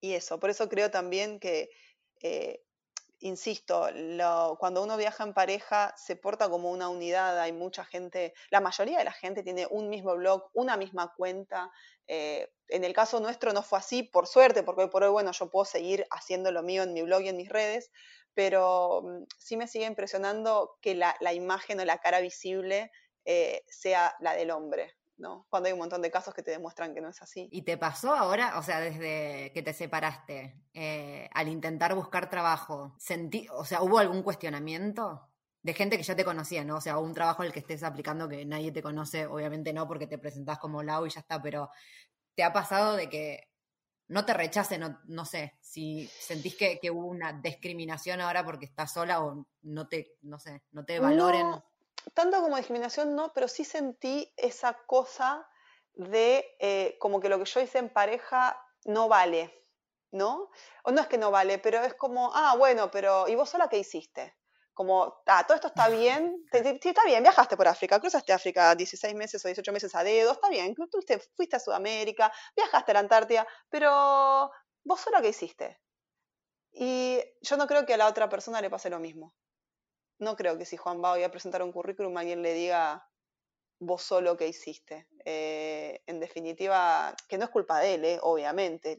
eso. 0.00 0.38
Por 0.38 0.50
eso 0.50 0.68
creo 0.68 0.88
también 0.88 1.40
que, 1.40 1.68
eh, 2.22 2.62
insisto, 3.18 3.88
cuando 4.58 4.84
uno 4.84 4.96
viaja 4.96 5.24
en 5.24 5.34
pareja 5.34 5.92
se 5.96 6.14
porta 6.14 6.48
como 6.48 6.70
una 6.70 6.88
unidad, 6.88 7.40
hay 7.40 7.52
mucha 7.52 7.84
gente, 7.84 8.32
la 8.50 8.60
mayoría 8.60 8.98
de 8.98 9.04
la 9.04 9.12
gente 9.12 9.42
tiene 9.42 9.66
un 9.68 9.88
mismo 9.88 10.14
blog, 10.14 10.48
una 10.54 10.76
misma 10.76 11.12
cuenta. 11.16 11.72
Eh, 12.06 12.48
en 12.68 12.84
el 12.84 12.92
caso 12.92 13.18
nuestro 13.18 13.52
no 13.52 13.62
fue 13.62 13.80
así, 13.80 14.04
por 14.04 14.28
suerte, 14.28 14.62
porque 14.62 14.82
hoy 14.82 14.90
por 14.90 15.02
hoy, 15.02 15.10
bueno, 15.10 15.32
yo 15.32 15.50
puedo 15.50 15.64
seguir 15.64 16.06
haciendo 16.10 16.52
lo 16.52 16.62
mío 16.62 16.84
en 16.84 16.92
mi 16.92 17.02
blog 17.02 17.22
y 17.22 17.28
en 17.30 17.36
mis 17.36 17.48
redes, 17.48 17.90
pero 18.34 19.02
mm, 19.02 19.24
sí 19.38 19.56
me 19.56 19.66
sigue 19.66 19.86
impresionando 19.86 20.76
que 20.80 20.94
la, 20.94 21.16
imagen 21.32 21.80
o 21.80 21.84
la 21.84 21.98
cara 21.98 22.20
visible 22.20 22.92
eh, 23.24 23.64
sea 23.66 24.14
la 24.20 24.34
del 24.34 24.52
hombre. 24.52 24.94
¿No? 25.18 25.46
Cuando 25.48 25.68
hay 25.68 25.72
un 25.72 25.78
montón 25.78 26.02
de 26.02 26.10
casos 26.10 26.34
que 26.34 26.42
te 26.42 26.50
demuestran 26.50 26.94
que 26.94 27.00
no 27.00 27.08
es 27.08 27.22
así. 27.22 27.48
¿Y 27.50 27.62
te 27.62 27.76
pasó 27.76 28.14
ahora, 28.14 28.58
o 28.58 28.62
sea, 28.62 28.80
desde 28.80 29.52
que 29.52 29.62
te 29.62 29.72
separaste, 29.72 30.62
eh, 30.74 31.28
al 31.32 31.48
intentar 31.48 31.94
buscar 31.94 32.28
trabajo, 32.28 32.94
sentí, 32.98 33.46
o 33.52 33.64
sea, 33.64 33.82
¿hubo 33.82 33.98
algún 33.98 34.22
cuestionamiento? 34.22 35.28
De 35.62 35.74
gente 35.74 35.96
que 35.96 36.04
ya 36.04 36.14
te 36.14 36.24
conocía, 36.24 36.64
¿no? 36.64 36.76
O 36.76 36.80
sea, 36.80 36.98
un 36.98 37.14
trabajo 37.14 37.42
al 37.42 37.52
que 37.52 37.60
estés 37.60 37.82
aplicando 37.82 38.28
que 38.28 38.44
nadie 38.44 38.72
te 38.72 38.82
conoce, 38.82 39.26
obviamente 39.26 39.72
no, 39.72 39.88
porque 39.88 40.06
te 40.06 40.18
presentás 40.18 40.58
como 40.58 40.82
Lau 40.82 41.06
y 41.06 41.10
ya 41.10 41.20
está, 41.20 41.42
pero 41.42 41.70
¿te 42.34 42.44
ha 42.44 42.52
pasado 42.52 42.94
de 42.94 43.08
que 43.08 43.48
no 44.08 44.24
te 44.24 44.34
rechacen, 44.34 44.80
no, 44.80 45.00
no 45.06 45.24
sé, 45.24 45.54
si 45.60 46.06
sentís 46.06 46.54
que, 46.54 46.78
que, 46.78 46.90
hubo 46.90 47.06
una 47.06 47.32
discriminación 47.32 48.20
ahora 48.20 48.44
porque 48.44 48.66
estás 48.66 48.92
sola 48.92 49.24
o 49.24 49.46
no 49.62 49.88
te, 49.88 50.14
no 50.22 50.38
sé, 50.38 50.62
no 50.70 50.84
te 50.84 51.00
valoren? 51.00 51.46
Tanto 52.14 52.40
como 52.40 52.56
discriminación 52.56 53.14
no, 53.14 53.32
pero 53.32 53.48
sí 53.48 53.64
sentí 53.64 54.32
esa 54.36 54.74
cosa 54.86 55.48
de 55.94 56.56
eh, 56.60 56.96
como 57.00 57.20
que 57.20 57.28
lo 57.28 57.38
que 57.38 57.44
yo 57.44 57.60
hice 57.60 57.78
en 57.78 57.92
pareja 57.92 58.60
no 58.84 59.08
vale, 59.08 59.66
¿no? 60.12 60.50
O 60.84 60.92
no 60.92 61.00
es 61.00 61.08
que 61.08 61.18
no 61.18 61.30
vale, 61.30 61.58
pero 61.58 61.82
es 61.82 61.94
como, 61.94 62.30
ah, 62.34 62.54
bueno, 62.56 62.90
pero 62.90 63.28
¿y 63.28 63.34
vos 63.34 63.50
sola 63.50 63.68
qué 63.68 63.78
hiciste? 63.78 64.36
como, 64.76 65.22
ah, 65.24 65.42
todo 65.46 65.54
esto 65.54 65.68
está 65.68 65.88
bien, 65.88 66.36
sí, 66.52 66.88
está 66.88 67.02
bien, 67.06 67.22
viajaste 67.22 67.56
por 67.56 67.66
África, 67.66 67.98
cruzaste 67.98 68.34
África 68.34 68.74
16 68.74 69.14
meses 69.14 69.42
o 69.42 69.48
18 69.48 69.72
meses 69.72 69.94
a 69.94 70.04
dedo, 70.04 70.32
está 70.32 70.50
bien, 70.50 70.76
fuiste, 70.76 71.18
fuiste 71.34 71.56
a 71.56 71.60
Sudamérica, 71.60 72.30
viajaste 72.54 72.92
a 72.92 72.94
la 72.94 73.00
Antártida, 73.00 73.46
pero 73.70 74.50
vos 74.84 75.00
solo 75.00 75.22
qué 75.22 75.30
hiciste. 75.30 75.80
Y 76.72 77.22
yo 77.40 77.56
no 77.56 77.66
creo 77.66 77.86
que 77.86 77.94
a 77.94 77.96
la 77.96 78.06
otra 78.06 78.28
persona 78.28 78.60
le 78.60 78.68
pase 78.68 78.90
lo 78.90 79.00
mismo. 79.00 79.34
No 80.18 80.36
creo 80.36 80.56
que 80.58 80.64
si 80.64 80.76
Juan 80.76 81.02
va 81.02 81.14
a 81.14 81.30
presentar 81.30 81.62
un 81.62 81.72
currículum, 81.72 82.16
alguien 82.16 82.42
le 82.42 82.54
diga, 82.54 83.06
vos 83.78 84.02
solo 84.02 84.36
que 84.36 84.48
hiciste. 84.48 85.06
Eh, 85.24 86.02
en 86.06 86.20
definitiva, 86.20 87.14
que 87.28 87.38
no 87.38 87.44
es 87.44 87.50
culpa 87.50 87.80
de 87.80 87.94
él, 87.94 88.04
eh, 88.04 88.18
obviamente. 88.22 88.96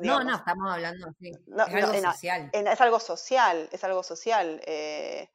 no, 0.00 0.24
no, 0.24 0.36
estamos 0.36 0.72
hablando, 0.72 1.08
sí. 1.20 1.30
es 1.30 1.84
algo 1.84 2.12
social. 2.12 2.50
es 2.52 2.80
algo 2.80 3.00
social, 3.00 3.68
es 3.72 3.84
algo 3.84 4.02
social. 4.02 4.60
Eh, 4.66 5.30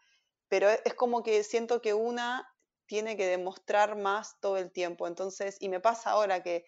pero 0.47 0.69
es 0.69 0.93
como 0.93 1.23
que 1.23 1.43
siento 1.43 1.81
que 1.81 1.93
una 1.93 2.47
tiene 2.85 3.17
que 3.17 3.25
demostrar 3.25 3.95
más 3.95 4.39
todo 4.39 4.57
el 4.57 4.71
tiempo. 4.71 5.07
Entonces, 5.07 5.57
y 5.59 5.69
me 5.69 5.79
pasa 5.79 6.11
ahora 6.11 6.43
que 6.43 6.65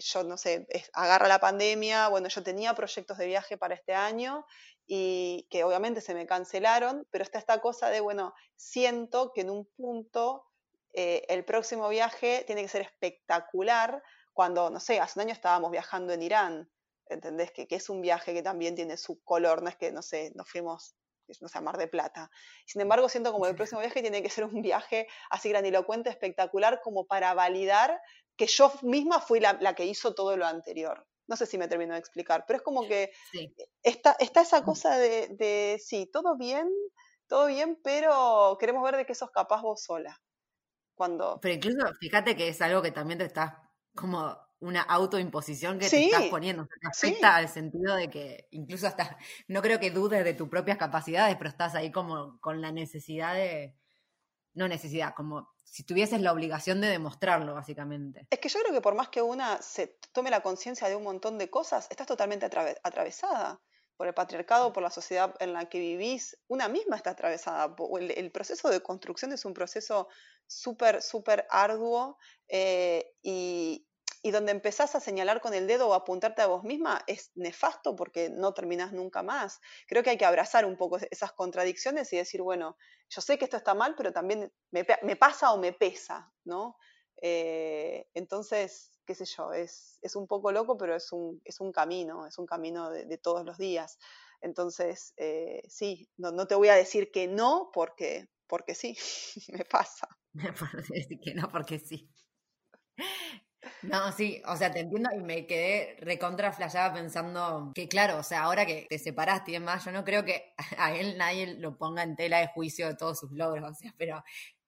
yo 0.00 0.24
no 0.24 0.36
sé, 0.36 0.66
agarra 0.92 1.28
la 1.28 1.38
pandemia, 1.38 2.08
bueno, 2.08 2.26
yo 2.28 2.42
tenía 2.42 2.74
proyectos 2.74 3.16
de 3.16 3.26
viaje 3.26 3.56
para 3.56 3.76
este 3.76 3.94
año 3.94 4.44
y 4.88 5.46
que 5.50 5.62
obviamente 5.62 6.00
se 6.00 6.14
me 6.14 6.26
cancelaron, 6.26 7.06
pero 7.10 7.22
está 7.22 7.38
esta 7.38 7.60
cosa 7.60 7.90
de, 7.90 8.00
bueno, 8.00 8.34
siento 8.56 9.32
que 9.32 9.42
en 9.42 9.50
un 9.50 9.66
punto 9.76 10.46
eh, 10.94 11.22
el 11.28 11.44
próximo 11.44 11.88
viaje 11.88 12.42
tiene 12.46 12.62
que 12.62 12.68
ser 12.68 12.82
espectacular 12.82 14.02
cuando, 14.32 14.70
no 14.70 14.80
sé, 14.80 14.98
hace 14.98 15.18
un 15.18 15.26
año 15.26 15.34
estábamos 15.34 15.70
viajando 15.70 16.12
en 16.12 16.22
Irán, 16.22 16.72
¿entendés? 17.06 17.52
Que, 17.52 17.68
que 17.68 17.76
es 17.76 17.88
un 17.90 18.00
viaje 18.00 18.32
que 18.32 18.42
también 18.42 18.74
tiene 18.74 18.96
su 18.96 19.22
color, 19.22 19.62
no 19.62 19.68
es 19.68 19.76
que, 19.76 19.92
no 19.92 20.02
sé, 20.02 20.32
nos 20.34 20.50
fuimos 20.50 20.96
no 21.40 21.48
sé, 21.48 21.58
a 21.58 21.60
Mar 21.60 21.76
de 21.76 21.88
Plata. 21.88 22.30
Sin 22.66 22.80
embargo, 22.80 23.08
siento 23.08 23.32
como 23.32 23.46
el 23.46 23.54
próximo 23.54 23.80
viaje 23.80 24.00
tiene 24.00 24.22
que 24.22 24.30
ser 24.30 24.44
un 24.44 24.62
viaje 24.62 25.06
así 25.30 25.50
grandilocuente, 25.50 26.10
espectacular, 26.10 26.80
como 26.82 27.06
para 27.06 27.34
validar 27.34 28.00
que 28.36 28.46
yo 28.46 28.72
misma 28.82 29.20
fui 29.20 29.40
la, 29.40 29.74
que 29.74 29.84
hizo 29.84 30.14
todo 30.14 30.36
lo 30.36 30.46
anterior. 30.46 31.06
No 31.28 31.36
sé 31.36 31.46
si 31.46 31.58
me 31.58 31.68
termino 31.68 31.92
de 31.94 32.00
explicar, 32.00 32.44
pero 32.46 32.56
es 32.56 32.62
como 32.62 32.82
que 32.88 33.12
está, 33.82 34.16
está, 34.18 34.40
esa 34.40 34.64
cosa 34.64 34.98
de, 34.98 35.28
de, 35.38 35.80
sí, 35.80 36.10
todo 36.12 36.36
bien, 36.36 36.68
todo 37.28 37.46
bien, 37.46 37.78
pero 37.84 38.56
queremos 38.58 38.82
ver 38.82 38.96
de 38.96 39.06
qué 39.06 39.14
sos 39.14 39.30
capaz 39.30 39.62
vos 39.62 39.82
sola. 39.82 40.20
Pero 41.40 41.54
incluso, 41.54 41.86
fíjate 42.00 42.36
que 42.36 42.48
es 42.48 42.60
algo 42.60 42.82
que 42.82 42.90
también 42.90 43.18
te 43.18 43.24
estás 43.24 43.54
como 43.94 44.36
una 44.60 44.82
autoimposición 44.82 45.78
que 45.78 45.88
te 45.88 46.06
estás 46.06 46.24
poniendo. 46.24 46.66
Te 46.66 46.88
afecta 46.88 47.36
al 47.36 47.48
sentido 47.48 47.94
de 47.94 48.10
que 48.10 48.48
incluso 48.50 48.88
hasta, 48.88 49.16
no 49.46 49.62
creo 49.62 49.78
que 49.78 49.92
dudes 49.92 50.24
de 50.24 50.34
tus 50.34 50.48
propias 50.48 50.76
capacidades, 50.76 51.36
pero 51.36 51.50
estás 51.50 51.74
ahí 51.76 51.92
como 51.92 52.40
con 52.40 52.60
la 52.60 52.72
necesidad 52.72 53.34
de, 53.34 53.76
no 54.54 54.66
necesidad, 54.66 55.14
como 55.14 55.48
si 55.70 55.84
tuvieses 55.84 56.20
la 56.20 56.32
obligación 56.32 56.80
de 56.80 56.88
demostrarlo, 56.88 57.54
básicamente. 57.54 58.26
Es 58.30 58.38
que 58.38 58.48
yo 58.48 58.60
creo 58.60 58.72
que 58.72 58.80
por 58.80 58.94
más 58.94 59.08
que 59.08 59.22
una 59.22 59.60
se 59.60 59.98
tome 60.12 60.30
la 60.30 60.40
conciencia 60.40 60.88
de 60.88 60.96
un 60.96 61.04
montón 61.04 61.38
de 61.38 61.50
cosas, 61.50 61.86
estás 61.90 62.06
totalmente 62.06 62.46
atravesada 62.46 63.60
por 63.96 64.06
el 64.06 64.14
patriarcado, 64.14 64.72
por 64.72 64.82
la 64.82 64.90
sociedad 64.90 65.34
en 65.40 65.52
la 65.52 65.68
que 65.68 65.80
vivís, 65.80 66.38
una 66.46 66.68
misma 66.68 66.96
está 66.96 67.10
atravesada. 67.10 67.74
El, 68.00 68.30
proceso 68.30 68.68
de 68.70 68.80
construcción 68.80 69.32
es 69.32 69.44
un 69.44 69.52
proceso 69.52 70.08
súper, 70.46 71.02
súper 71.02 71.46
arduo 71.50 72.16
eh, 72.46 73.12
y, 73.22 73.87
donde 74.24 74.52
empezás 74.52 74.94
a 74.94 75.00
señalar 75.00 75.40
con 75.40 75.54
el 75.54 75.66
dedo 75.66 75.88
o 75.88 75.94
apuntarte 75.94 76.42
a 76.42 76.46
vos 76.46 76.64
misma 76.64 77.02
es 77.06 77.30
nefasto 77.34 77.94
porque 77.94 78.30
no 78.30 78.52
terminás 78.52 78.92
nunca 78.92 79.22
más. 79.22 79.60
Creo 79.86 80.02
que 80.02 80.10
hay 80.10 80.18
que 80.18 80.24
abrazar 80.24 80.64
un 80.64 80.76
poco 80.76 80.98
esas 81.10 81.32
contradicciones 81.32 82.12
y 82.12 82.16
decir, 82.16 82.42
bueno, 82.42 82.76
yo 83.08 83.20
sé 83.20 83.38
que 83.38 83.44
esto 83.44 83.56
está 83.56 83.74
mal, 83.74 83.94
pero 83.96 84.12
también 84.12 84.52
me, 84.70 84.84
pasa 85.16 85.52
o 85.52 85.58
me 85.58 85.72
pesa, 85.72 86.32
¿no? 86.44 86.76
Eh, 87.22 88.06
entonces, 88.14 88.92
qué 89.06 89.14
sé 89.14 89.24
yo, 89.24 89.52
es, 89.52 89.98
es, 90.02 90.14
un 90.14 90.26
poco 90.26 90.52
loco, 90.52 90.76
pero 90.76 90.94
es 90.94 91.12
un, 91.12 91.40
es 91.44 91.60
un 91.60 91.72
camino, 91.72 92.26
es 92.26 92.38
un 92.38 92.46
camino 92.46 92.90
de, 92.90 93.18
todos 93.18 93.44
los 93.44 93.56
días. 93.56 93.98
Entonces, 94.40 95.14
eh, 95.16 95.62
sí, 95.68 96.08
no, 96.16 96.30
no, 96.30 96.46
te 96.46 96.54
voy 96.54 96.68
a 96.68 96.74
decir 96.74 97.10
que 97.10 97.26
no, 97.26 97.70
porque, 97.72 98.28
porque 98.46 98.74
sí, 98.74 98.96
me 99.52 99.64
pasa. 99.64 100.08
que 101.22 101.34
no, 101.34 101.48
porque 101.48 101.78
sí. 101.78 102.08
No, 103.82 104.12
sí, 104.12 104.42
o 104.46 104.56
sea, 104.56 104.72
te 104.72 104.80
entiendo 104.80 105.10
y 105.14 105.18
me 105.18 105.46
quedé 105.46 105.96
recontra 106.00 106.54
pensando 106.92 107.72
que, 107.74 107.88
claro, 107.88 108.18
o 108.18 108.22
sea, 108.22 108.42
ahora 108.42 108.66
que 108.66 108.86
te 108.88 108.98
separaste 108.98 109.52
y 109.52 109.54
demás, 109.54 109.84
yo 109.84 109.92
no 109.92 110.04
creo 110.04 110.24
que 110.24 110.54
a 110.78 110.94
él 110.94 111.16
nadie 111.16 111.54
lo 111.54 111.76
ponga 111.76 112.02
en 112.02 112.16
tela 112.16 112.38
de 112.38 112.48
juicio 112.48 112.88
de 112.88 112.94
todos 112.94 113.18
sus 113.18 113.32
logros, 113.32 113.70
o 113.70 113.74
sea, 113.74 113.94
pero 113.96 114.22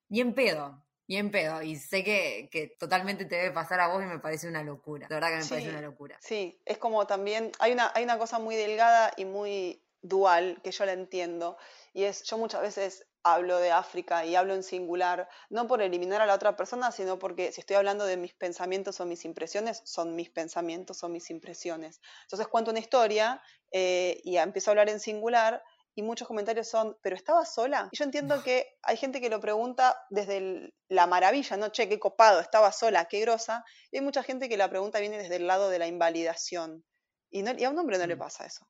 ni 0.09 0.21
en 0.21 0.33
pedo 0.33 0.83
en 1.17 1.31
pedo. 1.31 1.61
Y 1.61 1.75
sé 1.77 2.03
que, 2.03 2.49
que, 2.51 2.67
totalmente 2.67 3.25
te 3.25 3.35
debe 3.35 3.51
pasar 3.51 3.79
a 3.79 3.87
vos 3.87 4.03
y 4.03 4.05
me 4.05 4.19
parece 4.19 4.47
una 4.47 4.63
locura. 4.63 5.07
De 5.07 5.15
verdad 5.15 5.29
que 5.29 5.43
me 5.43 5.45
parece 5.45 5.69
una 5.69 5.81
locura. 5.81 6.17
Sí, 6.21 6.59
es 6.65 6.77
como 6.77 7.05
también, 7.07 7.51
hay 7.59 7.73
una, 7.73 7.91
hay 7.95 8.03
una 8.03 8.17
cosa 8.17 8.39
muy 8.39 8.55
delgada 8.55 9.11
y 9.17 9.25
muy 9.25 9.83
dual 10.01 10.59
que 10.63 10.71
yo 10.71 10.85
la 10.85 10.93
entiendo. 10.93 11.57
Y 11.93 12.03
es, 12.03 12.23
yo 12.23 12.37
muchas 12.37 12.61
veces 12.61 13.07
hablo 13.23 13.57
de 13.59 13.71
África 13.71 14.25
y 14.25 14.35
hablo 14.35 14.53
en 14.53 14.63
singular, 14.63 15.29
no 15.49 15.67
por 15.67 15.81
eliminar 15.81 16.21
a 16.21 16.25
la 16.25 16.35
otra 16.35 16.55
persona, 16.55 16.91
sino 16.91 17.19
porque 17.19 17.51
si 17.51 17.61
estoy 17.61 17.75
hablando 17.75 18.05
de 18.05 18.17
mis 18.17 18.33
pensamientos 18.33 18.99
o 18.99 19.05
mis 19.05 19.25
impresiones, 19.25 19.81
son 19.85 20.15
mis 20.15 20.29
pensamientos 20.29 21.03
o 21.03 21.09
mis 21.09 21.29
impresiones. 21.29 22.01
Entonces 22.23 22.47
cuento 22.47 22.71
una 22.71 22.79
historia 22.79 23.41
eh, 23.71 24.19
y 24.23 24.37
empiezo 24.37 24.69
a 24.69 24.73
hablar 24.73 24.89
en 24.89 24.99
singular 24.99 25.63
y 25.93 26.03
muchos 26.03 26.27
comentarios 26.27 26.69
son, 26.69 26.97
¿pero 27.01 27.15
estaba 27.15 27.45
sola? 27.45 27.89
Y 27.91 27.97
yo 27.97 28.05
entiendo 28.05 28.41
que 28.43 28.77
hay 28.81 28.95
gente 28.95 29.19
que 29.19 29.29
lo 29.29 29.41
pregunta 29.41 29.97
desde 30.09 30.73
la 30.87 31.05
maravilla, 31.05 31.57
¿no? 31.57 31.69
Che, 31.69 31.89
qué 31.89 31.99
copado, 31.99 32.39
estaba 32.39 32.71
sola, 32.71 33.05
qué 33.05 33.19
grosa. 33.19 33.65
Y 33.91 33.97
hay 33.97 34.03
mucha 34.03 34.23
gente 34.23 34.47
que 34.47 34.57
la 34.57 34.69
pregunta 34.69 34.99
viene 34.99 35.17
desde 35.17 35.35
el 35.35 35.47
lado 35.47 35.69
de 35.69 35.79
la 35.79 35.87
invalidación. 35.87 36.85
Y, 37.29 37.45
a 37.63 37.69
un 37.69 37.79
hombre 37.79 37.97
no 37.97 38.07
le 38.07 38.15
mm. 38.15 38.19
pasa 38.19 38.45
eso. 38.45 38.65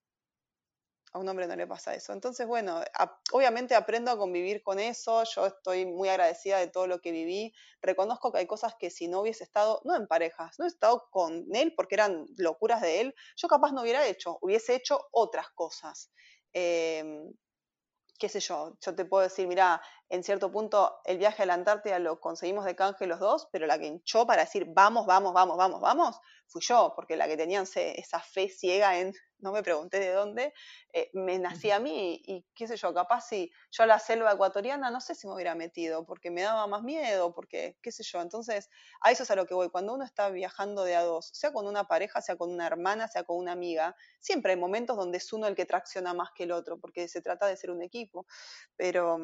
A 1.13 1.19
un 1.19 1.27
hombre 1.27 1.45
no 1.45 1.55
le 1.57 1.67
pasa 1.67 1.93
eso. 1.93 2.13
Entonces, 2.13 2.47
bueno, 2.47 2.81
obviamente 3.33 3.75
aprendo 3.75 4.11
a 4.11 4.17
convivir 4.17 4.63
con 4.63 4.79
eso. 4.79 5.23
Yo 5.25 5.45
estoy 5.45 5.85
muy 5.85 6.07
agradecida 6.07 6.57
de 6.57 6.67
todo 6.67 6.87
lo 6.87 7.01
que 7.01 7.11
viví. 7.11 7.53
Reconozco 7.81 8.31
que 8.31 8.39
hay 8.39 8.47
cosas 8.47 8.75
que 8.79 8.89
si 8.89 9.09
no 9.09 9.19
hubiese 9.19 9.43
estado, 9.43 9.81
no 9.83 9.95
en 9.95 10.07
parejas, 10.07 10.57
no 10.57 10.63
hubiese 10.63 10.75
estado 10.75 11.09
con 11.11 11.45
él 11.53 11.73
porque 11.75 11.95
eran 11.95 12.27
locuras 12.37 12.81
de 12.81 13.01
él, 13.01 13.15
yo 13.35 13.49
capaz 13.49 13.73
no 13.73 13.81
hubiera 13.81 14.07
hecho. 14.07 14.37
Hubiese 14.41 14.73
hecho 14.75 15.09
otras 15.11 15.49
cosas. 15.51 16.11
Em, 16.53 17.33
qué 18.17 18.29
sé 18.29 18.39
yo, 18.39 18.77
yo 18.79 18.95
te 18.95 19.03
puedo 19.05 19.23
decir, 19.23 19.47
mira, 19.47 19.81
en 20.11 20.23
cierto 20.23 20.51
punto 20.51 20.99
el 21.05 21.17
viaje 21.17 21.43
a 21.43 21.45
la 21.45 21.53
Antártida 21.53 21.97
lo 21.97 22.19
conseguimos 22.19 22.65
de 22.65 22.75
canje 22.75 23.07
los 23.07 23.19
dos, 23.19 23.47
pero 23.51 23.65
la 23.65 23.79
que 23.79 23.87
hinchó 23.87 24.27
para 24.27 24.43
decir 24.43 24.65
vamos, 24.67 25.05
vamos, 25.05 25.33
vamos, 25.33 25.55
vamos, 25.55 25.79
vamos, 25.79 26.19
fui 26.47 26.61
yo, 26.61 26.91
porque 26.95 27.15
la 27.15 27.27
que 27.27 27.37
tenían 27.37 27.65
esa 27.73 28.19
fe 28.19 28.49
ciega 28.49 28.99
en 28.99 29.13
no 29.39 29.51
me 29.51 29.63
pregunté 29.63 29.99
de 29.99 30.11
dónde, 30.11 30.53
eh, 30.93 31.09
me 31.13 31.39
nací 31.39 31.71
a 31.71 31.79
mí 31.79 32.21
y, 32.25 32.45
qué 32.53 32.67
sé 32.67 32.75
yo, 32.77 32.93
capaz 32.93 33.21
si 33.21 33.51
yo 33.71 33.83
a 33.83 33.87
la 33.87 33.97
selva 33.97 34.33
ecuatoriana 34.33 34.91
no 34.91 35.01
sé 35.01 35.15
si 35.15 35.27
me 35.27 35.33
hubiera 35.33 35.55
metido 35.55 36.05
porque 36.05 36.29
me 36.29 36.41
daba 36.41 36.67
más 36.67 36.83
miedo, 36.83 37.33
porque 37.33 37.79
qué 37.81 37.91
sé 37.91 38.03
yo, 38.03 38.21
entonces 38.21 38.69
a 39.01 39.11
eso 39.11 39.23
es 39.23 39.31
a 39.31 39.35
lo 39.35 39.47
que 39.47 39.55
voy, 39.55 39.69
cuando 39.69 39.95
uno 39.95 40.03
está 40.03 40.29
viajando 40.29 40.83
de 40.83 40.95
a 40.95 41.03
dos, 41.03 41.31
sea 41.33 41.51
con 41.51 41.67
una 41.67 41.87
pareja, 41.87 42.21
sea 42.21 42.35
con 42.35 42.51
una 42.51 42.67
hermana, 42.67 43.07
sea 43.07 43.23
con 43.23 43.37
una 43.37 43.53
amiga, 43.53 43.95
siempre 44.19 44.51
hay 44.51 44.59
momentos 44.59 44.95
donde 44.95 45.17
es 45.17 45.33
uno 45.33 45.47
el 45.47 45.55
que 45.55 45.65
tracciona 45.65 46.13
más 46.13 46.29
que 46.35 46.43
el 46.43 46.51
otro, 46.51 46.79
porque 46.79 47.07
se 47.07 47.21
trata 47.21 47.47
de 47.47 47.55
ser 47.55 47.71
un 47.71 47.81
equipo, 47.81 48.27
pero... 48.75 49.17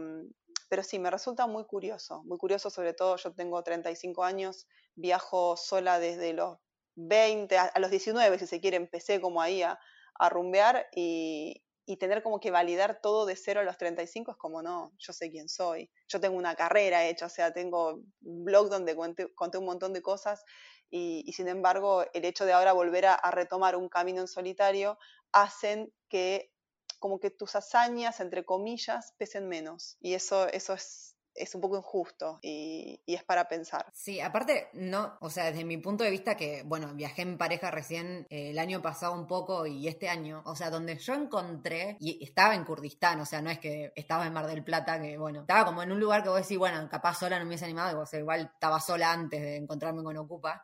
Pero 0.69 0.83
sí, 0.83 0.99
me 0.99 1.09
resulta 1.09 1.47
muy 1.47 1.65
curioso, 1.65 2.23
muy 2.23 2.37
curioso 2.37 2.69
sobre 2.69 2.93
todo, 2.93 3.15
yo 3.15 3.33
tengo 3.33 3.61
35 3.63 4.23
años, 4.23 4.67
viajo 4.95 5.55
sola 5.55 5.99
desde 5.99 6.33
los 6.33 6.57
20, 6.95 7.57
a, 7.57 7.71
los 7.79 7.91
19 7.91 8.39
si 8.39 8.47
se 8.47 8.59
quiere, 8.59 8.77
empecé 8.77 9.21
como 9.21 9.41
ahí 9.41 9.61
a, 9.61 9.79
a 10.15 10.29
rumbear 10.29 10.87
y, 10.93 11.63
tener 11.99 12.21
como 12.21 12.41
que 12.41 12.51
validar 12.51 12.99
todo 13.01 13.25
de 13.25 13.37
cero 13.37 13.61
a 13.61 13.63
los 13.63 13.77
35 13.77 14.31
es 14.31 14.37
como, 14.37 14.61
no, 14.61 14.91
yo 14.97 15.13
sé 15.13 15.31
quién 15.31 15.47
soy, 15.47 15.89
yo 16.09 16.19
tengo 16.19 16.35
una 16.35 16.53
carrera 16.53 17.07
hecha, 17.07 17.27
o 17.27 17.29
sea, 17.29 17.53
tengo 17.53 18.01
un 18.21 18.43
blog 18.43 18.69
donde 18.69 18.93
conté, 18.93 19.57
un 19.57 19.65
montón 19.65 19.93
de 19.93 20.01
cosas 20.01 20.43
y, 20.89 21.31
sin 21.31 21.47
embargo 21.47 22.03
el 22.13 22.25
hecho 22.25 22.45
de 22.45 22.51
ahora 22.51 22.73
volver 22.73 23.05
a, 23.05 23.13
a, 23.13 23.31
retomar 23.31 23.77
un 23.77 23.87
camino 23.87 24.19
en 24.19 24.27
solitario 24.27 24.99
hacen 25.31 25.93
que 26.09 26.51
como 26.99 27.19
que 27.19 27.31
tus 27.31 27.55
hazañas, 27.55 28.19
entre 28.19 28.45
comillas, 28.45 29.13
pesen 29.17 29.47
menos 29.47 29.97
y 29.99 30.13
eso, 30.13 30.47
eso 30.49 30.73
es 30.73 31.17
es 31.37 31.55
un 31.55 31.61
poco 31.61 31.77
injusto 31.77 32.39
y, 32.41 32.99
es 33.05 33.23
para 33.23 33.47
pensar. 33.47 33.85
Sí, 33.93 34.19
aparte, 34.19 34.69
no, 34.73 35.17
o 35.21 35.29
sea, 35.29 35.45
desde 35.45 35.63
mi 35.63 35.77
punto 35.77 36.03
de 36.03 36.09
vista 36.09 36.35
que, 36.35 36.63
bueno, 36.63 36.93
viajé 36.93 37.21
en 37.21 37.37
pareja 37.37 37.71
recién 37.71 38.27
eh, 38.29 38.49
el 38.49 38.59
año 38.59 38.81
pasado 38.81 39.13
un 39.13 39.27
poco 39.27 39.65
y 39.65 39.87
este 39.87 40.09
año, 40.09 40.41
o 40.45 40.55
sea, 40.55 40.69
donde 40.69 40.97
yo 40.97 41.13
encontré, 41.13 41.97
y 41.99 42.23
estaba 42.23 42.55
en 42.55 42.65
Kurdistán, 42.65 43.19
o 43.21 43.25
sea, 43.25 43.41
no 43.41 43.49
es 43.49 43.59
que 43.59 43.93
estaba 43.95 44.25
en 44.25 44.33
Mar 44.33 44.47
del 44.47 44.63
Plata, 44.63 44.99
que 44.99 45.17
bueno, 45.17 45.41
estaba 45.41 45.65
como 45.65 45.83
en 45.83 45.91
un 45.91 45.99
lugar 45.99 46.23
que 46.23 46.29
vos 46.29 46.41
decís, 46.41 46.57
bueno, 46.57 46.87
capaz 46.89 47.19
sola 47.19 47.37
no 47.37 47.45
me 47.45 47.49
hubiese 47.49 47.65
animado, 47.65 48.01
o 48.01 48.05
sea, 48.05 48.19
igual 48.19 48.51
estaba 48.53 48.79
sola 48.79 49.11
antes 49.11 49.41
de 49.41 49.55
encontrarme 49.57 50.03
con 50.03 50.17
Ocupa. 50.17 50.63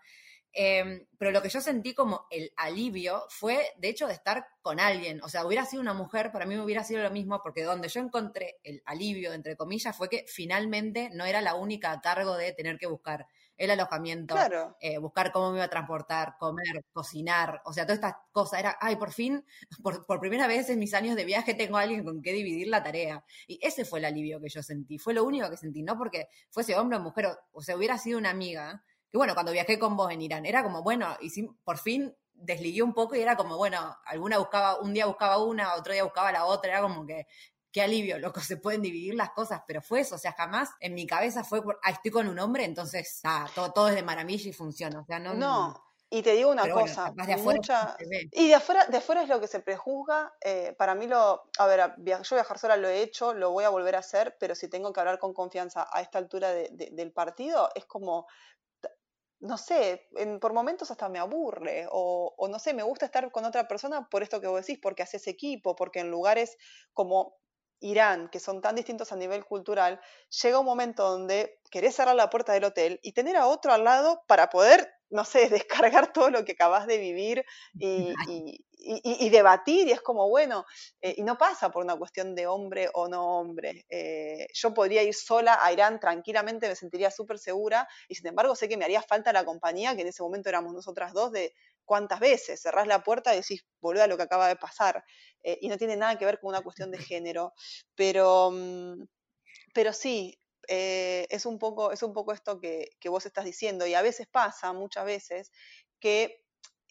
Em, 0.53 1.05
pero 1.17 1.31
lo 1.31 1.41
que 1.41 1.49
yo 1.49 1.61
sentí 1.61 1.93
como 1.93 2.27
el 2.29 2.51
alivio 2.57 3.23
fue, 3.29 3.73
de 3.77 3.89
hecho, 3.89 4.07
de 4.07 4.13
estar 4.13 4.45
con 4.61 4.79
alguien. 4.79 5.21
O 5.23 5.29
sea, 5.29 5.45
hubiera 5.45 5.65
sido 5.65 5.81
una 5.81 5.93
mujer, 5.93 6.31
para 6.31 6.45
mí 6.45 6.55
me 6.55 6.61
hubiera 6.61 6.83
sido 6.83 7.01
lo 7.01 7.11
mismo, 7.11 7.41
porque 7.41 7.63
donde 7.63 7.89
yo 7.89 7.99
encontré 7.99 8.59
el 8.63 8.81
alivio, 8.85 9.33
entre 9.33 9.55
comillas, 9.57 9.95
fue 9.95 10.09
que 10.09 10.25
finalmente 10.27 11.09
no 11.13 11.25
era 11.25 11.41
la 11.41 11.55
única 11.55 11.91
a 11.91 12.01
cargo 12.01 12.37
de 12.37 12.53
tener 12.53 12.77
que 12.77 12.87
buscar 12.87 13.27
el 13.57 13.71
alojamiento, 13.71 14.35
eh, 14.79 14.97
buscar 14.97 15.31
cómo 15.31 15.51
me 15.51 15.57
iba 15.57 15.65
a 15.65 15.69
transportar, 15.69 16.35
comer, 16.39 16.85
cocinar, 16.91 17.61
o 17.65 17.73
sea, 17.73 17.85
todas 17.85 17.97
estas 17.97 18.15
cosas. 18.31 18.59
Era, 18.59 18.77
ay, 18.81 18.95
por 18.95 19.11
fin, 19.11 19.45
por, 19.81 20.05
por, 20.05 20.19
primera 20.19 20.47
vez 20.47 20.69
en 20.69 20.79
mis 20.79 20.93
años 20.93 21.15
de 21.15 21.25
viaje 21.25 21.53
tengo 21.53 21.77
a 21.77 21.81
alguien 21.81 22.03
con 22.03 22.21
que 22.21 22.33
dividir 22.33 22.67
la 22.67 22.83
tarea. 22.83 23.23
Y 23.47 23.59
ese 23.61 23.85
fue 23.85 23.99
el 23.99 24.05
alivio 24.05 24.41
que 24.41 24.49
yo 24.49 24.63
sentí, 24.63 24.97
fue 24.97 25.13
lo 25.13 25.23
único 25.23 25.49
que 25.49 25.57
sentí, 25.57 25.83
no 25.83 25.97
porque 25.97 26.27
fuese 26.49 26.75
hombre 26.75 26.97
o 26.97 27.01
mujer, 27.01 27.27
o, 27.51 27.61
sea, 27.61 27.75
hubiera 27.77 27.97
sido 27.97 28.17
una 28.17 28.31
amiga. 28.31 28.83
Que 29.13 29.17
bueno, 29.17 29.35
cuando 29.35 29.51
viajé 29.51 29.77
con 29.77 29.95
vos 29.95 30.11
en 30.11 30.23
Irán, 30.23 30.43
era 30.43 30.63
como, 30.63 30.81
bueno, 30.81 31.15
y 31.21 31.29
por 31.63 31.77
fin 31.77 32.17
desligué 32.33 32.81
un 32.81 32.95
poco 32.95 33.15
y 33.15 33.21
era 33.21 33.37
como, 33.37 33.57
bueno, 33.57 33.95
alguna 34.07 34.39
buscaba, 34.39 34.79
un 34.79 34.91
día 34.91 35.05
buscaba 35.05 35.37
una, 35.37 35.75
otro 35.75 35.93
día 35.93 36.03
buscaba 36.03 36.31
la 36.31 36.45
otra, 36.45 36.71
era 36.71 36.81
como 36.81 37.05
que 37.05 37.27
qué 37.71 37.83
alivio, 37.83 38.17
loco, 38.17 38.39
se 38.41 38.57
pueden 38.57 38.81
dividir 38.81 39.13
las 39.13 39.29
cosas, 39.29 39.61
pero 39.67 39.83
fue 39.83 39.99
eso, 39.99 40.15
o 40.15 40.17
sea, 40.17 40.31
jamás 40.31 40.71
en 40.79 40.95
mi 40.95 41.05
cabeza 41.05 41.43
fue, 41.43 41.61
ah, 41.83 41.91
estoy 41.91 42.09
con 42.09 42.27
un 42.27 42.39
hombre, 42.39 42.65
entonces, 42.65 43.19
ah, 43.23 43.47
todo, 43.53 43.71
todo 43.71 43.89
es 43.89 43.93
de 43.93 44.01
maravilla 44.01 44.49
y 44.49 44.53
funciona, 44.53 45.01
o 45.01 45.05
sea, 45.05 45.19
no... 45.19 45.35
No, 45.35 45.93
y 46.09 46.21
te 46.21 46.33
digo 46.33 46.51
una 46.51 46.69
cosa, 46.69 47.11
de 47.15 47.33
afuera 47.33 47.97
y 48.31 48.47
de 48.47 48.53
afuera, 48.53 48.85
de 48.85 48.97
afuera 48.97 49.23
es 49.23 49.29
lo 49.29 49.39
que 49.39 49.47
se 49.47 49.59
prejuzga, 49.59 50.31
eh, 50.41 50.75
para 50.77 50.93
mí 50.93 51.07
lo, 51.07 51.49
a 51.57 51.65
ver, 51.65 51.95
yo 51.97 52.35
viajar 52.35 52.59
sola 52.59 52.77
lo 52.77 52.87
he 52.87 53.01
hecho, 53.01 53.33
lo 53.33 53.49
voy 53.49 53.63
a 53.63 53.69
volver 53.69 53.95
a 53.95 53.99
hacer, 53.99 54.37
pero 54.39 54.53
si 54.53 54.67
tengo 54.67 54.93
que 54.93 54.99
hablar 54.99 55.17
con 55.17 55.33
confianza 55.33 55.87
a 55.91 56.01
esta 56.01 56.19
altura 56.19 56.51
del 56.51 57.11
partido, 57.11 57.69
es 57.73 57.85
como, 57.85 58.27
no 59.43 59.57
sé, 59.57 60.07
por 60.39 60.53
momentos 60.53 60.89
hasta 60.89 61.09
me 61.09 61.19
aburre, 61.19 61.85
o, 61.91 62.33
o, 62.37 62.47
no 62.47 62.59
sé, 62.59 62.73
me 62.73 62.83
gusta 62.83 63.05
estar 63.05 63.29
con 63.29 63.43
otra 63.43 63.67
persona 63.67 64.07
por 64.09 64.23
esto 64.23 64.39
que 64.39 64.47
vos 64.47 64.65
decís, 64.65 64.79
porque 64.81 65.03
haces 65.03 65.27
equipo, 65.27 65.75
porque 65.75 65.99
en 65.99 66.09
lugares 66.09 66.57
como 66.93 67.35
Irán, 67.81 68.29
que 68.29 68.39
son 68.39 68.61
tan 68.61 68.75
distintos 68.75 69.11
a 69.11 69.17
nivel 69.17 69.43
cultural, 69.43 69.99
llega 70.41 70.59
un 70.59 70.65
momento 70.65 71.03
donde 71.09 71.59
querés 71.69 71.95
cerrar 71.95 72.15
la 72.15 72.29
puerta 72.29 72.53
del 72.53 72.63
hotel 72.63 73.01
y 73.03 73.11
tener 73.11 73.35
a 73.35 73.47
otro 73.47 73.73
al 73.73 73.83
lado 73.83 74.23
para 74.27 74.49
poder, 74.49 74.89
no 75.09 75.25
sé, 75.25 75.49
descargar 75.65 76.13
todo 76.13 76.29
lo 76.29 76.45
que 76.45 76.53
acabas 76.53 76.87
de 76.87 76.97
vivir 76.97 77.45
y, 77.79 79.29
debatir. 79.29 79.87
Y 79.87 79.91
es 79.91 80.01
como, 80.01 80.29
bueno, 80.29 80.65
eh, 81.01 81.15
y 81.17 81.23
no 81.23 81.37
pasa 81.37 81.71
por 81.71 81.83
una 81.83 81.95
cuestión 81.95 82.35
de 82.35 82.47
hombre 82.47 82.89
o 82.93 83.07
no 83.07 83.39
hombre. 83.39 83.85
Eh, 83.89 84.47
yo 84.53 84.73
podría 84.73 85.03
ir 85.03 85.13
sola 85.13 85.59
a 85.61 85.71
Irán 85.71 85.99
tranquilamente, 85.99 86.67
me 86.67 86.75
sentiría 86.75 87.11
súper 87.11 87.39
segura 87.39 87.87
y 88.07 88.15
sin 88.15 88.27
embargo 88.27 88.55
sé 88.55 88.67
que 88.67 88.77
me 88.77 88.85
haría 88.85 89.01
falta 89.01 89.31
la 89.31 89.45
compañía, 89.45 89.95
que 89.95 90.01
en 90.01 90.07
ese 90.07 90.23
momento 90.23 90.49
éramos 90.49 90.73
nosotras 90.73 91.13
dos, 91.13 91.31
de 91.31 91.53
cuántas 91.85 92.19
veces 92.19 92.61
cerrás 92.61 92.87
la 92.87 93.03
puerta 93.03 93.33
y 93.33 93.37
decís, 93.37 93.65
a 94.01 94.07
lo 94.07 94.17
que 94.17 94.23
acaba 94.23 94.47
de 94.47 94.55
pasar. 94.55 95.03
Eh, 95.43 95.57
y 95.61 95.67
no 95.67 95.77
tiene 95.77 95.97
nada 95.97 96.17
que 96.17 96.25
ver 96.25 96.39
con 96.39 96.49
una 96.49 96.61
cuestión 96.61 96.91
de 96.91 96.97
género. 96.97 97.53
Pero, 97.95 98.51
mm, 98.51 99.03
pero 99.73 99.93
sí, 99.93 100.37
eh, 100.67 101.27
es, 101.29 101.45
un 101.45 101.59
poco, 101.59 101.91
es 101.91 102.03
un 102.03 102.13
poco 102.13 102.33
esto 102.33 102.59
que, 102.59 102.89
que 102.99 103.09
vos 103.09 103.25
estás 103.25 103.45
diciendo. 103.45 103.85
Y 103.85 103.93
a 103.93 104.01
veces 104.01 104.27
pasa, 104.27 104.73
muchas 104.73 105.05
veces, 105.05 105.51
que 105.99 106.43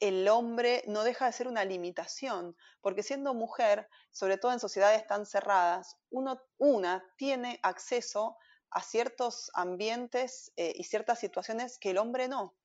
el 0.02 0.28
hombre 0.28 0.82
no 0.88 1.04
deja 1.04 1.26
de 1.26 1.32
ser 1.32 1.46
una 1.46 1.64
limitación, 1.64 2.56
porque 2.80 3.04
siendo 3.04 3.34
mujer, 3.34 3.88
sobre 4.10 4.36
todo 4.36 4.52
en 4.52 4.58
sociedades 4.58 5.06
tan 5.06 5.26
cerradas, 5.26 5.96
uno, 6.10 6.42
una 6.58 7.04
tiene 7.16 7.60
acceso 7.62 8.36
a 8.70 8.82
ciertos 8.82 9.50
ambientes 9.54 10.52
eh, 10.56 10.72
y 10.74 10.84
ciertas 10.84 11.20
situaciones 11.20 11.78
que 11.78 11.90
el 11.90 11.98
hombre 11.98 12.26
no. 12.26 12.56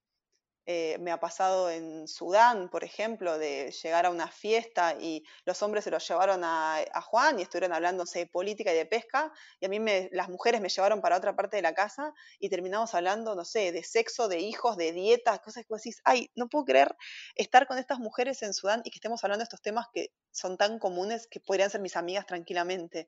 Eh, 0.69 0.97
me 0.99 1.11
ha 1.11 1.19
pasado 1.21 1.69
en 1.69 2.09
Sudán, 2.09 2.67
por 2.67 2.83
ejemplo, 2.83 3.37
de 3.37 3.71
llegar 3.71 4.05
a 4.05 4.09
una 4.09 4.27
fiesta 4.27 4.97
y 4.99 5.23
los 5.45 5.63
hombres 5.63 5.85
se 5.85 5.91
lo 5.91 5.97
llevaron 5.97 6.41
a, 6.43 6.83
Juan 7.03 7.39
y 7.39 7.43
estuvieron 7.43 7.71
hablándose 7.71 8.19
de 8.19 8.27
política 8.27 8.73
y 8.73 8.75
de 8.75 8.85
pesca, 8.85 9.31
y 9.61 9.65
a 9.65 9.69
mí 9.69 9.79
me, 9.79 10.09
las 10.11 10.27
mujeres 10.27 10.59
me 10.59 10.67
llevaron 10.67 10.99
para 10.99 11.15
otra 11.15 11.37
parte 11.37 11.55
de 11.55 11.61
la 11.61 11.73
casa 11.73 12.13
y 12.37 12.49
terminamos 12.49 12.93
hablando, 12.95 13.33
no 13.33 13.45
sé, 13.45 13.71
de 13.71 13.81
sexo, 13.81 14.27
de 14.27 14.39
hijos, 14.39 14.75
de 14.75 14.91
dietas, 14.91 15.39
cosas 15.39 15.63
que 15.63 15.67
vos 15.69 15.81
decís, 15.81 16.01
ay, 16.03 16.31
no 16.35 16.49
puedo 16.49 16.65
creer 16.65 16.93
estar 17.35 17.65
con 17.65 17.77
estas 17.77 17.99
mujeres 17.99 18.43
en 18.43 18.53
Sudán 18.53 18.81
y 18.83 18.91
que 18.91 18.97
estemos 18.97 19.23
hablando 19.23 19.43
de 19.43 19.45
estos 19.45 19.61
temas 19.61 19.87
que 19.93 20.09
son 20.31 20.57
tan 20.57 20.79
comunes 20.79 21.27
que 21.27 21.39
podrían 21.39 21.69
ser 21.69 21.79
mis 21.79 21.95
amigas 21.95 22.25
tranquilamente 22.25 23.07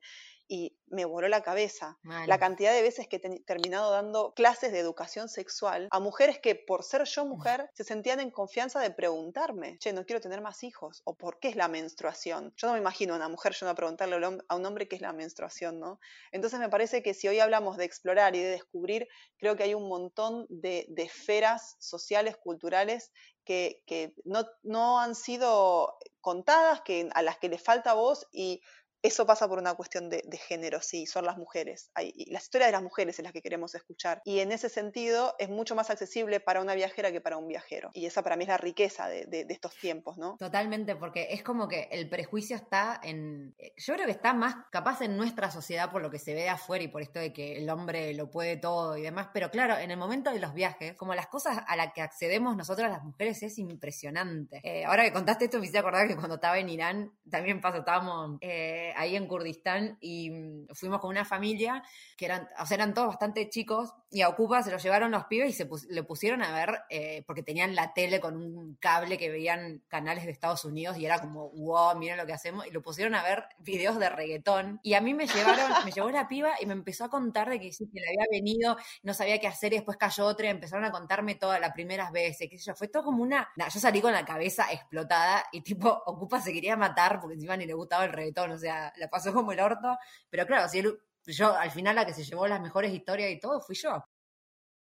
y 0.50 0.76
me 0.88 1.04
voló 1.04 1.28
la 1.28 1.42
cabeza. 1.44 1.96
La 2.26 2.40
cantidad 2.40 2.72
de 2.72 2.82
veces 2.82 3.06
que 3.06 3.16
he 3.22 3.40
terminado 3.44 3.92
dando 3.92 4.34
clases 4.34 4.72
de 4.72 4.80
educación 4.80 5.28
sexual 5.28 5.86
a 5.92 6.00
mujeres 6.00 6.40
que 6.40 6.56
por 6.56 6.82
ser 6.82 7.04
yo 7.04 7.24
mujer 7.24 7.70
se 7.72 7.84
sentían 7.84 8.18
en 8.18 8.32
confianza 8.32 8.80
de 8.80 8.90
preguntarme, 8.90 9.78
che, 9.78 9.92
no 9.92 10.04
quiero 10.04 10.20
tener 10.20 10.40
más 10.40 10.64
hijos, 10.64 11.02
o 11.04 11.14
por 11.14 11.38
qué 11.38 11.50
es 11.50 11.56
la 11.56 11.68
menstruación. 11.68 12.52
Yo 12.56 12.66
no 12.66 12.72
me 12.72 12.80
imagino 12.80 13.14
a 13.14 13.18
una 13.18 13.28
mujer 13.28 13.54
yendo 13.54 13.70
a 13.70 13.76
preguntarle 13.76 14.16
a 14.48 14.56
un 14.56 14.66
hombre 14.66 14.88
qué 14.88 14.96
es 14.96 15.02
la 15.02 15.12
menstruación, 15.12 15.78
¿no? 15.78 16.00
Entonces 16.32 16.58
me 16.58 16.68
parece 16.68 17.00
que 17.00 17.14
si 17.14 17.28
hoy 17.28 17.38
hablamos 17.38 17.76
de 17.76 17.84
explorar 17.84 18.34
y 18.34 18.40
de 18.40 18.50
descubrir, 18.50 19.06
creo 19.38 19.54
que 19.54 19.62
hay 19.62 19.74
un 19.74 19.88
montón 19.88 20.46
de, 20.48 20.92
esferas 20.96 21.76
sociales, 21.78 22.36
culturales, 22.36 23.12
que, 23.44 24.14
no, 24.24 24.44
no, 24.62 25.00
han 25.00 25.16
sido 25.16 25.96
contadas, 26.20 26.82
que, 26.82 27.08
a 27.14 27.22
las 27.22 27.38
que 27.38 27.48
les 27.48 27.62
falta 27.62 27.94
voz 27.94 28.26
y 28.30 28.62
eso 29.02 29.26
pasa 29.26 29.48
por 29.48 29.58
una 29.58 29.74
cuestión 29.74 30.10
de, 30.10 30.22
género, 30.36 30.80
sí, 30.80 31.06
son 31.06 31.24
las 31.24 31.36
mujeres. 31.36 31.90
Hay, 31.94 32.12
la 32.28 32.38
historia 32.38 32.66
de 32.66 32.72
las 32.72 32.82
mujeres 32.82 33.18
es 33.18 33.24
la 33.24 33.32
que 33.32 33.42
queremos 33.42 33.74
escuchar. 33.74 34.20
Y 34.24 34.40
en 34.40 34.52
ese 34.52 34.68
sentido 34.68 35.34
es 35.38 35.48
mucho 35.48 35.74
más 35.74 35.90
accesible 35.90 36.40
para 36.40 36.60
una 36.60 36.74
viajera 36.74 37.12
que 37.12 37.20
para 37.20 37.36
un 37.36 37.46
viajero. 37.46 37.90
Y 37.94 38.06
esa 38.06 38.22
para 38.22 38.36
mí 38.36 38.44
es 38.44 38.48
la 38.48 38.58
riqueza 38.58 39.08
de, 39.08 39.46
estos 39.48 39.74
tiempos, 39.76 40.16
¿no? 40.16 40.36
Totalmente, 40.38 40.96
porque 40.96 41.28
es 41.30 41.42
como 41.42 41.68
que 41.68 41.88
el 41.90 42.08
prejuicio 42.08 42.56
está 42.56 43.00
en... 43.02 43.54
Yo 43.76 43.94
creo 43.94 44.06
que 44.06 44.12
está 44.12 44.32
más 44.32 44.56
capaz 44.70 45.00
en 45.02 45.16
nuestra 45.16 45.50
sociedad 45.50 45.90
por 45.90 46.02
lo 46.02 46.10
que 46.10 46.18
se 46.18 46.34
ve 46.34 46.42
de 46.42 46.48
afuera 46.48 46.84
y 46.84 46.88
por 46.88 47.02
esto 47.02 47.18
de 47.18 47.32
que 47.32 47.56
el 47.56 47.68
hombre 47.70 48.14
lo 48.14 48.30
puede 48.30 48.56
todo 48.56 48.96
y 48.96 49.02
demás. 49.02 49.28
Pero 49.32 49.50
claro, 49.50 49.76
en 49.76 49.90
el 49.90 49.96
momento 49.96 50.30
de 50.30 50.38
los 50.38 50.54
viajes, 50.54 50.94
como 50.94 51.14
las 51.14 51.26
cosas 51.26 51.58
a 51.66 51.76
las 51.76 51.92
que 51.92 52.02
accedemos 52.02 52.56
nosotras 52.56 52.90
las 52.90 53.02
mujeres 53.02 53.42
es 53.42 53.58
impresionante. 53.58 54.60
Eh, 54.62 54.84
ahora 54.84 55.04
que 55.04 55.12
contaste 55.12 55.46
esto 55.46 55.58
me 55.58 55.66
hice 55.66 55.78
acordar 55.78 56.06
que 56.06 56.16
cuando 56.16 56.36
estaba 56.36 56.58
en 56.58 56.68
Irán 56.68 57.12
también 57.30 57.60
pasó, 57.60 57.78
estábamos... 57.78 58.38
Eh, 58.40 58.89
ahí 58.96 59.16
en 59.16 59.26
Kurdistán 59.26 59.96
y 60.00 60.30
mm, 60.30 60.68
fuimos 60.74 61.00
con 61.00 61.10
una 61.10 61.24
familia 61.24 61.82
que 62.16 62.26
eran, 62.26 62.48
o 62.58 62.66
sea, 62.66 62.74
eran 62.74 62.92
todos 62.92 63.08
bastante 63.08 63.48
chicos 63.48 63.94
y 64.10 64.22
a 64.22 64.28
Ocupa 64.28 64.62
se 64.62 64.70
los 64.70 64.82
llevaron 64.82 65.10
los 65.10 65.24
pibes 65.24 65.50
y 65.50 65.52
se 65.52 65.68
le 65.88 66.02
pusieron 66.02 66.42
a 66.42 66.52
ver, 66.52 66.80
eh, 66.90 67.22
porque 67.26 67.42
tenían 67.42 67.74
la 67.74 67.94
tele 67.94 68.20
con 68.20 68.36
un 68.36 68.76
cable 68.80 69.16
que 69.16 69.30
veían 69.30 69.82
canales 69.88 70.24
de 70.24 70.32
Estados 70.32 70.64
Unidos 70.64 70.98
y 70.98 71.06
era 71.06 71.20
como, 71.20 71.50
wow, 71.50 71.96
miren 71.96 72.18
lo 72.18 72.26
que 72.26 72.32
hacemos, 72.32 72.66
y 72.66 72.70
lo 72.70 72.82
pusieron 72.82 73.14
a 73.14 73.22
ver 73.22 73.44
videos 73.58 73.98
de 73.98 74.08
reggaetón. 74.08 74.80
Y 74.82 74.94
a 74.94 75.00
mí 75.00 75.14
me 75.14 75.26
llevaron, 75.26 75.84
me 75.84 75.92
llevó 75.92 76.10
la 76.10 76.28
piba 76.28 76.52
y 76.60 76.66
me 76.66 76.72
empezó 76.72 77.04
a 77.04 77.08
contar 77.10 77.48
de 77.48 77.60
que 77.60 77.72
sí, 77.72 77.88
que 77.92 78.00
le 78.00 78.08
había 78.08 78.26
venido, 78.30 78.76
no 79.02 79.14
sabía 79.14 79.38
qué 79.38 79.46
hacer 79.46 79.72
y 79.72 79.76
después 79.76 79.96
cayó 79.96 80.26
otra 80.26 80.50
empezaron 80.50 80.84
a 80.84 80.90
contarme 80.90 81.34
todas 81.34 81.60
las 81.60 81.72
primeras 81.72 82.12
veces, 82.12 82.48
sé 82.50 82.56
yo, 82.58 82.74
fue 82.74 82.88
todo 82.88 83.04
como 83.04 83.22
una, 83.22 83.48
yo 83.56 83.80
salí 83.80 84.00
con 84.00 84.12
la 84.12 84.24
cabeza 84.24 84.70
explotada 84.72 85.44
y 85.52 85.62
tipo, 85.62 86.02
Ocupa 86.06 86.40
se 86.40 86.52
quería 86.52 86.76
matar 86.76 87.20
porque 87.20 87.34
encima 87.34 87.56
ni 87.56 87.66
le 87.66 87.74
gustaba 87.74 88.04
el 88.04 88.12
reggaetón, 88.12 88.52
o 88.52 88.58
sea, 88.58 88.79
la, 88.96 89.08
pasó 89.08 89.32
como 89.32 89.52
el 89.52 89.60
orto, 89.60 89.96
pero 90.28 90.46
claro, 90.46 90.68
si 90.68 90.82
yo 91.26 91.54
al 91.54 91.70
final 91.70 91.96
la 91.96 92.06
que 92.06 92.14
se 92.14 92.24
llevó 92.24 92.46
las 92.46 92.60
mejores 92.60 92.92
historias 92.92 93.30
y 93.30 93.40
todo 93.40 93.60
fui 93.60 93.76
yo. 93.76 94.04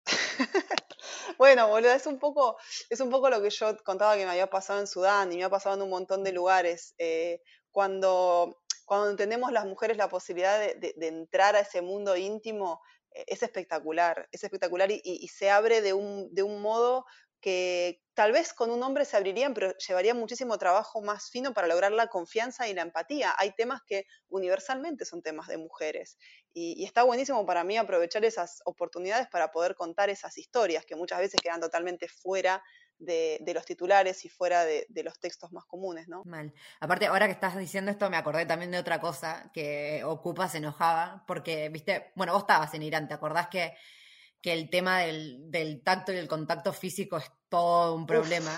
bueno, 1.39 1.69
boludo, 1.69 1.93
es 1.93 2.07
un 2.07 2.19
poco, 2.19 2.57
es 2.89 3.01
un 3.01 3.11
poco 3.11 3.31
lo 3.31 3.43
que 3.43 3.51
yo 3.51 3.77
contaba 3.85 4.17
que 4.17 4.25
me 4.25 4.31
había 4.31 4.49
pasado 4.49 4.81
en 4.81 4.87
Sudán 4.87 5.33
y 5.33 5.37
me 5.37 5.45
ha 5.45 5.51
pasado 5.51 5.77
en 5.77 5.83
un 5.83 5.91
montón 5.91 6.25
de 6.25 6.33
lugares. 6.33 6.95
Eh, 6.99 7.41
cuando, 7.71 8.63
cuando 8.85 9.17
tenemos 9.17 9.53
las 9.53 9.67
mujeres 9.67 9.97
la 9.97 10.09
posibilidad 10.09 10.59
de, 10.59 10.95
entrar 11.01 11.57
a 11.57 11.61
ese 11.61 11.83
mundo 11.83 12.17
íntimo, 12.17 12.81
eh, 13.13 13.25
es 13.29 13.43
espectacular, 13.43 14.29
es 14.33 14.45
espectacular 14.45 14.91
y, 14.91 15.01
y, 15.05 15.29
se 15.29 15.51
abre 15.51 15.81
de 15.83 15.93
un, 15.93 16.33
de 16.35 16.43
un 16.43 16.61
modo 16.63 17.05
que 17.41 18.03
tal 18.15 18.33
vez 18.33 18.53
con 18.53 18.71
un 18.71 18.83
hombre 18.83 19.05
se 19.05 19.17
abrirían, 19.17 19.55
pero 19.55 19.75
llevaría 19.79 20.15
muchísimo 20.15 20.59
trabajo 20.59 21.01
más 21.01 21.31
fino 21.31 21.55
para 21.55 21.67
lograr 21.67 21.93
la 21.93 22.09
confianza 22.09 22.69
y 22.69 22.75
la 22.75 22.83
empatía. 22.83 23.35
Hay 23.39 23.53
temas 23.53 23.81
que 23.87 24.07
universalmente 24.29 25.05
son 25.05 25.23
temas 25.23 25.49
de 25.49 25.57
mujeres 25.57 26.19
y, 26.53 26.85
está 26.85 27.03
buenísimo 27.05 27.47
para 27.47 27.65
mí 27.65 27.79
aprovechar 27.79 28.25
esas 28.25 28.61
oportunidades 28.65 29.29
para 29.29 29.51
poder 29.51 29.75
contar 29.75 30.11
esas 30.11 30.37
historias 30.37 30.85
que 30.85 30.97
muchas 30.97 31.19
veces 31.19 31.41
quedan 31.41 31.61
totalmente 31.61 32.09
fuera 32.09 32.63
de, 32.99 33.41
los 33.55 33.65
titulares 33.65 34.25
y 34.27 34.29
fuera 34.29 34.65
de, 34.65 34.87
los 35.03 35.19
textos 35.19 35.53
más 35.53 35.65
comunes, 35.65 36.09
¿no? 36.09 36.23
Mal. 36.25 36.53
Aparte, 36.81 37.07
ahora 37.07 37.27
que 37.27 37.33
estás 37.33 37.57
diciendo 37.57 37.91
esto, 37.91 38.11
me 38.11 38.19
acordé 38.19 38.45
también 38.45 38.71
de 38.71 38.79
otra 38.79 39.01
cosa 39.01 39.51
que 39.55 40.05
Ocupa 40.05 40.49
se 40.49 40.59
enojaba, 40.59 41.25
porque, 41.27 41.71
viste, 41.71 42.13
bueno, 42.15 42.35
vos 42.35 42.43
estabas 42.43 42.75
en 42.75 42.83
Irán, 42.83 43.09
¿te 43.09 43.15
acordás 43.15 43.49
que 43.49 43.75
que 44.43 44.53
el 44.53 44.71
tema 44.71 45.01
del, 45.01 45.83
tacto 45.85 46.13
y 46.13 46.17
el 46.17 46.29
contacto 46.29 46.73
físico 46.73 47.17
es 47.19 47.31
todo 47.49 47.95
un 47.95 48.07
problema. 48.07 48.53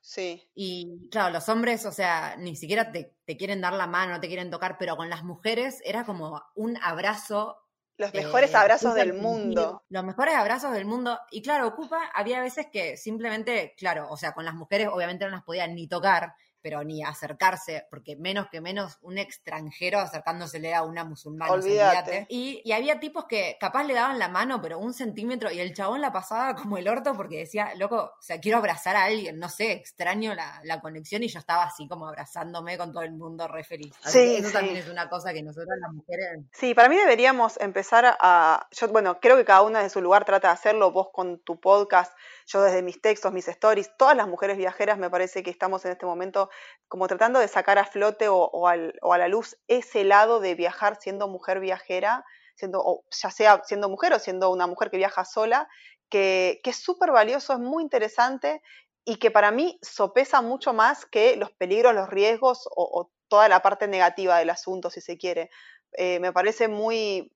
sí. 0.00 0.50
Y 0.54 1.08
claro, 1.10 1.30
los 1.30 1.48
hombres, 1.48 1.86
o 1.86 1.92
sea, 1.92 2.36
ni 2.38 2.56
siquiera 2.56 2.90
te, 2.92 3.14
quieren 3.36 3.60
dar 3.60 3.74
la 3.74 3.86
mano, 3.86 4.12
no 4.12 4.20
te 4.20 4.28
quieren 4.28 4.50
tocar, 4.50 4.76
pero 4.78 4.96
con 4.96 5.10
las 5.10 5.22
mujeres 5.22 5.80
era 5.84 6.04
como 6.04 6.42
un 6.54 6.76
abrazo 6.82 7.56
Los 7.96 8.12
mejores 8.12 8.54
abrazos 8.54 8.94
del 8.94 9.14
mundo. 9.14 9.82
Los 9.88 10.04
mejores 10.04 10.34
abrazos 10.34 10.72
del 10.72 10.86
mundo. 10.86 11.18
Y 11.30 11.42
claro, 11.42 11.68
Ocupa, 11.68 12.10
había 12.14 12.40
veces 12.40 12.66
que 12.72 12.96
simplemente, 12.96 13.74
claro, 13.76 14.08
o 14.10 14.16
sea, 14.16 14.32
con 14.32 14.44
las 14.44 14.54
mujeres 14.54 14.88
obviamente 14.90 15.24
no 15.24 15.30
las 15.30 15.44
podían 15.44 15.74
ni 15.74 15.88
tocar, 15.88 16.34
pero 16.62 16.82
ni 16.84 17.02
acercarse, 17.02 17.86
porque 17.90 18.16
menos 18.16 18.48
que 18.50 18.60
menos 18.60 18.98
un 19.00 19.18
extranjero 19.18 19.98
acercándosele 19.98 20.74
a 20.74 20.82
una 20.82 21.04
musulmana. 21.04 21.52
Olvídate. 21.52 22.26
Y, 22.28 22.60
y, 22.64 22.72
había 22.72 23.00
tipos 23.00 23.26
que 23.26 23.56
capaz 23.60 23.84
le 23.84 23.94
daban 23.94 24.18
la 24.18 24.28
mano, 24.28 24.60
pero 24.60 24.78
un 24.78 24.92
centímetro, 24.92 25.50
y 25.50 25.60
el 25.60 25.74
chabón 25.74 26.00
la 26.00 26.12
pasaba 26.12 26.54
como 26.54 26.78
el 26.78 26.88
orto 26.88 27.14
porque 27.14 27.38
decía, 27.38 27.74
loco, 27.76 28.12
o 28.18 28.22
sea, 28.22 28.40
quiero 28.40 28.58
abrazar 28.58 28.96
a 28.96 29.04
alguien, 29.04 29.38
no 29.38 29.48
sé, 29.48 29.72
extraño 29.72 30.34
la, 30.34 30.60
la 30.64 30.80
conexión, 30.80 31.22
y 31.22 31.28
yo 31.28 31.38
estaba 31.38 31.64
así 31.64 31.86
como 31.88 32.08
abrazándome 32.08 32.76
con 32.76 32.92
todo 32.92 33.02
el 33.02 33.12
mundo 33.12 33.48
re 33.48 33.64
feliz. 33.64 33.94
sí, 34.04 34.36
eso 34.36 34.50
también 34.50 34.76
es 34.76 34.88
una 34.88 35.08
cosa 35.08 35.32
que 35.32 35.42
nosotros 35.42 35.76
las 35.80 35.92
mujeres... 35.92 36.44
Sí, 36.52 36.74
para 36.74 36.88
mí 36.88 36.96
deberíamos 36.96 37.58
empezar 37.60 38.16
a... 38.20 38.66
Yo, 38.72 38.88
bueno, 38.88 39.20
creo 39.20 39.36
que 39.36 39.44
cada 39.44 39.62
una 39.62 39.82
de 39.82 39.90
su 39.90 40.00
lugar 40.00 40.24
trata 40.24 40.48
de 40.48 40.54
hacerlo, 40.54 40.90
vos 40.90 41.08
con 41.12 41.38
tu 41.40 41.60
podcast, 41.60 42.12
yo 42.46 42.62
desde 42.62 42.82
mis 42.82 43.00
textos, 43.00 43.32
mis 43.32 43.48
stories, 43.48 43.96
todas 43.96 44.16
las 44.16 44.26
mujeres 44.26 44.56
viajeras 44.56 44.98
me 44.98 45.10
parece 45.10 45.42
que 45.42 45.50
estamos 45.50 45.84
en 45.84 45.92
este 45.92 46.06
momento 46.06 46.47
como 46.88 47.06
tratando 47.06 47.38
de 47.38 47.48
sacar 47.48 47.78
a 47.78 47.84
flote 47.84 48.28
o, 48.28 48.66
a 48.66 49.18
la 49.18 49.28
luz 49.28 49.56
ese 49.68 50.04
lado 50.04 50.40
de 50.40 50.54
viajar 50.54 50.98
siendo 51.00 51.28
mujer 51.28 51.60
viajera, 51.60 52.24
siendo, 52.54 53.04
ya 53.10 53.30
sea 53.30 53.62
siendo 53.64 53.88
mujer 53.88 54.14
o 54.14 54.18
siendo 54.18 54.50
una 54.50 54.66
mujer 54.66 54.90
que 54.90 54.96
viaja 54.96 55.24
sola, 55.24 55.68
que, 56.08 56.60
es 56.64 56.76
súper 56.76 57.12
valioso, 57.12 57.52
es 57.52 57.58
muy 57.58 57.82
interesante 57.82 58.62
y 59.04 59.16
que 59.16 59.30
para 59.30 59.50
mí 59.50 59.78
sopesa 59.82 60.42
mucho 60.42 60.72
más 60.72 61.06
que 61.06 61.36
los 61.36 61.52
peligros, 61.52 61.94
los 61.94 62.08
riesgos 62.08 62.68
o, 62.74 63.10
toda 63.28 63.46
la 63.48 63.60
parte 63.60 63.86
negativa 63.88 64.38
del 64.38 64.48
asunto, 64.48 64.88
si 64.88 65.02
se 65.02 65.18
quiere. 65.18 65.50
Eh, 65.92 66.18
me 66.18 66.32
parece 66.32 66.66
muy, 66.66 67.30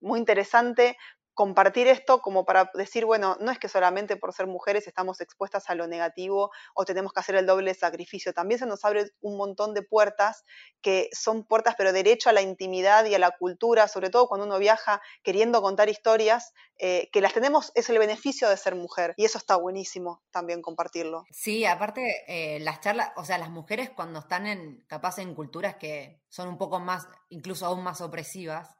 muy 0.00 0.18
interesante 0.18 0.96
compartir 1.36 1.86
esto 1.86 2.22
como 2.22 2.46
para 2.46 2.70
decir, 2.72 3.04
bueno, 3.04 3.36
no 3.40 3.52
es 3.52 3.58
que 3.58 3.68
solamente 3.68 4.16
por 4.16 4.32
ser 4.32 4.46
mujeres 4.46 4.86
estamos 4.86 5.20
expuestas 5.20 5.68
a 5.68 5.74
lo 5.74 5.86
negativo 5.86 6.50
o 6.74 6.84
tenemos 6.86 7.12
que 7.12 7.20
hacer 7.20 7.34
el 7.36 7.44
doble 7.44 7.74
sacrificio, 7.74 8.32
también 8.32 8.58
se 8.58 8.64
nos 8.64 8.82
abre 8.86 9.10
un 9.20 9.36
montón 9.36 9.74
de 9.74 9.82
puertas 9.82 10.44
que 10.80 11.10
son 11.12 11.44
puertas 11.44 11.74
pero 11.76 11.92
derecho 11.92 12.30
a 12.30 12.32
la 12.32 12.40
intimidad 12.40 13.04
y 13.04 13.14
a 13.14 13.18
la 13.18 13.32
cultura, 13.32 13.86
sobre 13.86 14.08
todo 14.08 14.28
cuando 14.28 14.46
uno 14.46 14.58
viaja 14.58 15.02
queriendo 15.22 15.60
contar 15.60 15.90
historias, 15.90 16.54
eh, 16.78 17.10
que 17.12 17.20
las 17.20 17.34
tenemos, 17.34 17.70
es 17.74 17.90
el 17.90 17.98
beneficio 17.98 18.48
de 18.48 18.56
ser 18.56 18.74
mujer 18.74 19.12
y 19.18 19.26
eso 19.26 19.36
está 19.36 19.56
buenísimo 19.56 20.22
también 20.30 20.62
compartirlo. 20.62 21.24
Sí, 21.30 21.66
aparte 21.66 22.24
eh, 22.28 22.60
las 22.60 22.80
charlas, 22.80 23.10
o 23.16 23.26
sea, 23.26 23.36
las 23.36 23.50
mujeres 23.50 23.90
cuando 23.90 24.20
están 24.20 24.46
en, 24.46 24.84
capaz 24.86 25.18
en 25.18 25.34
culturas 25.34 25.76
que 25.76 26.22
son 26.30 26.48
un 26.48 26.56
poco 26.56 26.80
más, 26.80 27.06
incluso 27.28 27.66
aún 27.66 27.82
más 27.82 28.00
opresivas, 28.00 28.74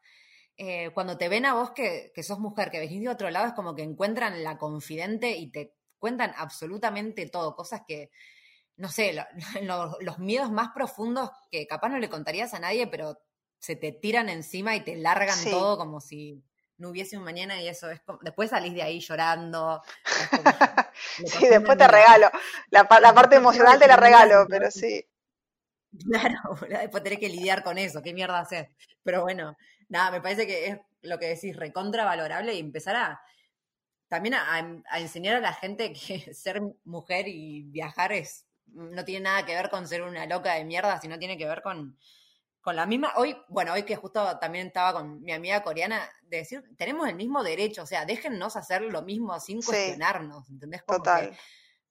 eh, 0.59 0.91
cuando 0.95 1.19
te 1.19 1.29
ven 1.29 1.45
a 1.45 1.55
vos 1.55 1.71
que, 1.73 2.13
sos 2.23 2.39
mujer, 2.39 2.71
que 2.71 2.81
venís 2.81 3.03
de 3.03 3.09
otro 3.09 3.31
lado, 3.31 3.47
es 3.47 3.53
como 3.53 3.75
que 3.75 3.83
encuentran 3.83 4.43
la 4.43 4.57
confidente 4.57 5.37
y 5.37 5.51
te 5.51 5.75
cuentan 5.99 6.33
absolutamente 6.37 7.29
todo, 7.29 7.55
cosas 7.55 7.83
que, 7.87 8.11
no 8.77 8.89
sé, 8.89 9.15
los 10.01 10.19
miedos 10.19 10.51
más 10.51 10.71
profundos 10.75 11.31
que 11.51 11.67
capaz 11.67 11.91
no 11.91 11.99
le 11.99 12.09
contarías 12.09 12.55
a 12.55 12.59
nadie, 12.59 12.87
pero 12.87 13.19
se 13.59 13.77
te 13.77 13.93
tiran 13.93 14.29
encima 14.29 14.77
y 14.77 14.81
te 14.81 14.97
largan 14.97 15.39
todo 15.51 15.77
como 15.77 16.01
si 16.01 16.43
no 16.79 16.91
hubiese 16.91 17.17
un 17.17 17.25
mañana 17.25 17.61
y 17.61 17.69
eso 17.69 17.91
es 17.91 18.01
como, 18.03 18.19
después 18.23 18.51
salís 18.51 18.75
de 18.75 18.83
ahí 18.83 19.01
llorando. 19.01 19.83
sí, 21.27 21.49
después 21.49 21.79
te 21.79 21.89
regalo. 21.89 22.31
La, 22.71 22.87
la 23.01 23.15
parte 23.15 23.37
emocional 23.37 23.79
te 23.79 23.87
la 23.87 23.97
regalo, 23.97 24.47
pero 24.49 24.71
sí. 24.71 25.05
Claro, 26.11 26.57
después 26.69 27.03
tenés 27.03 27.19
que 27.19 27.29
lidiar 27.29 27.63
con 27.63 27.79
eso, 27.79 28.03
qué 28.03 28.13
mierda 28.13 28.39
hacer. 28.39 28.71
Pero 29.03 29.23
bueno, 29.23 29.57
nada, 29.89 30.11
me 30.11 30.21
parece 30.21 30.47
que 30.47 30.67
es 30.67 30.79
lo 31.03 31.19
que 31.19 31.27
decís, 31.27 31.57
recontravalorable 31.57 32.55
y 32.55 32.61
empezar 32.61 32.97
a 32.97 33.21
también 34.09 34.35
a, 34.35 34.83
enseñar 34.99 35.37
a 35.37 35.41
la 35.41 35.53
gente 35.53 35.93
que 35.93 36.35
ser 36.35 36.63
mujer 36.85 37.29
y 37.29 37.65
viajar 37.65 38.13
es 38.13 38.47
no 38.67 39.05
tiene 39.05 39.25
nada 39.25 39.47
que 39.47 39.55
ver 39.55 39.71
con 39.71 39.87
ser 39.87 40.03
una 40.03 40.27
loca 40.27 40.55
de 40.55 40.65
mierda, 40.65 41.01
sino 41.01 41.19
tiene 41.19 41.39
que 41.39 41.47
ver 41.47 41.63
con, 41.63 41.97
con 42.61 42.75
la 42.75 42.85
misma. 42.85 43.13
Hoy, 43.17 43.37
bueno, 43.49 43.73
hoy 43.73 43.85
que 43.85 43.95
justo 43.95 44.39
también 44.39 44.67
estaba 44.67 44.93
con 44.93 45.23
mi 45.23 45.33
amiga 45.33 45.63
coreana, 45.63 46.03
de 46.23 46.39
decir, 46.39 46.65
tenemos 46.77 47.09
el 47.09 47.15
mismo 47.15 47.45
derecho, 47.45 47.85
o 47.85 47.87
sea, 47.87 48.05
déjennos 48.05 48.57
hacer 48.57 48.83
lo 48.83 49.03
mismo 49.03 49.39
sin 49.39 49.63
cuestionarnos, 49.63 50.51
¿entendés? 50.51 50.85
Total. 50.85 51.37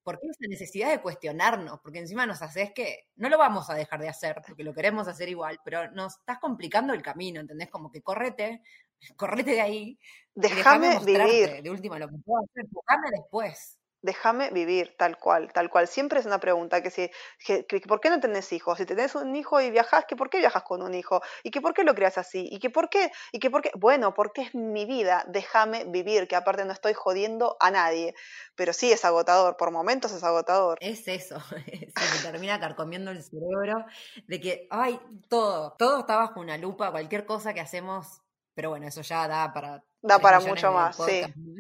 ¿Por 0.06 0.20
qué 0.20 0.28
esa 0.28 0.48
necesidad 0.48 0.92
de 0.92 1.02
cuestionarnos? 1.02 1.80
Porque 1.82 2.00
encima 2.00 2.28
nos 2.28 2.42
haces 2.44 2.72
que 2.74 3.10
no 3.16 3.28
lo 3.28 3.38
vamos 3.40 3.70
a 3.70 3.74
dejar 3.74 4.00
de 4.00 4.08
hacer, 4.08 4.42
porque 4.46 4.64
lo 4.64 4.74
queremos 4.74 5.08
hacer 5.08 5.28
igual, 5.28 5.60
pero 5.66 5.92
nos 5.92 6.18
estás 6.20 6.38
complicando 6.40 6.94
el 6.94 7.02
camino, 7.02 7.42
¿entendés? 7.42 7.70
Como 7.70 7.92
que 7.92 8.04
correte, 8.04 8.62
correte 9.18 9.52
de 9.52 9.62
ahí. 9.62 10.00
Déjame 10.36 11.00
vivir. 11.00 11.64
De 11.64 11.72
última, 11.72 11.98
lo 11.98 12.08
que 12.08 12.18
puedo 12.24 12.44
hacer, 12.46 12.66
déjame 12.70 13.10
después 13.12 13.80
déjame 14.06 14.52
vivir 14.52 14.96
tal 14.98 15.18
cual, 15.18 15.52
tal 15.52 15.70
cual. 15.70 15.88
Siempre 15.88 16.20
es 16.20 16.26
una 16.26 16.40
pregunta 16.40 16.82
que 16.82 16.92
si, 16.92 17.10
que, 17.46 17.66
¿por 17.88 18.00
qué 18.00 18.10
no 18.10 18.20
tenés 18.20 18.54
hijos? 18.54 18.78
Si 18.78 18.86
tenés 18.86 19.16
un 19.16 19.36
hijo 19.36 19.60
y 19.60 19.72
viajás, 19.72 20.06
¿que 20.06 20.16
¿por 20.16 20.30
qué 20.30 20.38
viajas 20.38 20.64
con 20.64 20.82
un 20.84 20.94
hijo? 20.94 21.22
¿Y 21.44 21.52
que 21.52 21.60
por 21.60 21.74
qué 21.74 21.84
lo 21.84 21.96
creas 21.96 22.18
así? 22.18 22.48
¿Y 22.52 22.60
que 22.60 22.70
por 22.70 22.90
qué? 22.90 23.12
¿Y 23.32 23.40
que 23.40 23.50
por 23.50 23.62
qué? 23.62 23.72
Bueno, 23.76 24.14
porque 24.14 24.44
es 24.44 24.56
mi 24.56 24.86
vida, 24.86 25.26
déjame 25.28 25.86
vivir, 25.86 26.28
que 26.28 26.36
aparte 26.36 26.64
no 26.66 26.72
estoy 26.72 26.94
jodiendo 26.94 27.58
a 27.60 27.72
nadie. 27.72 28.14
Pero 28.56 28.74
sí 28.74 28.92
es 28.92 29.04
agotador, 29.04 29.58
por 29.58 29.72
momentos 29.72 30.12
es 30.12 30.24
agotador. 30.24 30.78
Es 30.82 31.08
eso, 31.08 31.40
se 31.50 31.56
me 31.56 32.32
termina 32.32 32.60
carcomiendo 32.60 33.12
el 33.12 33.24
cerebro 33.24 33.86
de 34.28 34.40
que, 34.40 34.68
ay, 34.70 35.00
todo, 35.28 35.76
todo 35.78 36.02
está 36.02 36.18
bajo 36.18 36.40
una 36.40 36.58
lupa, 36.58 36.92
cualquier 36.92 37.26
cosa 37.26 37.54
que 37.54 37.62
hacemos 37.62 38.22
pero 38.56 38.70
bueno, 38.70 38.88
eso 38.88 39.02
ya 39.02 39.28
da 39.28 39.54
para... 39.54 39.84
Da 40.02 40.20
para 40.20 40.40
mucho 40.40 40.72
más, 40.72 40.98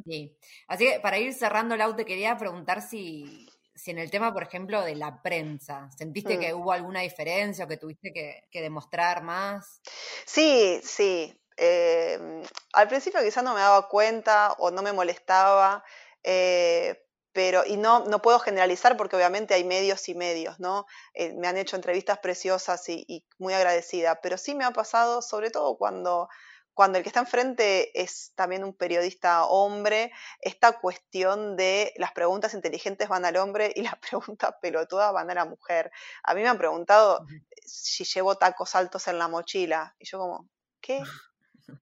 sí. 0.06 0.38
Así 0.68 0.86
que 0.86 1.00
para 1.00 1.18
ir 1.18 1.34
cerrando 1.34 1.76
el 1.76 1.82
auto, 1.82 2.06
quería 2.06 2.38
preguntar 2.38 2.82
si, 2.82 3.50
si 3.76 3.92
en 3.92 4.00
el 4.00 4.10
tema, 4.10 4.34
por 4.34 4.44
ejemplo, 4.44 4.82
de 4.82 4.96
la 4.96 5.22
prensa, 5.22 5.90
¿sentiste 5.98 6.40
que 6.40 6.54
mm. 6.54 6.58
hubo 6.58 6.72
alguna 6.72 7.02
diferencia 7.02 7.66
o 7.66 7.68
que 7.68 7.78
tuviste 7.78 8.14
que, 8.14 8.62
demostrar 8.62 9.24
más? 9.24 9.82
Sí, 10.26 10.80
sí. 10.84 11.38
Eh, 11.58 12.44
al 12.74 12.88
principio 12.88 13.22
quizás 13.22 13.44
no 13.44 13.54
me 13.54 13.62
daba 13.62 13.88
cuenta 13.90 14.54
o 14.60 14.72
no 14.72 14.82
me 14.82 14.94
molestaba, 14.94 15.84
eh, 16.24 17.02
pero, 17.34 17.66
y 17.66 17.76
no, 17.76 18.06
no 18.06 18.22
puedo 18.22 18.40
generalizar 18.40 18.96
porque 18.96 19.18
obviamente 19.18 19.54
hay 19.54 19.66
medios 19.66 20.08
y 20.08 20.16
medios, 20.16 20.58
¿no? 20.60 20.86
Eh, 21.14 21.34
me 21.34 21.48
han 21.50 21.58
hecho 21.58 21.76
entrevistas 21.76 22.20
preciosas 22.20 22.88
y, 22.88 23.04
y, 23.10 23.26
muy 23.40 23.54
agradecida, 23.54 24.22
pero 24.22 24.38
sí 24.38 24.56
me 24.56 24.64
ha 24.64 24.72
pasado, 24.72 25.22
sobre 25.22 25.52
todo 25.52 25.78
cuando 25.78 26.30
cuando 26.76 26.98
el 26.98 27.04
que 27.04 27.10
está 27.10 27.22
enfrente 27.22 28.00
es 28.00 28.34
también 28.36 28.66
un 28.66 28.74
periodista 28.74 29.46
hombre, 29.46 30.12
esta 30.42 30.78
cuestión 30.80 31.56
de 31.56 31.94
las 31.96 32.12
preguntas 32.12 32.54
inteligentes 32.54 33.08
van 33.08 33.24
al 33.24 33.38
hombre 33.38 33.72
y 33.74 33.82
las 33.96 33.98
preguntas 33.98 34.54
pelotudas 34.62 35.12
van 35.14 35.32
a 35.32 35.34
la 35.34 35.46
mujer. 35.46 35.90
A 36.24 36.36
mí 36.36 36.42
me 36.42 36.50
han 36.50 36.58
preguntado 36.58 37.26
si 37.66 38.04
llevo 38.04 38.36
tacos 38.36 38.76
altos 38.76 39.08
en 39.08 39.18
la 39.18 39.30
mochila 39.30 39.96
y 39.98 40.06
yo 40.06 40.20
como, 40.20 40.48
¿qué? 40.82 41.02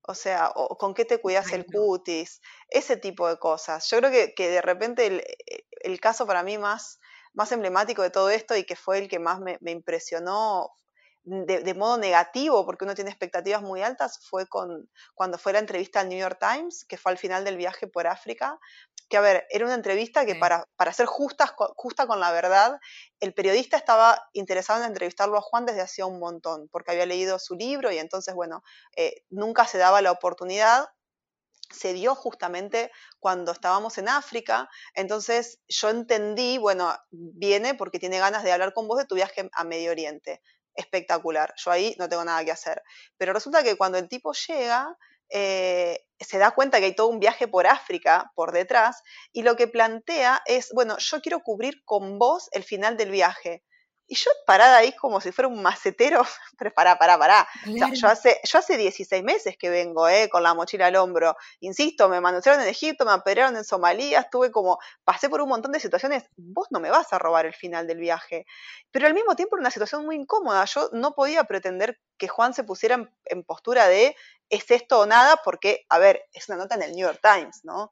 O 0.08 0.16
sea, 0.16 0.50
o, 0.56 0.78
¿con 0.78 0.94
qué 0.94 1.04
te 1.04 1.20
cuidas 1.20 1.52
el 1.52 1.66
cutis? 1.66 2.40
Ese 2.70 2.96
tipo 2.96 3.28
de 3.28 3.38
cosas. 3.38 3.86
Yo 3.90 3.98
creo 3.98 4.12
que, 4.12 4.34
que 4.34 4.50
de 4.50 4.62
repente 4.62 5.06
el, 5.08 5.22
el, 5.82 6.00
caso 6.00 6.26
para 6.26 6.42
mí 6.42 6.58
más, 6.58 7.02
más 7.34 7.52
emblemático 7.52 8.02
de 8.02 8.10
todo 8.10 8.30
esto 8.30 8.56
y 8.56 8.64
que 8.64 8.78
fue 8.78 9.00
el 9.00 9.10
que 9.10 9.20
más 9.20 9.42
me, 9.42 9.58
me 9.60 9.72
impresionó 9.72 10.72
de, 11.26 11.74
modo 11.74 11.98
negativo, 11.98 12.66
porque 12.66 12.86
uno 12.86 12.96
tiene 12.96 13.10
expectativas 13.10 13.62
muy 13.62 13.82
altas, 13.82 14.20
fue 14.28 14.46
con, 14.48 14.90
cuando 15.16 15.38
fue 15.38 15.54
la 15.54 15.60
entrevista 15.60 16.02
al 16.02 16.10
New 16.10 16.20
York 16.20 16.38
Times, 16.40 16.86
que 16.86 16.98
fue 16.98 17.12
al 17.12 17.18
final 17.18 17.46
del 17.46 17.58
viaje 17.58 17.88
por 17.88 18.08
África, 18.08 18.60
que 19.10 19.18
a 19.18 19.22
ver, 19.22 19.46
era 19.50 19.66
una 19.66 19.76
entrevista 19.76 20.26
que 20.26 20.36
para, 20.36 20.68
para 20.76 20.92
ser 20.92 21.06
justa, 21.06 21.56
justa 21.76 22.08
con 22.08 22.20
la 22.20 22.32
verdad, 22.32 22.80
el 23.20 23.34
periodista 23.34 23.78
estaba 23.78 24.22
interesado 24.34 24.82
en 24.82 24.88
entrevistarlo 24.88 25.38
a 25.38 25.42
Juan 25.42 25.66
desde 25.66 25.82
hacía 25.82 26.06
un 26.06 26.20
montón, 26.20 26.68
porque 26.70 26.92
había 26.92 27.06
leído 27.06 27.40
su 27.40 27.56
libro 27.56 27.92
y 27.92 28.00
entonces, 28.00 28.34
bueno, 28.36 28.64
eh, 28.96 29.24
nunca 29.30 29.66
se 29.66 29.78
daba 29.78 30.02
la 30.02 30.12
oportunidad, 30.12 30.90
se 31.72 31.94
dio 31.94 32.16
justamente 32.16 32.92
cuando 33.20 33.52
estábamos 33.52 33.98
en 33.98 34.10
África. 34.10 34.70
Entonces 34.94 35.60
yo 35.68 35.90
entendí, 35.90 36.58
bueno, 36.58 36.96
viene 37.10 37.74
porque 37.74 38.00
tiene 38.00 38.20
ganas 38.20 38.44
de 38.44 38.52
hablar 38.52 38.74
con 38.74 38.88
vos 38.88 38.98
de 39.00 39.06
tu 39.06 39.16
viaje 39.16 39.50
a 39.54 39.64
Medio 39.64 39.92
Oriente 39.92 40.42
espectacular. 40.76 41.54
Yo 41.58 41.72
ahí 41.72 41.96
no 42.00 42.10
tengo 42.10 42.24
nada 42.24 42.44
que 42.44 42.52
hacer. 42.52 42.82
Pero 43.18 43.34
resulta 43.34 43.64
que 43.64 43.76
cuando 43.76 43.98
el 43.98 44.08
tipo 44.08 44.34
llega, 44.34 44.98
eh, 45.30 46.00
se 46.20 46.38
da 46.38 46.52
cuenta 46.52 46.80
que 46.80 46.86
hay 46.86 46.96
todo 46.96 47.08
un 47.08 47.20
viaje 47.20 47.48
por 47.48 47.68
África 47.68 48.32
por 48.36 48.52
detrás 48.52 49.02
y 49.32 49.44
lo 49.44 49.56
que 49.56 49.68
plantea 49.68 50.42
es, 50.46 50.70
bueno, 50.74 50.98
yo 51.00 51.22
quiero 51.22 51.42
cubrir 51.42 51.84
con 51.86 52.20
vos 52.20 52.50
el 52.52 52.64
final 52.64 52.98
del 52.98 53.12
viaje. 53.12 53.64
Y 54.08 54.16
yo 54.16 54.30
parada 54.46 54.78
ahí 54.78 54.94
como 54.96 55.22
si 55.22 55.32
fuera 55.32 55.48
un 55.48 55.62
macetero, 55.62 56.24
pero 56.58 56.74
pará, 56.74 56.98
pará, 56.98 57.18
pará. 57.18 57.48
yo, 57.66 58.08
hace, 58.08 58.40
yo 58.44 58.60
hace 58.60 58.78
16 58.78 59.24
meses 59.24 59.56
que 59.58 59.70
vengo 59.70 60.08
eh, 60.08 60.30
con 60.30 60.44
la 60.44 60.54
mochila 60.54 60.88
al 60.88 60.96
hombro. 60.96 61.36
Insisto, 61.62 62.10
me 62.10 62.22
manosearon 62.22 62.62
en 62.62 62.68
Egipto, 62.68 63.06
me 63.06 63.12
apedrearon 63.12 63.56
en 63.56 63.64
Somalia, 63.64 64.20
estuve 64.20 64.52
como, 64.52 64.80
pasé 65.04 65.30
por 65.30 65.42
un 65.42 65.50
montón 65.50 65.72
de 65.72 65.80
situaciones. 65.80 66.26
Vos 66.36 66.68
no 66.70 66.80
me 66.80 66.90
vas 66.90 67.14
a 67.14 67.20
robar 67.20 67.46
el 67.46 67.54
final 67.54 67.88
del 67.88 68.00
viaje. 68.00 68.46
Pero 68.92 69.08
al 69.08 69.14
mismo 69.14 69.36
tiempo 69.36 69.56
era 69.56 69.62
una 69.62 69.72
situación 69.72 70.06
muy 70.06 70.16
incómoda. 70.16 70.66
Yo 70.66 70.90
no 70.92 71.14
podía 71.14 71.44
pretender 71.46 72.00
que 72.18 72.28
Juan 72.28 72.54
se 72.54 72.64
pusiera 72.64 72.96
en, 72.96 73.10
en 73.26 73.44
postura 73.44 73.88
de 73.88 74.16
es 74.50 74.70
esto 74.70 75.00
o 75.00 75.06
nada, 75.06 75.42
porque, 75.44 75.86
a 75.90 75.98
ver, 75.98 76.26
es 76.32 76.48
una 76.50 76.60
nota 76.60 76.76
en 76.76 76.84
el 76.84 76.92
New 76.92 77.08
York 77.08 77.20
Times, 77.22 77.62
¿no? 77.64 77.92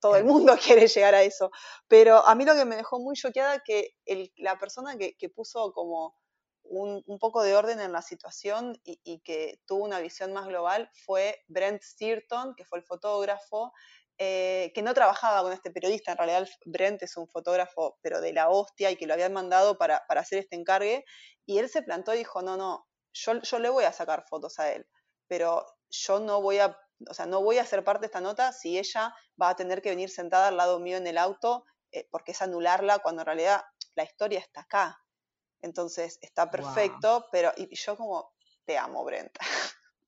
Todo 0.00 0.16
el 0.16 0.24
mundo 0.24 0.56
quiere 0.62 0.86
llegar 0.86 1.14
a 1.14 1.22
eso. 1.22 1.50
Pero 1.88 2.26
a 2.26 2.34
mí 2.34 2.44
lo 2.44 2.54
que 2.54 2.64
me 2.64 2.76
dejó 2.76 2.98
muy 3.00 3.16
choqueada 3.16 3.60
que 3.64 3.94
la 4.36 4.58
persona 4.58 4.96
que, 4.96 5.28
puso 5.34 5.72
como 5.72 6.16
un, 6.62 7.02
poco 7.20 7.42
de 7.42 7.54
orden 7.54 7.80
en 7.80 7.92
la 7.92 8.02
situación 8.02 8.80
y, 8.84 9.20
que 9.20 9.60
tuvo 9.66 9.84
una 9.84 10.00
visión 10.00 10.32
más 10.32 10.46
global 10.46 10.90
fue 11.04 11.42
Brent 11.48 11.82
Stearton, 11.82 12.54
que 12.56 12.64
fue 12.64 12.78
el 12.78 12.84
fotógrafo, 12.84 13.72
eh, 14.18 14.72
que 14.74 14.82
no 14.82 14.94
trabajaba 14.94 15.42
con 15.42 15.52
este 15.52 15.70
periodista. 15.70 16.12
En 16.12 16.18
realidad, 16.18 16.48
Brent 16.64 17.02
es 17.02 17.16
un 17.16 17.28
fotógrafo, 17.28 17.98
pero 18.02 18.20
de 18.20 18.32
la 18.32 18.48
hostia, 18.48 18.90
y 18.90 18.96
que 18.96 19.06
lo 19.06 19.14
habían 19.14 19.32
mandado 19.32 19.76
para, 19.78 20.04
hacer 20.08 20.38
este 20.38 20.56
encargue. 20.56 21.04
Y 21.44 21.58
él 21.58 21.68
se 21.68 21.82
plantó 21.82 22.14
y 22.14 22.18
dijo: 22.18 22.42
No, 22.42 22.56
no, 22.56 22.88
yo, 23.12 23.40
yo 23.42 23.58
le 23.58 23.68
voy 23.68 23.84
a 23.84 23.92
sacar 23.92 24.24
fotos 24.28 24.58
a 24.58 24.72
él, 24.72 24.86
pero 25.28 25.66
yo 25.90 26.20
no 26.20 26.40
voy 26.40 26.58
a 26.58 26.76
o 27.08 27.14
sea, 27.14 27.26
no 27.26 27.42
voy 27.42 27.58
a 27.58 27.66
ser 27.66 27.84
parte 27.84 28.02
de 28.02 28.06
esta 28.06 28.20
nota 28.20 28.52
si 28.52 28.78
ella 28.78 29.14
va 29.40 29.50
a 29.50 29.56
tener 29.56 29.82
que 29.82 29.90
venir 29.90 30.10
sentada 30.10 30.48
al 30.48 30.56
lado 30.56 30.78
mío 30.78 30.96
en 30.96 31.06
el 31.06 31.18
auto, 31.18 31.64
eh, 31.92 32.08
porque 32.10 32.32
es 32.32 32.42
anularla 32.42 32.98
cuando 33.00 33.22
en 33.22 33.26
realidad 33.26 33.62
la 33.94 34.04
historia 34.04 34.38
está 34.38 34.62
acá. 34.62 34.98
Entonces, 35.62 36.18
está 36.22 36.50
perfecto, 36.50 37.26
pero 37.32 37.52
y, 37.56 37.74
yo 37.74 37.96
como, 37.96 38.32
te 38.64 38.78
amo, 38.78 39.04
Brenta. 39.04 39.40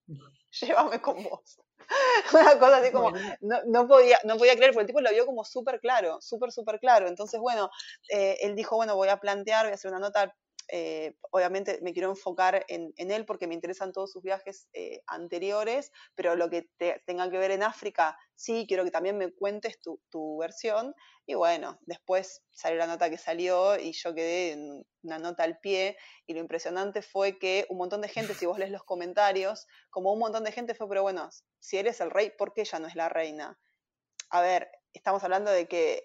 Llévame 0.61 1.01
con 1.01 1.22
vos. 1.22 1.61
Una 2.32 2.59
cosa 2.59 2.78
así 2.78 2.93
como, 2.93 3.12
no, 3.41 3.89
podía, 3.89 4.18
no 4.24 4.36
podía 4.36 4.57
creer, 4.57 4.72
porque 4.72 4.82
el 4.82 4.86
tipo 4.89 5.01
lo 5.01 5.11
vio 5.11 5.26
como 5.26 5.45
súper 5.45 5.80
claro, 5.80 6.20
súper, 6.20 6.53
súper 6.53 6.78
claro. 6.80 7.09
Entonces, 7.09 7.41
bueno, 7.41 7.70
eh, 8.11 8.36
él 8.41 8.55
dijo, 8.55 8.76
bueno, 8.76 8.97
voy 8.97 9.09
a 9.09 9.18
plantear, 9.18 9.64
voy 9.64 9.72
a 9.72 9.74
hacer 9.74 9.91
una 9.91 10.01
nota 10.01 10.34
eh, 10.70 11.16
obviamente 11.30 11.78
me 11.82 11.92
quiero 11.92 12.10
enfocar 12.10 12.64
en, 12.68 12.92
él 12.96 13.24
porque 13.24 13.46
me 13.46 13.54
interesan 13.54 13.92
todos 13.92 14.12
sus 14.12 14.22
viajes 14.22 14.68
eh, 14.74 15.00
anteriores, 15.06 15.92
pero 16.14 16.36
lo 16.36 16.50
que 16.50 16.68
tenga 17.06 17.30
que 17.30 17.38
ver 17.38 17.52
en 17.52 17.62
África, 17.62 18.18
sí, 18.34 18.66
quiero 18.68 18.84
que 18.84 18.90
también 18.90 19.16
me 19.16 19.32
cuentes 19.32 19.78
tu, 19.80 20.38
versión. 20.38 20.94
Y 21.26 21.34
bueno, 21.34 21.78
después 21.82 22.42
salió 22.52 22.78
la 22.78 22.86
nota 22.86 23.10
que 23.10 23.18
salió 23.18 23.78
y 23.78 23.92
yo 23.92 24.14
quedé 24.14 24.52
en 24.52 24.86
una 25.02 25.18
nota 25.18 25.44
al 25.44 25.58
pie. 25.58 25.96
Y 26.26 26.34
lo 26.34 26.40
impresionante 26.40 27.02
fue 27.02 27.38
que 27.38 27.66
un 27.70 27.78
montón 27.78 28.00
de 28.00 28.08
gente, 28.08 28.34
si 28.34 28.46
vos 28.46 28.58
lees 28.58 28.70
los 28.70 28.84
comentarios, 28.84 29.66
como 29.90 30.12
un 30.12 30.18
montón 30.18 30.44
de 30.44 30.52
gente 30.52 30.74
fue, 30.74 30.88
pero 30.88 31.02
bueno, 31.02 31.30
si 31.58 31.78
eres 31.78 32.00
el 32.00 32.10
rey, 32.10 32.30
¿por 32.36 32.52
qué 32.52 32.62
ella 32.62 32.78
no 32.78 32.88
es 32.88 32.94
la 32.94 33.08
reina? 33.08 33.58
A 34.30 34.42
ver, 34.42 34.70
estamos 34.92 35.24
hablando 35.24 35.50
de 35.50 35.66
que 35.66 36.04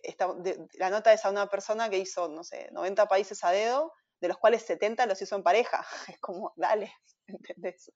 la 0.75 0.89
nota 0.89 1.11
es 1.11 1.25
a 1.25 1.29
una 1.29 1.47
persona 1.47 1.89
que 1.89 1.97
hizo, 1.97 2.29
no 2.29 2.43
sé, 2.43 2.69
90 2.71 3.07
países 3.07 3.43
a 3.43 3.51
dedo 3.51 3.93
de 4.23 4.29
los 4.29 4.37
cuales 4.37 4.63
70 4.63 5.05
los 5.05 5.21
hizo 5.21 5.35
en 5.35 5.43
pareja. 5.43 5.85
Es 6.15 6.19
como, 6.19 6.53
dale, 6.55 6.93
¿entendés? 7.27 7.91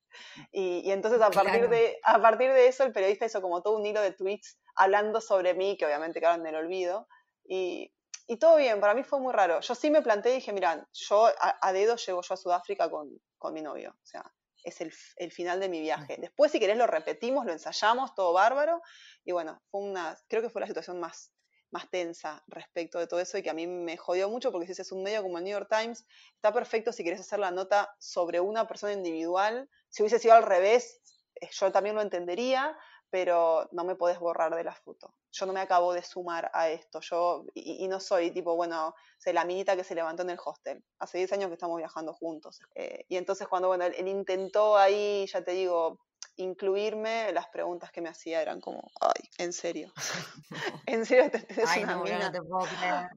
Y, 0.51 0.91
entonces 0.91 1.21
a 1.21 1.31
partir, 1.31 1.69
de, 1.69 1.97
a 2.03 2.21
partir 2.21 2.51
de 2.51 2.67
eso 2.67 2.83
el 2.83 2.91
periodista 2.91 3.25
hizo 3.25 3.41
como 3.41 3.63
todo 3.63 3.77
un 3.77 3.85
hilo 3.85 4.01
de 4.01 4.11
tweets 4.11 4.59
hablando 4.75 5.21
sobre 5.21 5.53
mí, 5.53 5.77
que 5.77 5.85
obviamente 5.85 6.19
quedaron 6.19 6.41
en 6.41 6.47
el 6.53 6.55
olvido. 6.55 7.07
Y, 7.45 7.93
todo 8.41 8.57
bien, 8.57 8.81
para 8.81 8.93
mí 8.93 9.03
fue 9.03 9.21
muy 9.21 9.31
raro. 9.31 9.61
Yo 9.61 9.73
sí 9.73 9.89
me 9.89 10.01
planteé 10.01 10.33
y 10.33 10.35
dije, 10.35 10.51
mira, 10.51 10.85
yo 10.91 11.31
a, 11.39 11.71
dedo 11.71 11.95
llego 11.95 12.21
yo 12.21 12.33
a 12.33 12.37
Sudáfrica 12.37 12.89
con, 12.91 13.09
mi 13.53 13.61
novio. 13.61 13.91
O 13.91 14.05
sea, 14.05 14.21
es 14.65 14.81
el, 14.81 14.91
el, 15.15 15.31
final 15.31 15.61
de 15.61 15.69
mi 15.69 15.79
viaje. 15.79 16.17
Después, 16.19 16.51
si 16.51 16.59
querés, 16.59 16.75
lo 16.75 16.87
repetimos, 16.87 17.45
lo 17.45 17.53
ensayamos, 17.53 18.13
todo 18.15 18.33
bárbaro. 18.33 18.81
Y 19.23 19.31
bueno, 19.31 19.61
fue 19.71 19.79
una, 19.79 20.17
creo 20.27 20.41
que 20.41 20.49
fue 20.49 20.59
la 20.59 20.67
situación 20.67 20.99
más 20.99 21.31
más 21.71 21.89
tensa 21.89 22.43
respecto 22.47 22.99
de 22.99 23.07
todo 23.07 23.19
eso 23.19 23.37
y 23.37 23.43
que 23.43 23.49
a 23.49 23.53
mí 23.53 23.67
me 23.67 23.97
jodió 23.97 24.29
mucho 24.29 24.51
porque 24.51 24.65
si 24.65 24.71
ese 24.73 24.83
es 24.83 24.91
un 24.91 25.03
medio 25.03 25.21
como 25.21 25.37
el 25.37 25.43
New 25.43 25.53
York 25.53 25.69
Times, 25.69 26.05
está 26.35 26.53
perfecto 26.53 26.91
si 26.91 27.03
quieres 27.03 27.21
hacer 27.21 27.39
la 27.39 27.51
nota 27.51 27.93
sobre 27.99 28.39
una 28.39 28.67
persona 28.67 28.93
individual. 28.93 29.69
Si 29.89 30.01
hubiese 30.01 30.19
sido 30.19 30.35
al 30.35 30.43
revés, 30.43 31.01
eh, 31.35 31.49
yo 31.51 31.71
también 31.71 31.95
lo 31.95 32.01
entendería, 32.01 32.77
pero 33.09 33.67
no 33.71 33.83
me 33.83 33.95
podés 33.95 34.19
borrar 34.19 34.55
de 34.55 34.63
la 34.63 34.75
foto. 34.75 35.13
Yo 35.31 35.45
no 35.45 35.53
me 35.53 35.61
acabo 35.61 35.93
de 35.93 36.03
sumar 36.03 36.49
a 36.53 36.69
esto. 36.69 36.99
Yo, 37.01 37.45
y, 37.53 37.87
no 37.87 37.99
soy 37.99 38.31
tipo, 38.31 38.55
bueno, 38.55 38.95
la 39.25 39.45
minita 39.45 39.75
que 39.75 39.83
se 39.83 39.95
levantó 39.95 40.23
en 40.23 40.31
el 40.31 40.39
hostel. 40.43 40.83
Hace 40.99 41.19
10 41.19 41.33
años 41.33 41.47
que 41.47 41.53
estamos 41.53 41.77
viajando 41.77 42.13
juntos. 42.13 42.59
Eh, 42.75 43.05
y 43.07 43.17
entonces 43.17 43.47
cuando, 43.47 43.69
bueno, 43.69 43.85
él 43.85 44.07
intentó 44.07 44.77
ahí, 44.77 45.25
ya 45.27 45.43
te 45.43 45.51
digo, 45.51 45.99
incluirme, 46.37 47.31
las 47.33 47.47
preguntas 47.47 47.91
que 47.91 48.01
me 48.01 48.09
hacía 48.09 48.41
eran 48.41 48.61
como, 48.61 48.91
ay, 49.01 49.29
en 49.37 49.53
serio. 49.53 49.91
en 50.85 51.05
serio, 51.05 51.31
tenés 51.31 51.77
una 51.77 51.97
mina. 51.97 52.31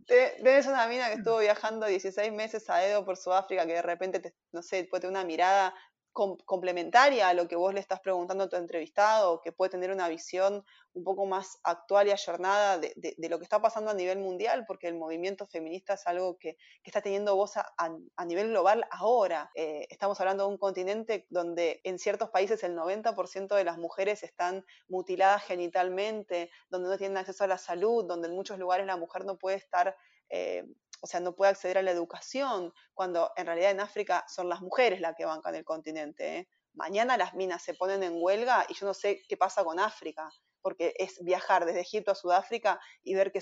Tenés 0.07 0.67
una 0.67 0.87
mina 0.89 1.09
que 1.09 1.15
estuvo 1.15 1.39
viajando 1.39 1.87
16 1.87 2.33
meses 2.33 2.69
a 2.71 2.85
Edo 2.85 3.05
por 3.05 3.17
Sudáfrica, 3.17 3.67
que 3.67 3.75
de 3.75 3.83
repente, 3.83 4.35
no 4.53 4.63
sé, 4.63 4.85
puede 4.85 5.03
tener 5.03 5.13
una 5.13 5.25
mirada 5.25 5.75
complementaria 6.13 7.29
a 7.29 7.35
lo 7.35 7.47
que 7.47 7.57
vos 7.57 7.73
le 7.73 7.81
estás 7.81 8.01
preguntando 8.01 8.45
a 8.45 8.49
tu 8.49 8.57
entrevistado, 8.57 9.41
que 9.41 9.53
puede 9.53 9.71
tener 9.71 9.91
una 9.91 10.09
visión 10.09 10.65
un 10.93 11.05
poco 11.05 11.25
más 11.25 11.61
actual 11.63 12.09
y 12.09 12.11
ayornada 12.11 12.79
de, 12.79 13.29
lo 13.29 13.39
que 13.39 13.45
está 13.45 13.61
pasando 13.61 13.91
a 13.91 13.95
nivel 13.95 14.19
mundial, 14.19 14.65
porque 14.67 14.89
el 14.89 14.97
movimiento 14.97 15.47
feminista 15.47 15.95
es 15.95 16.07
algo 16.07 16.37
que, 16.39 16.57
está 16.83 17.01
teniendo 17.01 17.37
voz 17.37 17.57
a, 17.57 18.25
nivel 18.27 18.49
global 18.49 18.85
ahora. 18.91 19.51
Eh, 19.55 19.87
estamos 19.89 20.21
hablando 20.21 20.45
de 20.45 20.51
un 20.51 20.59
continente 20.59 21.27
donde 21.31 21.81
en 21.85 21.99
ciertos 21.99 22.31
países 22.31 22.65
el 22.65 22.77
90% 22.77 23.55
de 23.55 23.65
las 23.65 23.79
mujeres 23.79 24.23
están 24.25 24.65
mutiladas 24.89 25.45
genitalmente, 25.45 26.51
donde 26.69 26.89
no 26.89 26.99
tienen 26.99 27.19
acceso 27.19 27.45
a 27.45 27.47
la 27.47 27.59
salud, 27.59 28.05
donde 28.05 28.29
en 28.29 28.35
muchos 28.35 28.59
lugares 28.59 28.87
la 28.87 28.97
mujer 28.97 29.25
no 29.25 29.39
puede 29.39 29.57
estar... 29.57 29.97
Eh, 30.29 30.65
o 31.01 31.07
sea, 31.07 31.21
no 31.21 31.35
puede 31.35 31.51
acceder 31.51 31.79
a 31.79 31.83
la 31.83 31.91
educación, 31.91 32.73
cuando 32.95 33.33
en 33.37 33.47
realidad 33.47 33.71
en 33.71 33.81
África 33.81 34.25
son 34.29 34.49
las 34.49 34.61
mujeres 34.61 35.01
las 35.01 35.15
que 35.17 35.25
bancan 35.25 35.55
el 35.55 35.65
continente. 35.65 36.37
¿eh? 36.37 36.49
Mañana 36.75 37.17
las 37.17 37.35
minas 37.35 37.63
se 37.63 37.75
ponen 37.75 38.03
en 38.03 38.15
huelga 38.17 38.67
y 38.69 38.75
yo 38.75 38.87
no 38.87 38.95
sé 38.95 39.23
qué 39.29 39.37
pasa 39.37 39.65
con 39.65 39.81
África, 39.81 40.31
porque 40.61 40.95
es 40.99 41.23
viajar 41.23 41.65
desde 41.65 41.81
Egipto 41.81 42.11
a 42.11 42.15
Sudáfrica 42.15 42.79
y 43.03 43.15
ver 43.15 43.33
que, 43.33 43.41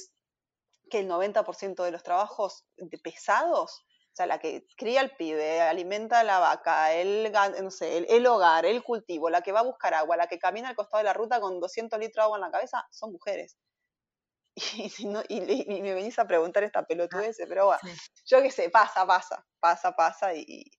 que 0.88 1.00
el 1.00 1.08
90% 1.08 1.82
de 1.82 1.90
los 1.90 2.02
trabajos 2.02 2.64
pesados, 3.02 3.84
o 4.12 4.16
sea, 4.18 4.26
la 4.26 4.38
que 4.38 4.66
cría 4.76 5.00
al 5.00 5.16
pibe, 5.16 5.60
alimenta 5.60 6.20
a 6.20 6.24
la 6.24 6.38
vaca, 6.38 6.92
el, 6.94 7.32
no 7.62 7.70
sé, 7.70 7.98
el, 7.98 8.26
hogar, 8.26 8.66
el 8.66 8.82
cultivo, 8.82 9.30
la 9.30 9.42
que 9.42 9.52
va 9.52 9.60
a 9.60 9.64
buscar 9.64 9.94
agua, 9.94 10.16
la 10.16 10.28
que 10.28 10.38
camina 10.38 10.68
al 10.68 10.76
costado 10.76 10.98
de 10.98 11.04
la 11.04 11.12
ruta 11.12 11.40
con 11.40 11.60
200 11.60 11.98
litros 11.98 12.22
de 12.22 12.22
agua 12.22 12.38
en 12.38 12.42
la 12.42 12.50
cabeza, 12.50 12.86
son 12.90 13.12
mujeres. 13.12 13.56
Y, 15.28 15.80
me 15.80 15.94
venís 15.94 16.18
a 16.18 16.26
preguntar 16.26 16.64
esta 16.64 16.84
pelotudez, 16.84 17.38
ah, 17.40 17.44
pero 17.48 17.66
bueno, 17.66 17.80
yo 18.24 18.42
qué 18.42 18.50
sé, 18.50 18.70
pasa, 18.70 19.06
pasa, 19.06 19.44
pasa, 19.60 19.92
pasa 19.92 20.34
y, 20.34 20.70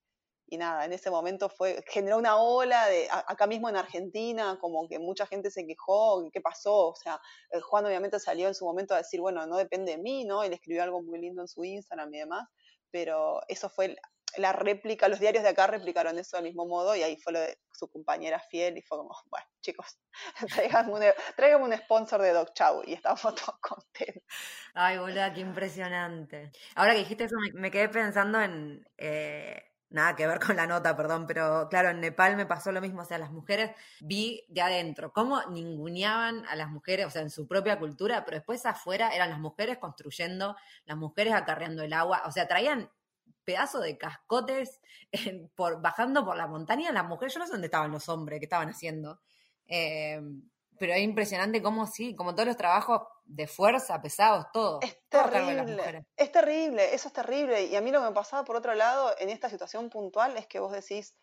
nada, 0.51 0.86
en 0.86 0.93
ese 0.93 1.11
momento 1.11 1.47
fue, 1.47 1.84
generó 1.88 2.17
una 2.17 2.38
ola 2.38 2.88
de, 2.88 3.07
acá 3.11 3.45
mismo 3.45 3.69
en 3.69 3.77
Argentina, 3.77 4.57
como 4.59 4.88
que 4.88 4.97
mucha 4.97 5.27
gente 5.27 5.51
se 5.51 5.65
quejó, 5.65 6.27
¿qué 6.32 6.41
pasó? 6.41 6.89
O 6.89 6.95
sea, 6.95 7.21
eh, 7.51 7.59
Juan 7.59 7.86
obviamente 7.86 8.19
salió 8.19 8.47
en 8.47 8.55
su 8.55 8.65
momento 8.65 8.95
a 8.95 8.97
decir, 8.97 9.21
bueno, 9.21 9.45
no 9.45 9.57
depende 9.57 9.91
de 9.91 9.97
mí, 9.99 10.25
¿no? 10.25 10.43
Él 10.43 10.53
escribió 10.53 10.82
algo 10.84 11.03
muy 11.03 11.19
lindo 11.19 11.41
en 11.41 11.47
su 11.47 11.63
Instagram 11.63 12.13
y 12.13 12.19
demás, 12.19 12.47
pero 12.89 13.41
eso 13.47 13.69
fue 13.69 13.95
la 14.38 14.53
réplica, 14.53 15.07
los 15.07 15.19
diarios 15.19 15.43
de 15.43 15.49
acá 15.49 15.67
replicaron 15.67 16.17
eso 16.17 16.38
del 16.38 16.45
mismo 16.45 16.65
modo 16.65 16.95
y 16.95 17.03
ahí 17.03 17.17
fue 17.17 17.34
lo 17.34 17.39
de 17.39 17.59
su 17.71 17.89
compañera 17.89 18.39
fiel 18.39 18.77
y 18.77 18.82
fue 18.82 18.97
como, 18.97 19.15
bueno, 19.30 19.47
chicos, 19.61 19.99
tráigame 20.55 20.93
un, 20.93 21.63
un 21.63 21.77
sponsor 21.77 22.21
de 22.21 22.34
Doc 22.34 22.53
Chow 22.53 22.84
y 22.86 22.93
estábamos 22.93 23.36
todos 23.36 23.59
contentos. 23.59 24.23
Ay, 24.73 24.97
boluda, 24.97 25.34
qué 25.34 25.41
impresionante. 25.41 26.51
Ahora 26.75 26.93
que 26.93 26.99
dijiste 26.99 27.25
eso, 27.25 27.36
me, 27.53 27.71
quedé 27.71 27.89
pensando 27.89 28.41
en, 28.41 28.88
eh, 28.97 29.69
nada 29.89 30.15
que 30.15 30.27
ver 30.27 30.39
con 30.39 30.55
la 30.55 30.67
nota, 30.67 30.95
perdón, 30.95 31.25
pero 31.27 31.67
claro, 31.69 31.89
en 31.89 31.99
Nepal 31.99 32.36
me 32.36 32.45
pasó 32.45 32.71
lo 32.71 32.82
mismo, 32.82 33.01
o 33.01 33.05
sea, 33.05 33.17
las 33.17 33.32
mujeres 33.32 33.71
vi 34.01 34.45
de 34.47 34.61
adentro 34.61 35.11
cómo 35.11 35.41
ninguneaban 35.49 36.45
a 36.47 36.55
las 36.55 36.69
mujeres, 36.69 37.07
o 37.07 37.09
sea, 37.09 37.21
en 37.21 37.30
su 37.30 37.47
propia 37.47 37.80
cultura, 37.80 38.23
pero 38.25 38.38
después 38.38 38.65
afuera 38.65 39.09
eran 39.15 39.30
las 39.30 39.39
mujeres 39.39 39.77
construyendo, 39.80 40.55
las 40.86 40.97
mujeres 40.97 41.34
acarreando 41.34 41.84
el 41.84 41.93
agua, 41.93 42.23
o 42.25 42.32
sea, 42.32 42.47
traían 42.47 42.89
pedazo 43.50 43.80
de 43.80 43.97
cascotes 43.97 44.80
por, 45.56 45.82
bajando 45.82 46.24
por 46.24 46.38
la 46.38 46.45
montaña, 46.45 46.91
las 46.91 47.06
mujeres, 47.06 47.34
yo 47.34 47.39
no 47.39 47.47
sé 47.47 47.54
dónde 47.54 47.66
estaban 47.66 47.91
los 47.91 48.08
hombres, 48.08 48.38
que 48.39 48.45
estaban 48.45 48.70
haciendo. 48.70 49.20
Em, 49.66 50.47
pero 50.78 50.93
es 50.93 51.02
impresionante 51.02 51.64
cómo 51.64 51.88
sí, 51.88 52.16
como 52.16 52.36
todos 52.36 52.47
los 52.47 52.58
trabajos 52.58 53.02
de 53.26 53.47
fuerza, 53.47 54.00
pesados, 54.02 54.45
todo. 54.54 54.80
Es 54.82 55.00
terrible. 55.10 56.06
Es 56.16 56.32
terrible, 56.32 56.93
eso 56.93 57.08
es 57.08 57.14
terrible. 57.14 57.66
Y 57.66 57.76
a 57.76 57.82
mí 57.82 57.89
lo 57.89 58.02
que 58.02 58.10
me 58.10 58.14
pasaba 58.14 58.45
por 58.45 58.56
otro 58.56 58.76
lado 58.76 59.16
en 59.20 59.30
esta 59.30 59.50
situación 59.50 59.89
puntual 59.89 60.38
es 60.38 60.45
que 60.45 60.60
vos 60.60 60.72
decís, 60.72 61.16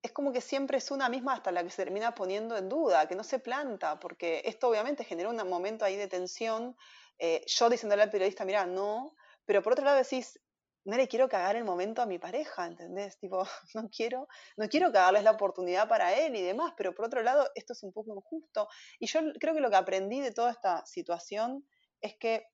es 0.00 0.12
como 0.12 0.32
que 0.32 0.40
siempre 0.40 0.78
es 0.78 0.92
una 0.92 1.08
misma 1.08 1.34
hasta 1.34 1.50
la 1.50 1.64
que 1.64 1.70
se 1.70 1.82
termina 1.84 2.14
poniendo 2.14 2.56
en 2.56 2.68
duda, 2.68 3.08
que 3.08 3.16
no 3.16 3.24
se 3.24 3.40
planta, 3.40 3.98
porque 3.98 4.42
esto 4.44 4.68
obviamente 4.68 5.04
generó 5.04 5.30
un 5.30 5.48
momento 5.48 5.84
ahí 5.84 5.96
de 5.96 6.06
tensión. 6.06 6.76
Eh, 7.18 7.44
yo 7.46 7.68
diciéndole 7.68 8.02
al 8.02 8.10
periodista, 8.10 8.44
mira, 8.44 8.64
no, 8.64 9.14
pero 9.44 9.62
por 9.62 9.72
otro 9.72 9.84
lado 9.84 9.98
decís, 9.98 10.40
no 10.84 10.96
le 10.96 11.08
quiero 11.08 11.28
cagar 11.28 11.56
el 11.56 11.64
momento 11.64 12.02
a 12.02 12.06
mi 12.06 12.18
pareja, 12.18 12.66
¿entendés? 12.66 13.18
Tipo, 13.18 13.44
no 13.74 13.88
quiero, 13.90 14.28
no 14.56 14.68
quiero 14.68 14.92
cagarles 14.92 15.24
la 15.24 15.32
oportunidad 15.32 15.88
para 15.88 16.14
él 16.14 16.34
y 16.36 16.42
demás, 16.42 16.74
pero 16.76 16.94
por 16.94 17.06
otro 17.06 17.22
lado, 17.22 17.48
esto 17.54 17.72
es 17.72 17.82
un 17.82 17.92
poco 17.92 18.14
injusto. 18.14 18.68
Y 18.98 19.06
yo 19.06 19.20
creo 19.38 19.54
que 19.54 19.60
lo 19.60 19.70
que 19.70 19.76
aprendí 19.76 20.20
de 20.20 20.32
toda 20.32 20.50
esta 20.50 20.84
situación 20.86 21.66
es 22.00 22.16
que 22.18 22.46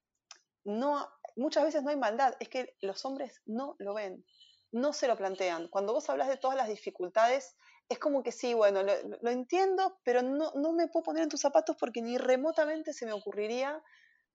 no, 0.64 1.08
muchas 1.36 1.64
veces 1.64 1.82
no 1.82 1.90
hay 1.90 1.96
maldad, 1.96 2.34
es 2.40 2.48
que 2.48 2.76
los 2.80 3.04
hombres 3.04 3.40
no 3.46 3.76
lo 3.78 3.94
ven, 3.94 4.24
no 4.70 4.92
se 4.92 5.08
lo 5.08 5.16
plantean. 5.16 5.68
Cuando 5.68 5.94
vos 5.94 6.10
hablas 6.10 6.28
de 6.28 6.36
todas 6.36 6.56
las 6.56 6.68
dificultades, 6.68 7.56
es 7.88 7.98
como 7.98 8.22
que 8.22 8.32
sí, 8.32 8.52
bueno, 8.52 8.82
lo, 8.82 9.30
entiendo, 9.30 9.98
pero 10.04 10.20
no, 10.20 10.52
no, 10.54 10.72
me 10.72 10.88
puedo 10.88 11.04
poner 11.04 11.22
en 11.22 11.30
tus 11.30 11.40
zapatos 11.40 11.76
porque 11.80 12.02
ni 12.02 12.18
remotamente 12.18 12.92
se 12.92 13.06
me 13.06 13.12
ocurriría 13.12 13.82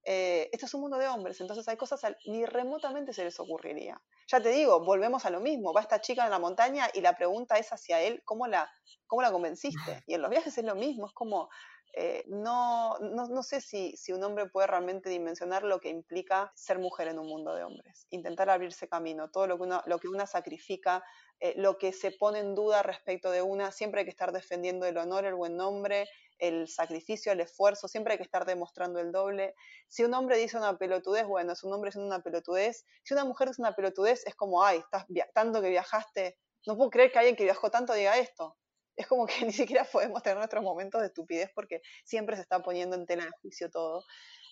eh, 0.04 0.50
esto 0.52 0.66
es 0.66 0.74
un 0.74 0.82
mundo 0.82 0.98
de 0.98 1.08
hombres, 1.08 1.40
entonces 1.40 1.68
hay 1.68 1.78
cosas 1.78 2.02
que 2.02 2.16
ni 2.32 2.46
remotamente 2.46 3.14
se 3.14 3.24
les 3.24 3.40
ocurriría. 3.40 4.02
Ya 4.28 4.42
te 4.42 4.50
digo, 4.50 4.84
volvemos 4.84 5.26
a 5.26 5.30
lo 5.30 5.40
mismo, 5.40 5.74
va 5.74 5.82
esta 5.82 6.02
chica 6.02 6.26
en 6.26 6.32
la 6.32 6.40
montaña 6.40 6.90
y 6.94 7.02
la 7.02 7.16
pregunta 7.16 7.58
es 7.58 7.72
hacia 7.72 8.02
él, 8.02 8.22
¿cómo 8.26 8.48
la, 8.48 8.70
cómo 9.08 9.22
la 9.22 9.32
convenciste? 9.32 10.04
Y 10.08 10.16
en 10.16 10.22
los 10.22 10.30
viajes 10.30 10.58
es 10.58 10.64
lo 10.66 10.76
mismo, 10.76 11.08
es 11.08 11.14
como, 11.14 11.50
eh, 11.96 12.24
no, 12.28 12.98
no, 13.00 13.28
no, 13.28 13.44
sé 13.44 13.62
si, 13.62 13.96
si, 13.96 14.12
un 14.12 14.24
hombre 14.24 14.50
puede 14.50 14.66
realmente 14.66 15.10
dimensionar 15.10 15.64
lo 15.64 15.80
que 15.80 15.90
implica 15.90 16.52
ser 16.56 16.80
mujer 16.80 17.08
en 17.08 17.20
un 17.20 17.28
mundo 17.28 17.54
de 17.54 17.64
hombres, 17.64 18.08
intentar 18.10 18.50
abrirse 18.50 18.88
camino, 18.88 19.30
todo 19.30 19.46
lo 19.46 19.58
que, 19.58 19.64
uno, 19.64 19.84
lo 19.86 20.00
que 20.00 20.08
una 20.08 20.26
sacrifica, 20.26 21.04
eh, 21.40 21.54
lo 21.56 21.78
que 21.78 21.94
se 21.94 22.10
pone 22.12 22.40
en 22.40 22.56
duda 22.56 22.82
respecto 22.82 23.30
de 23.30 23.44
una, 23.44 23.72
siempre 23.72 24.00
hay 24.00 24.06
que 24.06 24.12
estar 24.12 24.32
defendiendo 24.32 24.88
el 24.88 24.98
honor, 24.98 25.26
el 25.26 25.36
buen 25.36 25.56
nombre, 25.56 26.10
el 26.44 26.68
sacrificio, 26.68 27.32
el 27.32 27.40
esfuerzo, 27.40 27.88
siempre 27.88 28.14
hay 28.14 28.18
que 28.18 28.24
estar 28.24 28.46
demostrando 28.46 29.00
el 29.00 29.14
doble. 29.14 29.56
Si 29.88 30.04
un 30.04 30.14
hombre 30.14 30.38
dice 30.38 30.58
una 30.58 30.78
pelotudez, 30.78 31.26
bueno, 31.26 31.54
es 31.54 31.64
un 31.64 31.74
hombre 31.74 31.88
diciendo 31.88 32.14
una 32.14 32.22
pelotudez. 32.22 32.86
Si 33.04 33.14
una 33.14 33.24
mujer 33.24 33.48
dice 33.48 33.62
una 33.62 33.74
pelotudez, 33.74 34.28
es 34.28 34.36
como, 34.36 34.64
ay, 34.64 34.80
estás 34.80 35.06
tanto 35.34 35.62
que 35.62 35.70
viajaste. 35.70 36.38
No 36.68 36.76
puedo 36.76 36.90
creer 36.90 37.12
que 37.12 37.20
alguien 37.20 37.38
que 37.38 37.46
viajó 37.46 37.72
tanto 37.72 37.94
diga 37.94 38.18
esto. 38.18 38.58
Es 38.96 39.08
como 39.08 39.26
que 39.26 39.34
ni 39.46 39.54
siquiera 39.54 39.86
podemos 39.86 40.22
tener 40.22 40.38
nuestros 40.38 40.64
momentos 40.64 41.00
de 41.02 41.08
estupidez 41.08 41.50
porque 41.56 41.82
siempre 42.04 42.36
se 42.36 42.42
está 42.42 42.62
poniendo 42.62 42.98
en 42.98 43.06
tela 43.06 43.24
de 43.24 43.32
juicio 43.42 43.70
todo. 43.72 44.04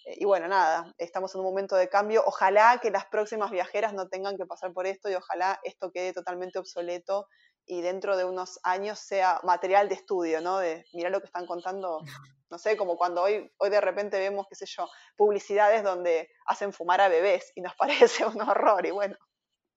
Eh, 0.06 0.16
y 0.20 0.26
bueno, 0.26 0.48
nada, 0.48 0.94
estamos 0.98 1.36
en 1.36 1.42
un 1.42 1.48
momento 1.48 1.76
de 1.76 1.90
cambio. 1.90 2.24
Ojalá 2.26 2.80
que 2.82 2.90
las 2.90 3.06
próximas 3.08 3.52
viajeras 3.52 3.94
no 3.94 4.08
tengan 4.08 4.38
que 4.38 4.46
pasar 4.46 4.72
por 4.72 4.88
esto 4.88 5.10
y 5.10 5.16
ojalá 5.16 5.60
esto 5.64 5.92
quede 5.92 6.14
totalmente 6.14 6.58
obsoleto 6.58 7.28
y 7.66 7.82
dentro 7.82 8.18
de 8.18 8.26
unos 8.26 8.60
años 8.64 9.00
sea 9.00 9.40
material 9.44 9.90
de 9.90 9.96
estudio, 9.96 10.42
¿no? 10.42 10.60
De 10.60 10.86
mirar 10.94 11.12
lo 11.12 11.20
que 11.20 11.28
están 11.28 11.46
contando, 11.46 12.02
no 12.50 12.58
sé, 12.58 12.76
como 12.78 12.98
cuando 12.98 13.22
hoy, 13.22 13.52
hoy 13.58 13.70
de 13.70 13.82
repente 13.82 14.20
vemos, 14.20 14.48
qué 14.50 14.56
sé 14.56 14.66
yo, 14.66 14.90
publicidades 15.16 15.84
donde 15.84 16.30
hacen 16.46 16.74
fumar 16.74 17.02
a 17.02 17.08
bebés 17.08 17.52
y 17.56 17.62
nos 17.62 17.76
parece 17.78 18.26
un 18.26 18.42
horror 18.42 18.86
y 18.86 18.92
bueno, 18.92 19.18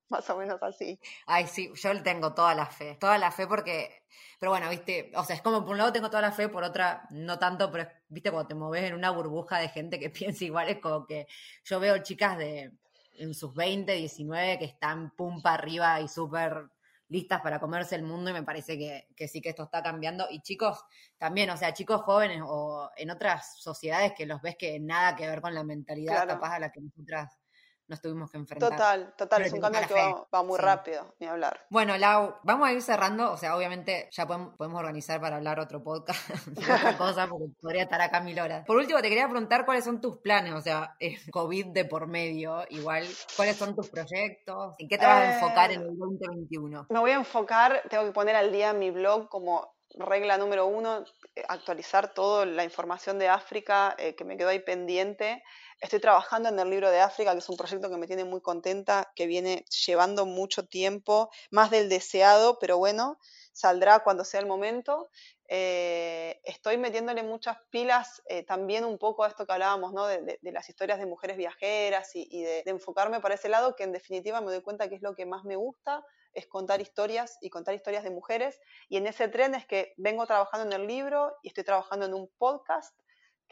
más 0.08 0.28
o 0.30 0.36
menos 0.36 0.62
así. 0.62 0.98
Ay, 1.26 1.46
sí, 1.46 1.70
yo 1.74 1.92
le 1.92 2.00
tengo 2.00 2.34
toda 2.34 2.54
la 2.54 2.66
fe, 2.66 2.96
toda 3.00 3.18
la 3.18 3.30
fe 3.30 3.46
porque, 3.46 4.02
pero 4.38 4.50
bueno, 4.52 4.68
viste, 4.70 5.12
o 5.14 5.24
sea, 5.24 5.36
es 5.36 5.42
como 5.42 5.62
por 5.62 5.72
un 5.72 5.78
lado 5.78 5.92
tengo 5.92 6.10
toda 6.10 6.22
la 6.22 6.32
fe, 6.32 6.48
por 6.48 6.64
otra 6.64 7.06
no 7.10 7.38
tanto, 7.38 7.70
pero 7.70 7.88
viste, 8.08 8.30
cuando 8.30 8.48
te 8.48 8.54
moves 8.54 8.84
en 8.84 8.94
una 8.94 9.10
burbuja 9.10 9.58
de 9.58 9.68
gente 9.68 9.98
que 9.98 10.10
piensa 10.10 10.44
igual, 10.44 10.68
es 10.68 10.80
como 10.80 11.06
que 11.06 11.26
yo 11.64 11.80
veo 11.80 11.98
chicas 11.98 12.38
de 12.38 12.72
en 13.16 13.34
sus 13.34 13.54
20, 13.54 13.92
19 13.92 14.58
que 14.58 14.64
están 14.64 15.14
pum 15.14 15.40
para 15.40 15.54
arriba 15.54 16.00
y 16.00 16.08
súper 16.08 16.68
listas 17.14 17.40
para 17.40 17.60
comerse 17.60 17.94
el 17.94 18.02
mundo 18.02 18.30
y 18.30 18.32
me 18.32 18.42
parece 18.42 18.76
que, 18.76 19.28
sí 19.28 19.40
que 19.40 19.50
esto 19.50 19.62
está 19.62 19.82
cambiando. 19.82 20.26
Y 20.30 20.40
chicos, 20.40 20.84
también, 21.16 21.48
o 21.50 21.56
sea, 21.56 21.72
chicos 21.72 22.02
jóvenes 22.02 22.42
o 22.44 22.90
en 22.96 23.10
otras 23.10 23.60
sociedades 23.60 24.12
que 24.16 24.26
los 24.26 24.42
ves 24.42 24.56
que 24.56 24.80
nada 24.80 25.14
que 25.14 25.28
ver 25.28 25.40
con 25.40 25.54
la 25.54 25.62
mentalidad 25.62 26.26
capaz 26.26 26.56
a 26.56 26.58
la 26.58 26.72
que 26.72 26.80
nosotras 26.80 27.38
nos 27.86 28.00
tuvimos 28.00 28.30
que 28.30 28.38
enfrentar. 28.38 28.70
Total, 28.70 29.14
total, 29.16 29.42
es 29.42 29.52
un 29.52 29.60
cambio 29.60 29.82
que 29.86 29.94
va, 29.94 30.42
muy 30.42 30.58
rápido, 30.58 31.14
ni 31.18 31.26
hablar. 31.26 31.66
Bueno, 31.70 31.96
Lau, 31.98 32.36
vamos 32.42 32.68
a 32.68 32.72
ir 32.72 32.82
cerrando, 32.82 33.32
o 33.32 33.36
sea, 33.36 33.56
obviamente 33.56 34.08
ya 34.10 34.26
podemos, 34.26 34.54
organizar 34.58 35.20
para 35.20 35.36
hablar 35.36 35.60
otro 35.60 35.82
podcast 35.82 36.18
otra 36.50 36.96
cosa, 36.98 37.26
porque 37.28 37.46
podría 37.60 37.82
estar 37.82 38.00
acá 38.00 38.20
mil 38.20 38.38
horas. 38.40 38.64
Por 38.66 38.76
último, 38.76 39.00
te 39.00 39.08
quería 39.08 39.28
preguntar 39.28 39.64
cuáles 39.64 39.84
son 39.84 40.00
tus 40.00 40.18
planes, 40.18 40.54
o 40.54 40.60
sea, 40.60 40.96
COVID 41.30 41.66
de 41.66 41.84
por 41.84 42.06
medio, 42.06 42.64
igual, 42.70 43.06
cuáles 43.36 43.56
son 43.56 43.74
tus 43.74 43.90
proyectos, 43.90 44.74
en 44.78 44.88
qué 44.88 44.98
te 44.98 45.06
vas 45.06 45.18
a 45.18 45.34
enfocar 45.34 45.72
en 45.72 45.82
el 45.82 45.98
2021. 45.98 46.80
Eh, 46.80 46.86
me 46.88 46.98
voy 46.98 47.10
a 47.10 47.16
enfocar, 47.16 47.82
tengo 47.90 48.04
que 48.04 48.12
poner 48.12 48.36
al 48.36 48.50
día 48.50 48.72
mi 48.72 48.90
blog 48.90 49.28
como 49.28 49.74
regla 49.96 50.38
número 50.38 50.66
uno, 50.66 51.04
eh, 51.36 51.44
actualizar 51.48 52.14
toda 52.14 52.46
la 52.46 52.64
información 52.64 53.18
de 53.18 53.28
África 53.28 53.94
eh, 53.98 54.14
que 54.14 54.24
me 54.24 54.36
quedó 54.36 54.48
ahí 54.48 54.60
pendiente. 54.60 55.42
Estoy 55.80 56.00
trabajando 56.00 56.48
en 56.48 56.58
el 56.58 56.70
libro 56.70 56.90
de 56.90 57.00
África, 57.00 57.32
que 57.32 57.38
es 57.38 57.48
un 57.48 57.56
proyecto 57.56 57.90
que 57.90 57.96
me 57.96 58.06
tiene 58.06 58.24
muy 58.24 58.40
contenta, 58.40 59.12
que 59.14 59.26
viene 59.26 59.64
llevando 59.86 60.26
mucho 60.26 60.66
tiempo, 60.66 61.30
más 61.50 61.70
del 61.70 61.88
deseado, 61.88 62.58
pero 62.58 62.78
bueno, 62.78 63.18
saldrá 63.52 64.00
cuando 64.00 64.24
sea 64.24 64.40
el 64.40 64.46
momento. 64.46 65.10
Eh, 65.46 66.40
estoy 66.44 66.78
metiéndole 66.78 67.22
muchas 67.22 67.58
pilas 67.70 68.22
también 68.46 68.84
un 68.84 68.98
poco 68.98 69.24
a 69.24 69.28
esto 69.28 69.46
que 69.46 69.52
hablábamos, 69.52 69.92
¿no? 69.92 70.06
de, 70.06 70.38
las 70.42 70.68
historias 70.68 70.98
de 70.98 71.06
mujeres 71.06 71.36
viajeras 71.36 72.10
y, 72.14 72.42
de, 72.42 72.62
de, 72.64 72.70
enfocarme 72.70 73.20
para 73.20 73.34
ese 73.34 73.48
lado, 73.48 73.76
que 73.76 73.84
en 73.84 73.92
definitiva 73.92 74.40
me 74.40 74.50
doy 74.50 74.62
cuenta 74.62 74.88
que 74.88 74.94
es 74.94 75.02
lo 75.02 75.14
que 75.14 75.26
más 75.26 75.44
me 75.44 75.56
gusta, 75.56 76.04
es 76.32 76.46
contar 76.46 76.80
historias 76.80 77.38
y 77.40 77.50
contar 77.50 77.74
historias 77.74 78.04
de 78.04 78.10
mujeres. 78.10 78.60
Y 78.88 78.96
en 78.96 79.06
ese 79.06 79.28
tren 79.28 79.54
es 79.54 79.66
que 79.66 79.94
vengo 79.96 80.26
trabajando 80.26 80.66
en 80.66 80.80
el 80.80 80.86
libro 80.86 81.36
y 81.42 81.48
estoy 81.48 81.64
trabajando 81.64 82.06
en 82.06 82.14
un 82.14 82.30
podcast 82.38 82.94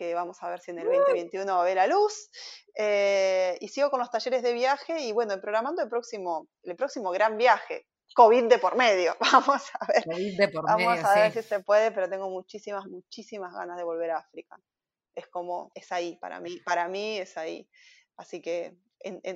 que 0.03 0.15
vamos 0.15 0.43
a 0.43 0.51
ver 0.51 0.61
si 0.61 0.73
en 0.73 0.81
el 0.81 0.87
2021 0.87 1.55
va 1.55 1.63
a 1.63 1.65
ver 1.65 1.77
la 1.77 1.87
luz. 1.87 2.29
Eh, 2.75 3.57
y 3.61 3.69
sigo 3.69 3.91
con 3.91 4.01
los 4.01 4.11
talleres 4.11 4.43
de 4.43 4.53
viaje 4.53 5.01
y 5.01 5.13
bueno, 5.13 5.41
programando 5.41 5.83
el 5.83 5.89
próximo, 5.89 6.49
el 6.65 6.75
próximo 6.75 7.11
gran 7.11 7.39
viaje. 7.39 7.87
COVID 8.15 8.45
de 8.45 8.59
por 8.59 8.77
medio, 8.77 9.17
vamos 9.33 9.63
a 9.81 9.87
ver. 9.87 10.05
vamos 10.53 11.05
a 11.05 11.15
ver 11.15 11.33
si 11.33 11.43
se 11.43 11.61
puede, 11.61 11.93
pero 11.93 12.11
tengo 12.11 12.29
muchísimas, 12.29 12.85
muchísimas 12.87 13.55
ganas 13.55 13.79
de 13.79 13.85
volver 13.85 14.11
a 14.11 14.19
África. 14.19 14.59
Es 15.15 15.29
como, 15.29 15.71
es 15.75 15.91
ahí 15.93 16.17
para 16.17 16.41
mí, 16.41 16.59
para 16.65 16.89
mí 16.89 17.19
es 17.19 17.39
ahí. 17.39 17.67
Así 18.17 18.43
que 18.43 18.77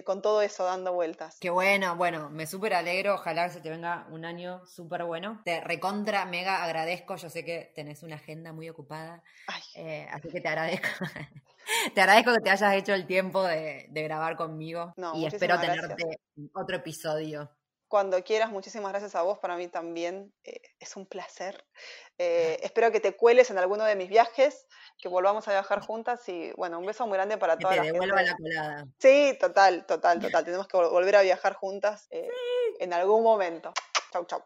con 0.04 0.22
todo 0.22 0.42
eso 0.42 0.64
dando 0.64 0.92
vueltas. 0.92 1.38
Qué 1.40 1.50
bueno, 1.50 1.96
bueno, 1.96 2.30
me 2.30 2.46
súper 2.46 2.74
alegro, 2.74 3.14
ojalá 3.14 3.46
que 3.46 3.54
se 3.54 3.60
te 3.60 3.70
venga 3.70 4.06
un 4.10 4.24
año 4.24 4.64
súper 4.66 5.04
bueno. 5.04 5.40
Te 5.44 5.60
recontra, 5.60 6.24
mega 6.26 6.64
agradezco, 6.64 7.16
yo 7.16 7.30
sé 7.30 7.44
que 7.44 7.72
tenés 7.74 8.02
una 8.02 8.16
agenda 8.16 8.52
muy 8.52 8.68
ocupada, 8.68 9.22
eh, 9.74 10.06
así 10.12 10.28
que 10.28 10.40
te 10.40 10.48
agradezco. 10.48 10.88
te 11.94 12.00
agradezco 12.00 12.34
que 12.34 12.40
te 12.40 12.50
hayas 12.50 12.74
hecho 12.74 12.94
el 12.94 13.06
tiempo 13.06 13.42
de, 13.42 13.88
grabar 13.90 14.36
conmigo 14.36 14.94
y 15.14 15.26
espero 15.26 15.58
tenerte 15.58 16.20
otro 16.54 16.76
episodio. 16.76 17.50
Cuando 17.88 18.22
quieras, 18.24 18.50
muchísimas 18.50 18.90
gracias 18.90 19.14
a 19.14 19.22
vos, 19.22 19.38
para 19.38 19.56
mí 19.56 19.68
también 19.68 20.32
eh, 20.42 20.60
es 20.80 20.96
un 20.96 21.06
placer. 21.06 21.64
Eh, 22.18 22.58
espero 22.62 22.90
que 22.90 22.98
te 22.98 23.14
cueles 23.14 23.50
en 23.50 23.58
alguno 23.58 23.84
de 23.84 23.94
mis 23.94 24.08
viajes 24.08 24.66
que 24.98 25.08
volvamos 25.08 25.46
a 25.46 25.52
viajar 25.52 25.80
juntas 25.80 26.28
y 26.28 26.52
bueno, 26.56 26.80
un 26.80 26.86
beso 26.86 27.06
muy 27.06 27.16
grande 27.16 27.38
para 27.38 27.56
todas. 27.58 27.76
Que 27.76 27.82
te 27.82 27.92
devuelva 27.92 28.22
la 28.22 28.36
colada. 28.36 28.86
Sí, 28.98 29.36
total, 29.38 29.86
total, 29.86 30.20
total. 30.20 30.44
Tenemos 30.44 30.66
que 30.66 30.76
volver 30.76 31.16
a 31.16 31.22
viajar 31.22 31.54
juntas 31.54 32.08
eh, 32.10 32.28
en 32.80 32.92
algún 32.92 33.22
momento. 33.22 33.72
Chau, 34.12 34.24
chau. 34.26 34.44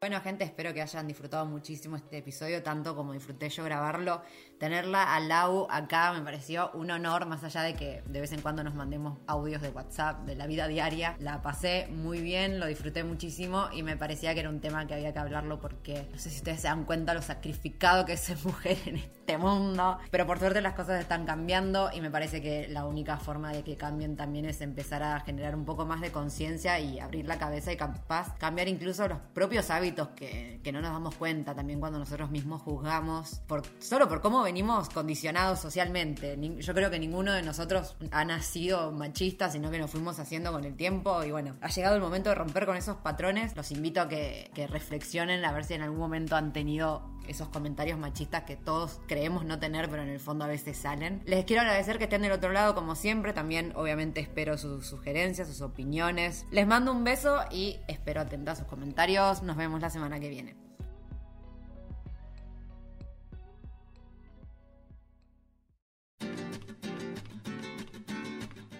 Bueno, 0.00 0.20
gente, 0.20 0.44
espero 0.44 0.72
que 0.72 0.80
hayan 0.80 1.08
disfrutado 1.08 1.44
muchísimo 1.44 1.96
este 1.96 2.18
episodio, 2.18 2.62
tanto 2.62 2.94
como 2.94 3.14
disfruté 3.14 3.48
yo 3.48 3.64
grabarlo. 3.64 4.22
Tenerla 4.60 5.16
al 5.16 5.26
Lau 5.26 5.66
acá 5.68 6.12
me 6.12 6.20
pareció 6.20 6.70
un 6.74 6.92
honor, 6.92 7.26
más 7.26 7.42
allá 7.42 7.62
de 7.62 7.74
que 7.74 8.04
de 8.06 8.20
vez 8.20 8.30
en 8.30 8.40
cuando 8.40 8.62
nos 8.62 8.76
mandemos 8.76 9.18
audios 9.26 9.60
de 9.60 9.70
WhatsApp 9.70 10.20
de 10.20 10.36
la 10.36 10.46
vida 10.46 10.68
diaria. 10.68 11.16
La 11.18 11.42
pasé 11.42 11.88
muy 11.90 12.20
bien, 12.20 12.60
lo 12.60 12.66
disfruté 12.66 13.02
muchísimo 13.02 13.70
y 13.72 13.82
me 13.82 13.96
parecía 13.96 14.34
que 14.34 14.40
era 14.40 14.50
un 14.50 14.60
tema 14.60 14.86
que 14.86 14.94
había 14.94 15.12
que 15.12 15.18
hablarlo 15.18 15.58
porque 15.58 16.06
no 16.12 16.18
sé 16.20 16.30
si 16.30 16.36
ustedes 16.36 16.60
se 16.60 16.68
dan 16.68 16.84
cuenta 16.84 17.12
lo 17.12 17.20
sacrificado 17.20 18.06
que 18.06 18.12
es 18.12 18.44
mujer 18.44 18.78
en 18.86 18.98
este 18.98 19.17
mundo. 19.36 19.98
Pero 20.10 20.26
por 20.26 20.38
suerte 20.38 20.60
las 20.60 20.74
cosas 20.74 21.00
están 21.00 21.26
cambiando 21.26 21.90
y 21.92 22.00
me 22.00 22.10
parece 22.10 22.40
que 22.40 22.68
la 22.68 22.86
única 22.86 23.18
forma 23.18 23.52
de 23.52 23.62
que 23.62 23.76
cambien 23.76 24.16
también 24.16 24.46
es 24.46 24.60
empezar 24.60 25.02
a 25.02 25.20
generar 25.20 25.54
un 25.54 25.64
poco 25.64 25.84
más 25.84 26.00
de 26.00 26.12
conciencia 26.12 26.78
y 26.80 27.00
abrir 27.00 27.26
la 27.26 27.38
cabeza 27.38 27.72
y 27.72 27.76
capaz 27.76 28.36
cambiar 28.38 28.68
incluso 28.68 29.06
los 29.08 29.18
propios 29.34 29.70
hábitos 29.70 30.08
que, 30.08 30.60
no 30.72 30.82
nos 30.82 30.92
damos 30.92 31.14
cuenta 31.14 31.54
también 31.54 31.80
cuando 31.80 31.98
nosotros 31.98 32.30
mismos 32.30 32.60
juzgamos, 32.60 33.40
solo 33.78 34.06
por 34.06 34.20
cómo 34.20 34.42
venimos 34.42 34.90
condicionados 34.90 35.60
socialmente. 35.60 36.38
Yo 36.60 36.74
creo 36.74 36.90
que 36.90 36.98
ninguno 36.98 37.32
de 37.32 37.42
nosotros 37.42 37.96
ha 38.10 38.24
nacido 38.24 38.92
machista, 38.92 39.50
sino 39.50 39.70
que 39.70 39.78
nos 39.78 39.90
fuimos 39.90 40.18
haciendo 40.18 40.52
con 40.52 40.64
el 40.64 40.76
tiempo 40.76 41.24
y 41.24 41.30
bueno, 41.30 41.56
ha 41.62 41.68
llegado 41.68 41.96
el 41.96 42.02
momento 42.02 42.28
de 42.28 42.34
romper 42.34 42.66
con 42.66 42.76
esos 42.76 42.98
patrones. 42.98 43.56
Los 43.56 43.72
invito 43.72 44.02
a 44.02 44.08
que, 44.08 44.50
que 44.54 44.66
reflexionen 44.66 45.44
a 45.44 45.52
ver 45.52 45.64
si 45.64 45.74
en 45.74 45.82
algún 45.82 45.98
momento 45.98 46.36
han 46.36 46.52
tenido 46.52 47.02
esos 47.28 47.48
comentarios 47.48 47.98
machistas 47.98 48.44
que 48.44 48.56
todos 48.56 49.00
creemos 49.06 49.44
no 49.44 49.58
tener, 49.58 49.88
pero 49.88 50.02
en 50.02 50.08
el 50.08 50.20
fondo 50.20 50.44
a 50.44 50.48
veces 50.48 50.76
salen. 50.76 51.22
Les 51.24 51.44
quiero 51.44 51.62
agradecer 51.62 51.98
que 51.98 52.04
estén 52.04 52.22
del 52.22 52.32
otro 52.32 52.52
lado 52.52 52.74
como 52.74 52.94
siempre. 52.94 53.32
También 53.32 53.72
obviamente 53.76 54.20
espero 54.20 54.58
sus 54.58 54.86
sugerencias, 54.86 55.48
sus 55.48 55.60
opiniones. 55.60 56.46
Les 56.50 56.66
mando 56.66 56.92
un 56.92 57.04
beso 57.04 57.40
y 57.50 57.78
espero 57.88 58.20
atender 58.20 58.52
a 58.52 58.56
sus 58.56 58.66
comentarios. 58.66 59.42
Nos 59.42 59.56
vemos 59.56 59.80
la 59.80 59.90
semana 59.90 60.18
que 60.20 60.28
viene. 60.28 60.67